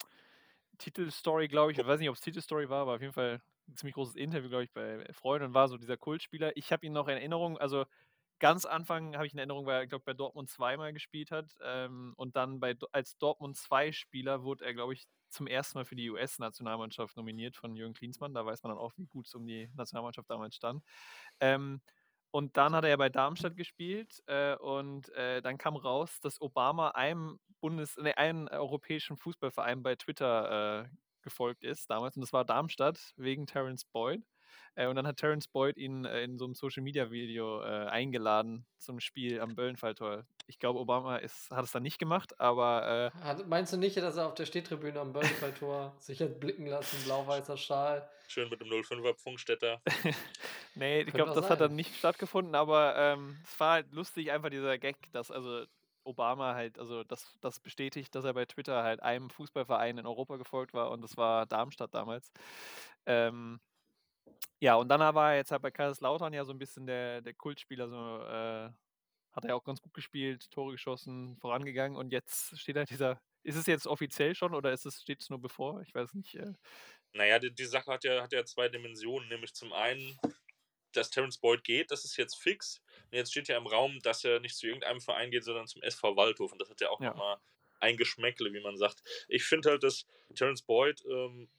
[0.77, 1.79] Titelstory, glaube ich.
[1.79, 4.49] Ich weiß nicht, ob es Titelstory war, aber auf jeden Fall ein ziemlich großes Interview,
[4.49, 6.55] glaube ich, bei Elf Freunde und war so dieser Kultspieler.
[6.57, 7.85] Ich habe ihn noch in Erinnerung, also
[8.39, 11.55] ganz Anfang habe ich in Erinnerung, weil er, glaube bei Dortmund zweimal gespielt hat.
[11.61, 15.85] Ähm, und dann bei, als Dortmund 2 Spieler wurde er, glaube ich, zum ersten Mal
[15.85, 18.33] für die US-Nationalmannschaft nominiert von Jürgen Klinsmann.
[18.33, 20.83] Da weiß man dann auch, wie gut es um die Nationalmannschaft damals stand.
[21.39, 21.81] Ähm,
[22.31, 26.41] und dann hat er ja bei Darmstadt gespielt äh, und äh, dann kam raus, dass
[26.41, 30.89] Obama einem Bundes, nee, einem europäischen Fußballverein bei Twitter äh,
[31.21, 34.23] gefolgt ist damals und das war Darmstadt wegen Terence Boyd.
[34.75, 38.99] Äh, und dann hat Terence Boyd ihn äh, in so einem Social-Media-Video äh, eingeladen zum
[38.99, 40.25] Spiel am Böllenfalltor.
[40.47, 43.97] Ich glaube, Obama ist, hat es dann nicht gemacht, aber äh, Hat, meinst du nicht,
[43.97, 48.09] dass er auf der Stehtribüne am Böllenfalltor sich hat blicken lassen, blau-weißer Schal?
[48.27, 49.81] Schön mit dem 05er Pfungstädter.
[50.75, 51.75] nee, ich glaube, das hat dann sein.
[51.75, 55.65] nicht stattgefunden, aber ähm, es war halt lustig, einfach dieser Gag, dass also
[56.03, 60.37] Obama halt, also das, das bestätigt, dass er bei Twitter halt einem Fußballverein in Europa
[60.37, 62.31] gefolgt war und das war Darmstadt damals.
[63.05, 63.59] Ähm,
[64.59, 67.33] ja, und dann war er jetzt halt bei Kaiserslautern ja so ein bisschen der, der
[67.33, 68.71] Kultspieler, so äh,
[69.33, 73.55] hat er auch ganz gut gespielt, Tore geschossen, vorangegangen und jetzt steht halt dieser, ist
[73.57, 75.81] es jetzt offiziell schon oder ist es, steht es nur bevor?
[75.81, 76.35] Ich weiß nicht.
[76.35, 76.53] Äh,
[77.13, 80.19] Naja, die, die Sache hat ja, hat ja zwei Dimensionen, nämlich zum einen,
[80.93, 82.81] dass Terence Boyd geht, das ist jetzt fix.
[83.11, 85.83] Und jetzt steht ja im Raum, dass er nicht zu irgendeinem Verein geht, sondern zum
[85.83, 86.51] SV Waldhof.
[86.51, 87.13] Und das hat ja auch Ja.
[87.13, 87.37] nochmal
[87.79, 89.03] ein Geschmäckle, wie man sagt.
[89.27, 91.49] Ich finde halt, dass Terence Boyd ähm,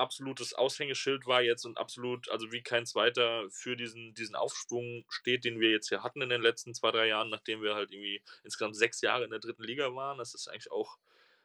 [0.00, 5.44] absolutes Aushängeschild war jetzt und absolut, also wie kein zweiter für diesen, diesen Aufschwung steht,
[5.44, 8.22] den wir jetzt hier hatten in den letzten zwei, drei Jahren, nachdem wir halt irgendwie
[8.42, 10.18] insgesamt sechs Jahre in der dritten Liga waren.
[10.18, 10.98] Das ist eigentlich auch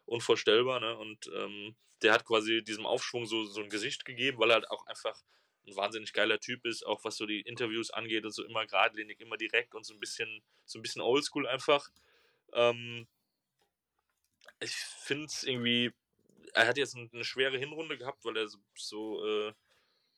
[0.06, 0.98] unvorstellbar, ne?
[0.98, 4.72] Und ähm, der hat quasi diesem Aufschwung so, so ein Gesicht gegeben, weil er halt
[4.72, 5.22] auch einfach
[5.68, 9.20] ein wahnsinnig geiler Typ ist, auch was so die Interviews angeht und so immer geradlinig,
[9.20, 11.90] immer direkt und so ein bisschen, so ein bisschen oldschool einfach.
[12.54, 13.08] Ähm,
[14.60, 15.92] ich finde es irgendwie,
[16.56, 19.54] er hat jetzt eine schwere Hinrunde gehabt, weil er so, so äh,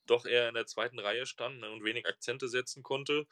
[0.05, 3.27] doch eher in der zweiten Reihe stand ne, und wenig Akzente setzen konnte.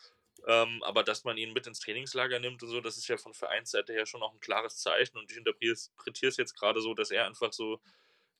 [0.47, 3.33] Ähm, aber dass man ihn mit ins Trainingslager nimmt und so, das ist ja von
[3.33, 5.17] Vereinsseite her schon auch ein klares Zeichen.
[5.17, 7.79] Und ich interpretiere es jetzt gerade so, dass er einfach so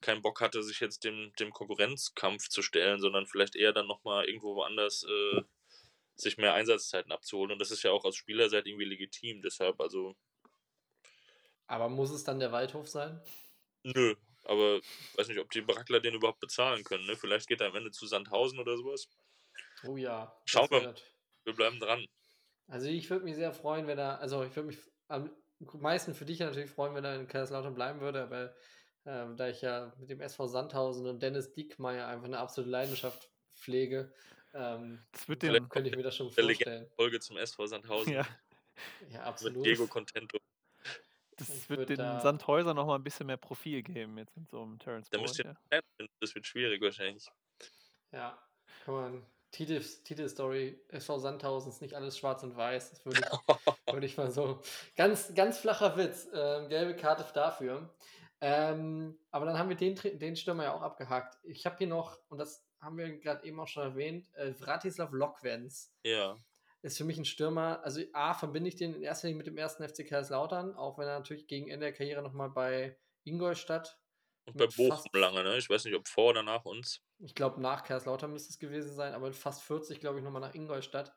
[0.01, 4.25] keinen Bock hatte, sich jetzt dem, dem Konkurrenzkampf zu stellen, sondern vielleicht eher dann nochmal
[4.25, 5.41] irgendwo woanders äh,
[6.15, 7.51] sich mehr Einsatzzeiten abzuholen.
[7.51, 9.41] Und das ist ja auch aus Spielerseite irgendwie legitim.
[9.41, 10.15] Deshalb, also,
[11.67, 13.21] Aber muss es dann der Waldhof sein?
[13.83, 14.15] nö.
[14.45, 14.79] Aber
[15.15, 17.05] weiß nicht, ob die Brackler den überhaupt bezahlen können.
[17.05, 17.15] Ne?
[17.15, 19.07] Vielleicht geht er am Ende zu Sandhausen oder sowas.
[19.87, 20.35] Oh ja.
[20.45, 20.95] Schauen wir mal.
[21.43, 22.05] Wir bleiben dran.
[22.67, 26.25] Also ich würde mich sehr freuen, wenn er, also ich würde mich am meisten für
[26.25, 28.55] dich natürlich freuen, wenn er in Kaiserslautern bleiben würde, aber
[29.05, 33.29] ähm, da ich ja mit dem SV Sandhausen und Dennis Diekmeyer einfach eine absolute Leidenschaft
[33.53, 34.11] pflege,
[34.55, 36.89] ähm, das wird Vielleicht den, könnte ich mir das schon vorstellen.
[36.95, 38.25] Folge zum SV Sandhausen ja,
[39.09, 39.65] Ja, mit absolut.
[39.65, 40.39] Diego Contento.
[41.37, 44.49] Das Ich wird den da- Sandhäuser noch mal ein bisschen mehr Profil geben jetzt mit
[44.49, 45.79] so einem Terence Da müsst ihr Ja.
[46.19, 47.27] Das wird schwierig wahrscheinlich.
[48.11, 48.37] Ja,
[48.83, 49.25] kann man.
[49.51, 52.89] Titel, Titelstory, SV Sandhausen ist nicht alles schwarz und weiß.
[52.89, 53.25] Das würde ich,
[53.93, 54.61] würde ich mal so.
[54.97, 56.27] Ganz, ganz flacher Witz.
[56.33, 57.93] Ähm, gelbe Karte dafür.
[58.41, 61.37] Ähm, aber dann haben wir den, den Stürmer ja auch abgehakt.
[61.43, 65.11] Ich habe hier noch, und das haben wir gerade eben auch schon erwähnt, äh, Vratislav
[65.13, 66.35] Lokwenz Ja,
[66.85, 67.83] ist für mich ein Stürmer.
[67.83, 71.07] Also A, verbinde ich den in erster Linie mit dem ersten FC Kaiserslautern, auch wenn
[71.07, 73.99] er natürlich gegen Ende der Karriere nochmal bei Ingolstadt,
[74.45, 75.57] und bei Bochum lange, ne?
[75.57, 77.01] Ich weiß nicht, ob vor oder nach uns.
[77.17, 80.53] ich glaube nach Kaiserslautern müsste es gewesen sein, aber fast 40, glaube ich, nochmal nach
[80.53, 81.13] Ingolstadt.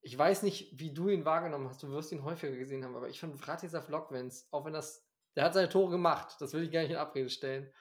[0.00, 1.82] Ich weiß nicht, wie du ihn wahrgenommen hast.
[1.82, 5.04] Du wirst ihn häufiger gesehen haben, aber ich fand Vratislav Lokwenz, auch wenn das,
[5.34, 7.72] der hat seine Tore gemacht, das will ich gar nicht in Abrede stellen.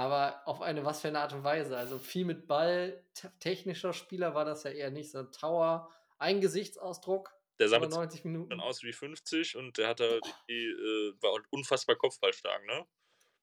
[0.00, 1.76] Aber auf eine was für eine Art und Weise.
[1.76, 5.10] Also viel mit Ball, te- technischer Spieler war das ja eher nicht.
[5.10, 8.48] So ein Tower, ein Gesichtsausdruck, Der sah mit 90 Minuten.
[8.50, 12.86] dann aus wie 50 und der hat halt die, äh, war unfassbar kopfballstark, ne?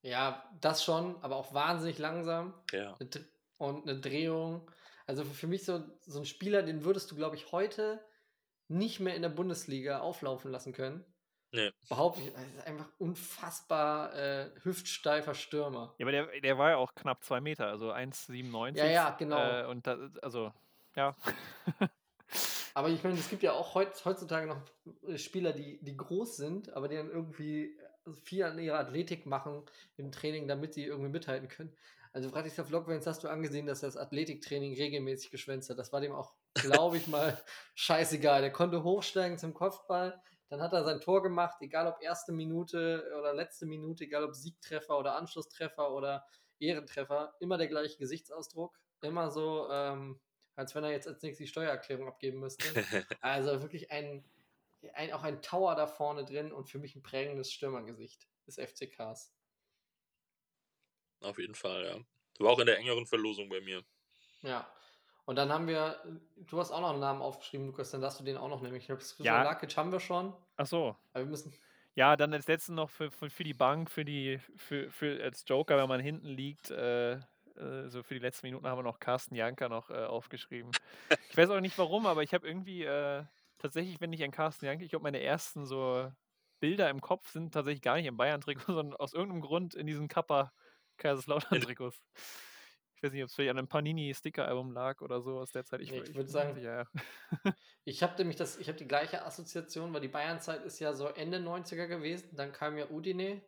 [0.01, 2.53] Ja, das schon, aber auch wahnsinnig langsam.
[2.71, 2.95] Ja.
[3.57, 4.69] Und eine Drehung.
[5.05, 8.03] Also für mich so, so ein Spieler, den würdest du, glaube ich, heute
[8.67, 11.05] nicht mehr in der Bundesliga auflaufen lassen können.
[11.57, 11.71] Nee.
[11.89, 15.95] Behaupte ich, er ist einfach unfassbar äh, hüftsteifer Stürmer.
[15.97, 18.77] Ja, aber der, der war ja auch knapp zwei Meter, also 1,97.
[18.77, 19.37] Ja, ja, genau.
[19.37, 20.53] Äh, und da, also,
[20.95, 21.15] ja.
[22.73, 24.61] Aber ich meine, es gibt ja auch heut, heutzutage noch
[25.07, 27.75] äh, Spieler, die, die groß sind, aber die dann irgendwie
[28.05, 29.63] äh, viel an ihrer Athletik machen
[29.95, 31.75] im Training, damit sie irgendwie mithalten können.
[32.13, 35.79] Also Vratislav Lokwenz hast du angesehen, dass er das Athletiktraining regelmäßig geschwänzt hat.
[35.79, 37.41] Das war dem auch, glaube ich mal,
[37.73, 38.41] scheißegal.
[38.41, 43.11] Der konnte hochsteigen zum Kopfball, dann hat er sein Tor gemacht, egal ob erste Minute
[43.17, 46.25] oder letzte Minute, egal ob Siegtreffer oder Anschlusstreffer oder
[46.59, 50.19] Ehrentreffer, immer der gleiche Gesichtsausdruck, immer so, ähm,
[50.55, 52.63] als wenn er jetzt als nächstes die Steuererklärung abgeben müsste.
[53.21, 54.23] Also wirklich ein,
[54.93, 59.33] ein, auch ein Tower da vorne drin und für mich ein prägendes Stürmergesicht des FCKs.
[61.21, 61.99] Auf jeden Fall, ja.
[62.39, 63.83] War auch in der engeren Verlosung bei mir.
[64.41, 64.71] Ja.
[65.27, 65.97] Und dann haben wir,
[66.37, 68.75] du hast auch noch einen Namen aufgeschrieben, Lukas, dann darfst du den auch noch nehmen.
[68.77, 69.43] Ich glaube, Ja.
[69.43, 70.95] Lakic haben wir schon, Ach so.
[71.11, 71.53] aber wir müssen,
[71.95, 75.43] Ja, dann als letzten noch für, für, für die Bank, für die, für, für als
[75.45, 77.19] Joker, wenn man hinten liegt, äh, äh,
[77.87, 80.71] so für die letzten Minuten haben wir noch Carsten Janker noch äh, aufgeschrieben.
[81.29, 83.25] Ich weiß auch nicht warum, aber ich habe irgendwie äh,
[83.57, 86.09] tatsächlich, wenn ich an Carsten Janker, ich glaube, meine ersten so
[86.61, 90.07] Bilder im Kopf sind tatsächlich gar nicht im Bayern-Trikot, sondern aus irgendeinem Grund in diesen
[90.07, 90.53] Kappa
[90.97, 92.01] Kaiserslautern-Trikots.
[92.97, 95.81] Ich weiß nicht, ob es vielleicht an einem Panini-Sticker-Album lag oder so aus der Zeit.
[95.81, 96.85] Nee, ich würde sagen, ja.
[97.83, 101.07] Ich habe nämlich das, ich habe die gleiche Assoziation, weil die Bayern-Zeit ist ja so
[101.07, 102.35] Ende 90er gewesen.
[102.35, 103.41] Dann kam ja Udine,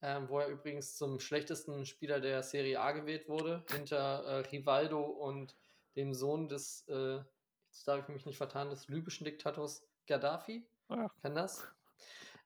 [0.00, 5.02] ähm, wo er übrigens zum schlechtesten Spieler der Serie A gewählt wurde, hinter äh, Rivaldo
[5.02, 5.54] und
[5.96, 7.18] dem Sohn des, äh,
[7.66, 10.66] jetzt darf ich mich nicht vertan, des libyschen Diktators Gaddafi.
[10.88, 11.10] Ach.
[11.20, 11.66] Kann das?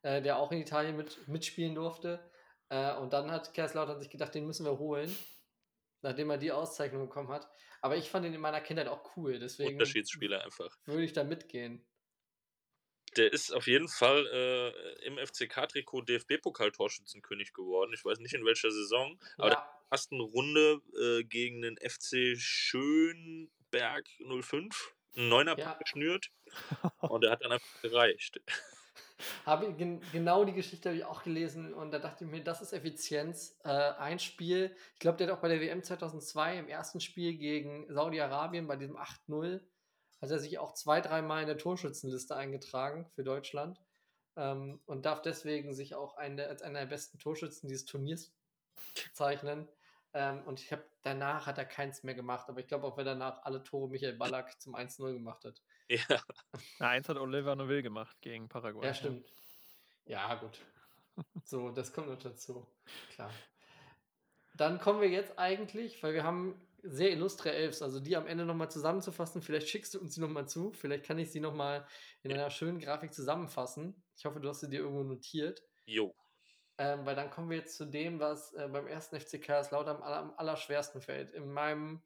[0.01, 2.19] Äh, der auch in Italien mit, mitspielen durfte.
[2.69, 5.15] Äh, und dann hat Kaiserslautern sich gedacht, den müssen wir holen,
[6.03, 7.49] nachdem er die Auszeichnung bekommen hat.
[7.81, 10.77] Aber ich fand ihn in meiner Kindheit auch cool, deswegen Unterschiedsspieler einfach.
[10.85, 11.85] würde ich da mitgehen.
[13.17, 17.93] Der ist auf jeden Fall äh, im FCK-Trikot DFB-Pokal-Torschützenkönig geworden.
[17.95, 19.55] Ich weiß nicht in welcher Saison, aber Ja.
[19.57, 24.07] der ersten Runde äh, gegen den FC Schönberg
[24.43, 25.75] 05 einen Neuner Ja.
[25.75, 26.31] geschnürt
[27.01, 28.41] und der hat dann einfach gereicht.
[29.47, 32.63] Habe gen genau die Geschichte habe ich auch gelesen und da dachte ich mir, das
[32.63, 33.59] ist Effizienz.
[33.65, 37.37] Äh, ein Spiel, ich glaube, der hat auch bei der WM 2002 im ersten Spiel
[37.37, 39.61] gegen Saudi-Arabien bei diesem 8-0
[40.23, 43.81] hat er sich auch zwei, dreimal in der Torschützenliste eingetragen für Deutschland
[44.37, 48.33] ähm, und darf deswegen sich auch einen der, als einer der besten Torschützen dieses Turniers
[49.05, 49.69] bezeichnen.
[50.15, 53.05] Ähm, und ich habe danach hat er keins mehr gemacht, aber ich glaube auch, wer
[53.05, 55.61] danach alle Tore Michael Ballack zum 1-0 gemacht hat.
[55.89, 56.23] Ja,
[56.79, 58.87] Na, eins hat Oliver Noville gemacht gegen Paraguay.
[58.87, 59.33] Ja, stimmt.
[60.05, 60.59] Ja, gut.
[61.45, 62.67] So, das kommt noch dazu.
[63.09, 63.47] Klar.
[64.55, 68.45] Dann kommen wir jetzt eigentlich, weil wir haben sehr illustre Elfs, also die am Ende
[68.45, 69.41] nochmal zusammenzufassen.
[69.43, 70.73] Vielleicht schickst du uns die nochmal zu.
[70.73, 71.87] Vielleicht kann ich sie nochmal
[72.23, 74.05] in einer schönen Grafik zusammenfassen.
[74.17, 75.63] Ich hoffe, du hast sie dir irgendwo notiert.
[75.87, 76.15] jo.
[76.79, 79.95] Ähm, weil dann kommen wir jetzt zu dem, was äh, beim ersten FCK ist lauter
[79.97, 81.31] am, aller, am allerschwersten fällt.
[81.31, 82.03] In meinem,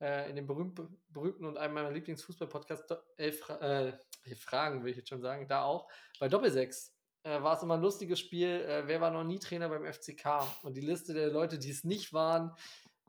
[0.00, 3.92] äh, in dem berühmt, berühmten und einem meiner Lieblingsfußball-Podcasts, elf äh,
[4.36, 7.80] Fragen will ich jetzt schon sagen, da auch, bei Doppelsechs äh, war es immer ein
[7.82, 8.62] lustiges Spiel.
[8.62, 10.46] Äh, wer war noch nie Trainer beim FCK?
[10.62, 12.54] Und die Liste der Leute, die es nicht waren,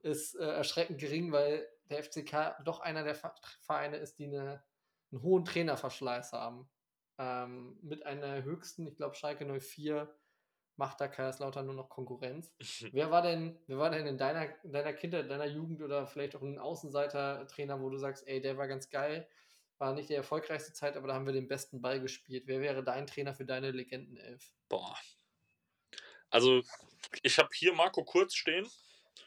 [0.01, 4.63] ist äh, erschreckend gering, weil der FCK doch einer der Ver- Vereine ist, die eine,
[5.11, 6.69] einen hohen Trainerverschleiß haben.
[7.17, 10.07] Ähm, mit einer höchsten, ich glaube, Schalke 04
[10.79, 12.51] macht da Kaiserslautern nur noch Konkurrenz.
[12.91, 16.35] wer war denn, wer war denn in deiner, in deiner Kindheit, deiner Jugend oder vielleicht
[16.35, 19.27] auch ein Außenseiter-Trainer, wo du sagst, ey, der war ganz geil,
[19.77, 22.43] war nicht die erfolgreichste Zeit, aber da haben wir den besten Ball gespielt.
[22.47, 24.51] Wer wäre dein Trainer für deine Legendenelf?
[24.69, 24.97] Boah.
[26.31, 26.63] Also,
[27.21, 28.67] ich habe hier Marco Kurz stehen,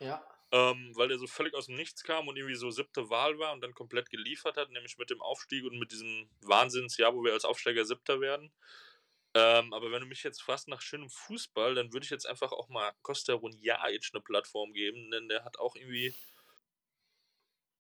[0.01, 3.39] Ja, ähm, weil der so völlig aus dem Nichts kam und irgendwie so siebte Wahl
[3.39, 7.25] war und dann komplett geliefert hat, nämlich mit dem Aufstieg und mit diesem Wahnsinnsjahr, wo
[7.25, 8.53] wir als Aufsteiger siebter werden.
[9.35, 12.53] Ähm, aber wenn du mich jetzt fragst nach schönem Fußball, dann würde ich jetzt einfach
[12.53, 16.15] auch mal Costa Runjajic eine Plattform geben, denn der hat auch irgendwie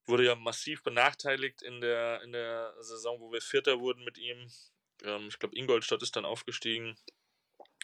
[0.06, 4.50] wurde ja massiv benachteiligt in der, in der Saison, wo wir Vierter wurden mit ihm.
[5.04, 6.96] Ähm, ich glaube, Ingolstadt ist dann aufgestiegen.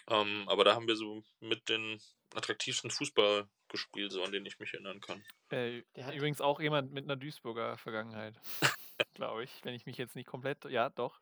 [0.09, 2.01] Ähm, aber da haben wir so mit den
[2.35, 5.25] attraktivsten Fußball gespielt, so an den ich mich erinnern kann.
[5.51, 8.35] Äh, Der hat- übrigens auch jemand mit einer Duisburger Vergangenheit.
[9.15, 10.65] Glaube ich, wenn ich mich jetzt nicht komplett.
[10.65, 11.21] Ja, doch.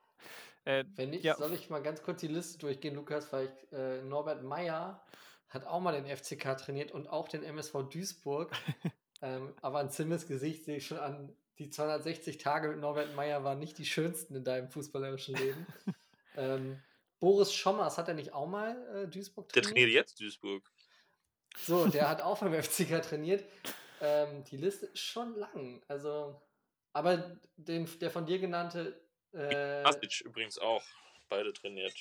[0.67, 3.73] Äh, wenn ich, ja, soll ich mal ganz kurz die Liste durchgehen, Lukas, weil ich,
[3.73, 5.01] äh, Norbert Meyer
[5.49, 8.51] hat auch mal den FCK trainiert und auch den MSV Duisburg.
[9.23, 13.45] ähm, aber an Zimmes Gesicht sehe ich schon an, die 260 Tage mit Norbert Meyer
[13.45, 15.67] waren nicht die schönsten in deinem fußballerischen Leben.
[16.37, 16.83] ähm,
[17.21, 19.85] Boris Schommers hat er nicht auch mal äh, Duisburg Der trainiert?
[19.85, 20.69] trainiert jetzt Duisburg.
[21.59, 23.45] So, der hat auch beim FCK trainiert.
[24.01, 25.81] Ähm, die Liste ist schon lang.
[25.87, 26.43] Also,
[26.93, 29.06] aber den, der von dir genannte
[29.37, 30.83] äh, Asic übrigens auch.
[31.29, 31.95] Beide trainiert.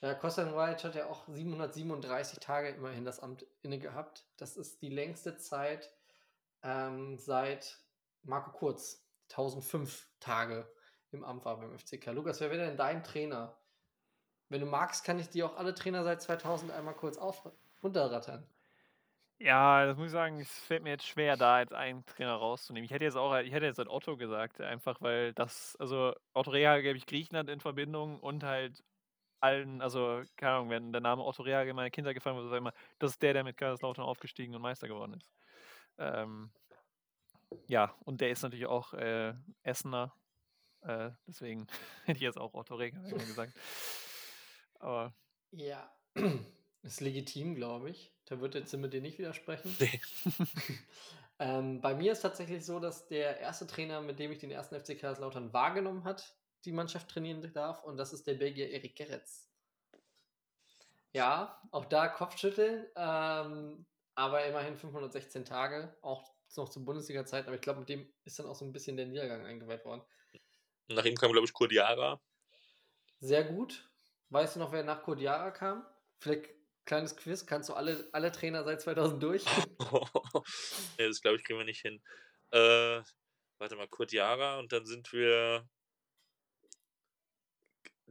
[0.00, 4.24] ja, Kostan White hat ja auch 737 Tage immerhin das Amt inne gehabt.
[4.38, 5.92] Das ist die längste Zeit
[6.62, 7.78] ähm, seit
[8.22, 9.06] Marco Kurz.
[9.30, 10.70] 1005 Tage
[11.10, 12.06] im Amt war beim FCK.
[12.12, 13.58] Lukas, wer wäre denn dein Trainer?
[14.48, 17.50] Wenn du magst, kann ich dir auch alle Trainer seit 2000 einmal kurz auf
[17.82, 18.46] runterrattern.
[19.42, 22.84] Ja, das muss ich sagen, es fällt mir jetzt schwer, da jetzt einen Trainer rauszunehmen.
[22.84, 26.50] Ich hätte jetzt auch, ich hätte jetzt halt Otto gesagt, einfach weil das, also Otto
[26.50, 28.84] Rehagel gebe ich Griechenland in Verbindung und halt
[29.40, 32.54] allen, also keine Ahnung, wenn der Name Otto Rehagel in meine Kindheit gefallen wird, sag
[32.54, 35.32] ich immer, das ist der, der mit Kaiserslautern aufgestiegen und Meister geworden ist.
[35.98, 36.52] Ähm,
[37.66, 40.14] ja, und der ist natürlich auch äh, Essener,
[40.82, 41.66] äh, deswegen
[42.04, 43.54] hätte ich jetzt auch Otto Rehagel gesagt.
[44.78, 45.12] Aber
[45.50, 45.92] Ja,
[46.82, 48.12] ist legitim, glaube ich.
[48.26, 49.74] Da wird der Zimmer dir nicht widersprechen.
[49.78, 50.00] Nee.
[51.38, 54.78] ähm, bei mir ist tatsächlich so, dass der erste Trainer, mit dem ich den ersten
[54.78, 59.50] FC Kaiserslautern wahrgenommen hat, die Mannschaft trainieren darf, und das ist der Belgier Erik Gerrits.
[61.12, 63.84] Ja, auch da Kopfschütteln, ähm,
[64.14, 68.46] aber immerhin 516 Tage, auch noch zur Bundesliga-Zeit, aber ich glaube, mit dem ist dann
[68.46, 70.02] auch so ein bisschen der Niedergang eingeweiht worden.
[70.88, 72.20] Nach ihm kam, glaube ich, Kurt Jara.
[73.20, 73.88] Sehr gut.
[74.30, 75.86] Weißt du noch, wer nach Kodiara kam?
[76.18, 76.50] Vielleicht
[76.84, 77.46] kleines Quiz.
[77.46, 79.44] Kannst du alle, alle Trainer seit 2000 durch?
[80.98, 82.02] nee, das glaube ich, kriegen wir nicht hin.
[82.50, 83.02] Äh,
[83.58, 85.68] warte mal, Kurt Jara und dann sind wir.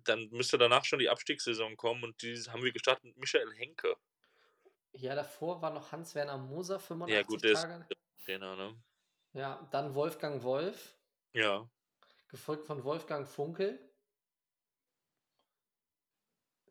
[0.04, 3.96] Dann müsste danach schon die Abstiegssaison kommen und die haben wir gestartet mit Michael Henke.
[4.94, 7.88] Ja, davor war noch Hans-Werner Moser, 85 Ja, gut, der ist Tage.
[8.26, 8.84] Trainer, ne?
[9.34, 10.98] Ja, dann Wolfgang Wolf,
[11.34, 11.70] Ja.
[12.30, 13.80] gefolgt von Wolfgang Funkel.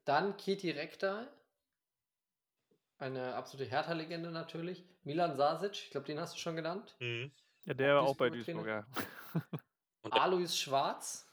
[0.04, 1.32] Dann Keti Rekdal,
[3.00, 4.84] eine absolute Hertha-Legende natürlich.
[5.02, 6.96] Milan Sasic, ich glaube, den hast du schon genannt.
[7.00, 7.32] Mhm.
[7.64, 9.60] Ja, der war auch bei Duisburger Duisburg, ja.
[10.10, 11.28] Alois Schwarz,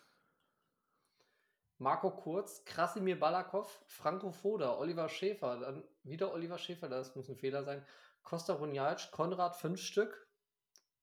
[1.78, 7.38] Marco Kurz, Krasimir Balakov, Franco Foda, Oliver Schäfer, dann wieder Oliver Schäfer, das muss ein
[7.38, 7.86] Fehler sein.
[8.24, 10.28] Costa Runjalc, Konrad fünf Stück,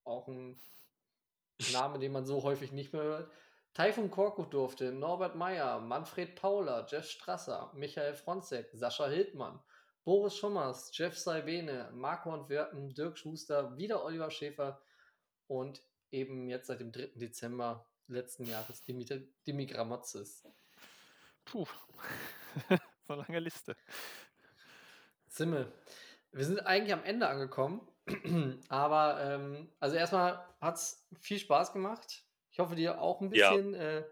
[0.05, 0.59] auch ein
[1.73, 3.31] Name, den man so häufig nicht mehr hört.
[3.73, 9.61] Taifun Korkut durfte, Norbert Meyer, Manfred Pauler, Jeff Strasser, Michael Fronzek, Sascha Hildmann,
[10.05, 14.81] Boris Schommers, Jeff Salvene, Marco Antwerpen, Dirk Schuster, wieder Oliver Schäfer
[15.47, 17.13] und eben jetzt seit dem 3.
[17.15, 19.07] Dezember letzten Jahres Dimi,
[19.47, 20.45] Dimi Gramotzes.
[21.47, 21.67] Puh.
[22.69, 23.77] so eine lange Liste.
[25.29, 25.73] Simmel.
[26.33, 27.87] Wir sind eigentlich am Ende angekommen,
[28.69, 32.25] aber ähm, also erstmal hat es viel Spaß gemacht.
[32.51, 33.51] Ich hoffe dir auch ein Ja.
[33.53, 33.75] bisschen.
[33.75, 34.05] Äh,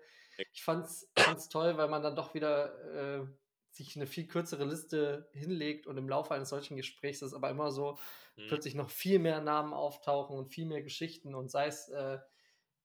[0.52, 3.26] ich fand es toll, weil man dann doch wieder äh,
[3.72, 7.70] sich eine viel kürzere Liste hinlegt und im Laufe eines solchen Gesprächs ist aber immer
[7.70, 7.98] so
[8.36, 8.48] Mhm.
[8.48, 12.18] plötzlich noch viel mehr Namen auftauchen und viel mehr Geschichten und sei es äh,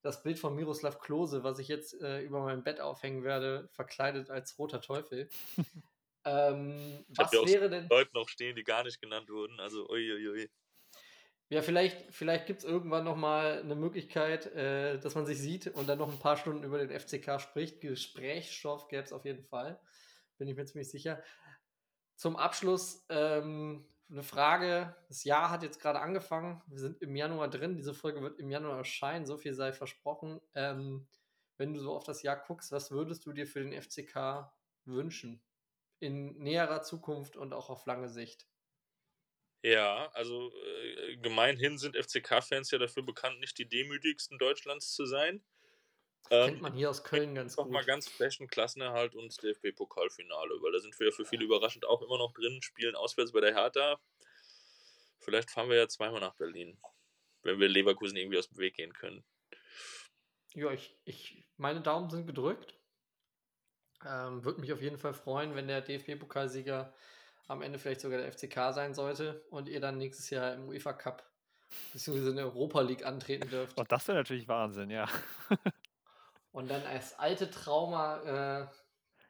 [0.01, 4.29] das Bild von Miroslav Klose, was ich jetzt äh, über mein Bett aufhängen werde, verkleidet
[4.29, 5.29] als roter Teufel.
[6.25, 7.89] ähm, was wäre denn.
[7.89, 9.59] Leute noch stehen, die gar nicht genannt wurden.
[9.59, 10.49] Also, uiuiui.
[11.49, 15.67] Ja, vielleicht, vielleicht gibt es irgendwann noch mal eine Möglichkeit, äh, dass man sich sieht
[15.67, 17.79] und dann noch ein paar Stunden über den FCK spricht.
[17.79, 19.79] Gesprächsstoff gäbe es auf jeden Fall.
[20.37, 21.21] Bin ich mir ziemlich sicher.
[22.15, 24.95] Zum Abschluss ähm, eine Frage.
[25.07, 26.61] Das Jahr hat jetzt gerade angefangen.
[26.67, 27.75] Wir sind im Januar drin.
[27.75, 29.25] Diese Folge wird im Januar erscheinen.
[29.25, 30.39] So viel sei versprochen.
[30.55, 31.07] Ähm,
[31.57, 34.51] wenn du so auf das Jahr guckst, was würdest du dir für den FCK
[34.85, 35.41] wünschen?
[35.99, 38.47] In näherer Zukunft und auch auf lange Sicht.
[39.63, 45.43] Ja, also äh, gemeinhin sind FCK-Fans ja dafür bekannt, nicht die demütigsten Deutschlands zu sein.
[46.29, 47.73] Kennt man hier aus Köln ganz noch gut.
[47.73, 52.01] mal ganz flashen Klassenerhalt und DFB-Pokalfinale, weil da sind wir ja für viele überraschend auch
[52.01, 53.99] immer noch drin, spielen auswärts bei der Hertha.
[55.19, 56.77] Vielleicht fahren wir ja zweimal nach Berlin,
[57.43, 59.23] wenn wir Leverkusen irgendwie aus dem Weg gehen können.
[60.53, 62.75] Ja, ich, ich, meine Daumen sind gedrückt.
[64.05, 66.93] Ähm, Würde mich auf jeden Fall freuen, wenn der DFB-Pokalsieger
[67.47, 70.93] am Ende vielleicht sogar der FCK sein sollte und ihr dann nächstes Jahr im UEFA
[70.93, 71.23] Cup
[71.93, 72.29] bzw.
[72.29, 73.77] in der Europa League antreten dürft.
[73.77, 75.07] Und das wäre natürlich Wahnsinn, ja.
[76.57, 78.67] Und dann als alte Trauma äh,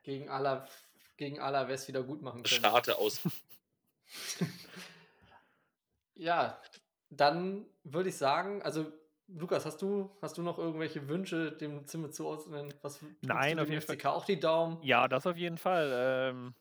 [0.03, 0.65] gegen Ala
[1.17, 2.59] gegen Alaves wieder gut machen können.
[2.59, 3.21] Starte aus.
[6.19, 6.59] Ja,
[7.11, 8.91] dann würde ich sagen, also
[9.27, 12.73] Lukas, hast du, hast du noch irgendwelche Wünsche dem Zimmer zu ausnehmen?
[12.81, 13.97] Was Nein, auf jeden Fall.
[13.97, 14.81] FCK auch die Daumen?
[14.81, 15.91] Ja, das auf jeden Fall.
[15.93, 16.55] Ähm,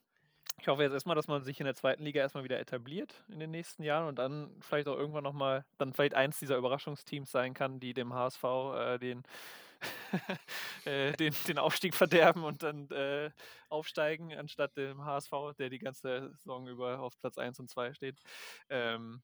[0.61, 3.41] ich hoffe jetzt erstmal, dass man sich in der zweiten Liga erstmal wieder etabliert in
[3.41, 7.55] den nächsten Jahren und dann vielleicht auch irgendwann nochmal, dann vielleicht eins dieser Überraschungsteams sein
[7.55, 9.23] kann, die dem HSV äh, den, äh,
[11.19, 13.31] den, den Aufstieg verderben und dann äh,
[13.69, 18.21] aufsteigen, anstatt dem HSV, der die ganze Saison über auf Platz 1 und 2 steht.
[18.69, 19.23] Ähm,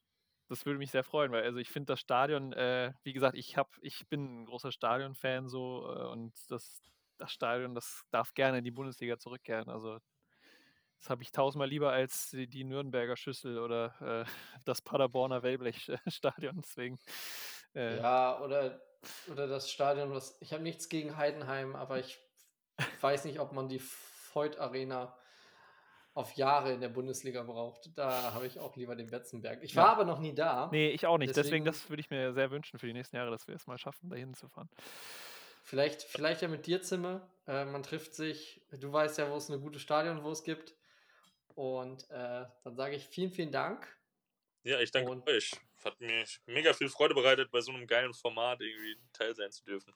[0.49, 3.57] das würde mich sehr freuen, weil also ich finde das Stadion, äh, wie gesagt, ich
[3.57, 6.83] habe, ich bin ein großer Stadion-Fan so äh, und das,
[7.16, 9.70] das Stadion, das darf gerne in die Bundesliga zurückkehren.
[9.70, 9.99] Also
[11.03, 14.24] das habe ich tausendmal lieber als die, die Nürnberger Schüssel oder äh,
[14.65, 16.61] das Paderborner Wellblech-Stadion.
[16.65, 16.99] Deswegen.
[17.74, 18.81] Äh, Ja, oder,
[19.31, 20.37] oder das Stadion, was.
[20.41, 22.19] Ich habe nichts gegen Heidenheim, aber ich
[23.01, 23.81] weiß nicht, ob man die
[24.33, 25.16] Voigt Arena
[26.15, 27.97] auf Jahre in der Bundesliga braucht.
[27.97, 29.62] Da habe ich auch lieber den Betzenberg.
[29.62, 29.93] Ich war Ja.
[29.93, 30.69] aber noch nie da.
[30.70, 31.31] Nee, ich auch nicht.
[31.31, 33.66] Deswegen, Deswegen- das würde ich mir sehr wünschen für die nächsten Jahre, dass wir es
[33.66, 34.69] mal schaffen, da hinzufahren.
[35.65, 37.31] Vielleicht, vielleicht ja mit dir, Zimmer.
[37.47, 38.61] Äh, man trifft sich.
[38.73, 40.74] Du weißt ja, wo es eine gute Stadion, wo es gibt.
[41.55, 43.87] Und äh, dann sage ich vielen, vielen Dank.
[44.65, 45.53] Ja, ich danke Und- euch.
[45.85, 49.65] Hat mir mega viel Freude bereitet, bei so einem geilen Format irgendwie Teil sein zu
[49.65, 49.93] dürfen.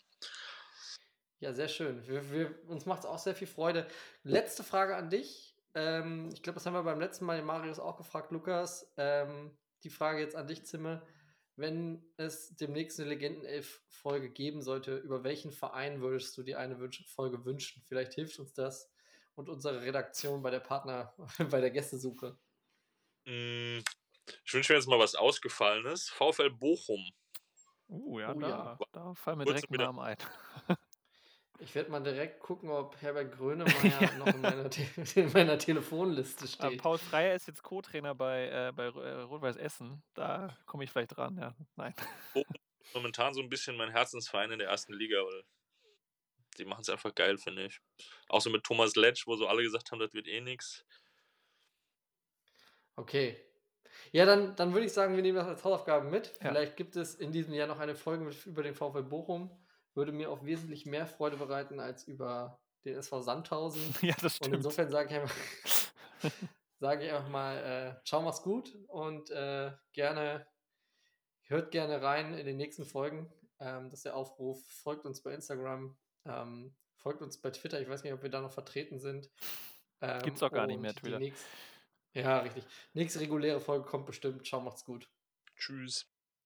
[1.39, 2.07] Ja, sehr schön.
[2.07, 3.87] Wir, wir, uns macht es auch sehr viel Freude.
[4.23, 5.55] Letzte Frage an dich.
[5.75, 8.91] Ähm, ich glaube, das haben wir beim letzten Mal den Marius auch gefragt, Lukas.
[8.97, 11.07] Ähm, die Frage jetzt an dich, Zimmer.
[11.57, 17.07] Wenn es demnächst eine Legendenelf-Folge geben sollte, über welchen Verein würdest du dir eine Wünsch
[17.07, 17.83] Folge wünschen?
[17.87, 18.91] Vielleicht hilft uns das
[19.35, 21.15] und unsere Redaktion bei der Partner,
[21.51, 22.39] bei der Gästesuche.
[24.45, 26.09] Ich wünsche mir jetzt mal was Ausgefallenes.
[26.11, 27.11] VfL Bochum.
[27.89, 28.79] Uh, ja, Oh da, ja.
[28.93, 30.17] da fallen mir direkt wieder- Namen ein.
[31.59, 33.73] Ich werde mal direkt gucken, ob Herbert Grönemeyer
[34.03, 34.19] ja.
[34.19, 34.69] noch in meiner,
[35.17, 36.83] in meiner Telefonliste Aber steht.
[36.83, 40.03] Paul Freier ist jetzt Co-Trainer bei, äh, bei äh, Rot-Weiß Essen.
[40.13, 41.55] Da komme ich vielleicht dran, ja.
[41.77, 41.95] Nein.
[42.93, 45.45] Momentan so ein bisschen mein Herzensverein in der ersten Liga, weil
[46.59, 47.81] die machen es einfach geil, finde ich.
[48.29, 50.85] Auch so mit Thomas Letsch, wo so alle gesagt haben, das wird eh nix.
[52.97, 53.43] Okay.
[54.13, 56.29] Ja, dann, dann würde ich sagen, wir nehmen das als Hausaufgaben mit.
[56.41, 56.49] Ja.
[56.49, 59.51] Vielleicht gibt es in diesem Jahr noch eine Folge mit, über den VfL Bochum.
[59.95, 63.81] Würde mir auch wesentlich mehr Freude bereiten als über den SV Sandhausen.
[64.03, 64.55] Ja, das Und stimmt.
[64.57, 65.37] insofern sage ich einfach,
[66.81, 67.57] sage ich einfach mal,
[67.99, 70.47] äh, ciao, mach's gut und äh, gerne,
[71.45, 73.33] hört gerne rein in den nächsten Folgen.
[73.59, 74.63] Ähm, das ist der Aufruf.
[74.83, 77.81] Folgt uns bei Instagram, ähm, folgt uns bei Twitter.
[77.81, 79.31] Ich weiß nicht, ob wir da noch vertreten sind.
[80.03, 81.21] Ähm, Gibt's doch gar nicht und mehr, Twitter.
[82.17, 82.65] Ja, richtig.
[82.95, 84.47] Nächste reguläre Folge kommt bestimmt.
[84.47, 85.09] Ciao, macht's gut.
[85.57, 86.16] Tschüss.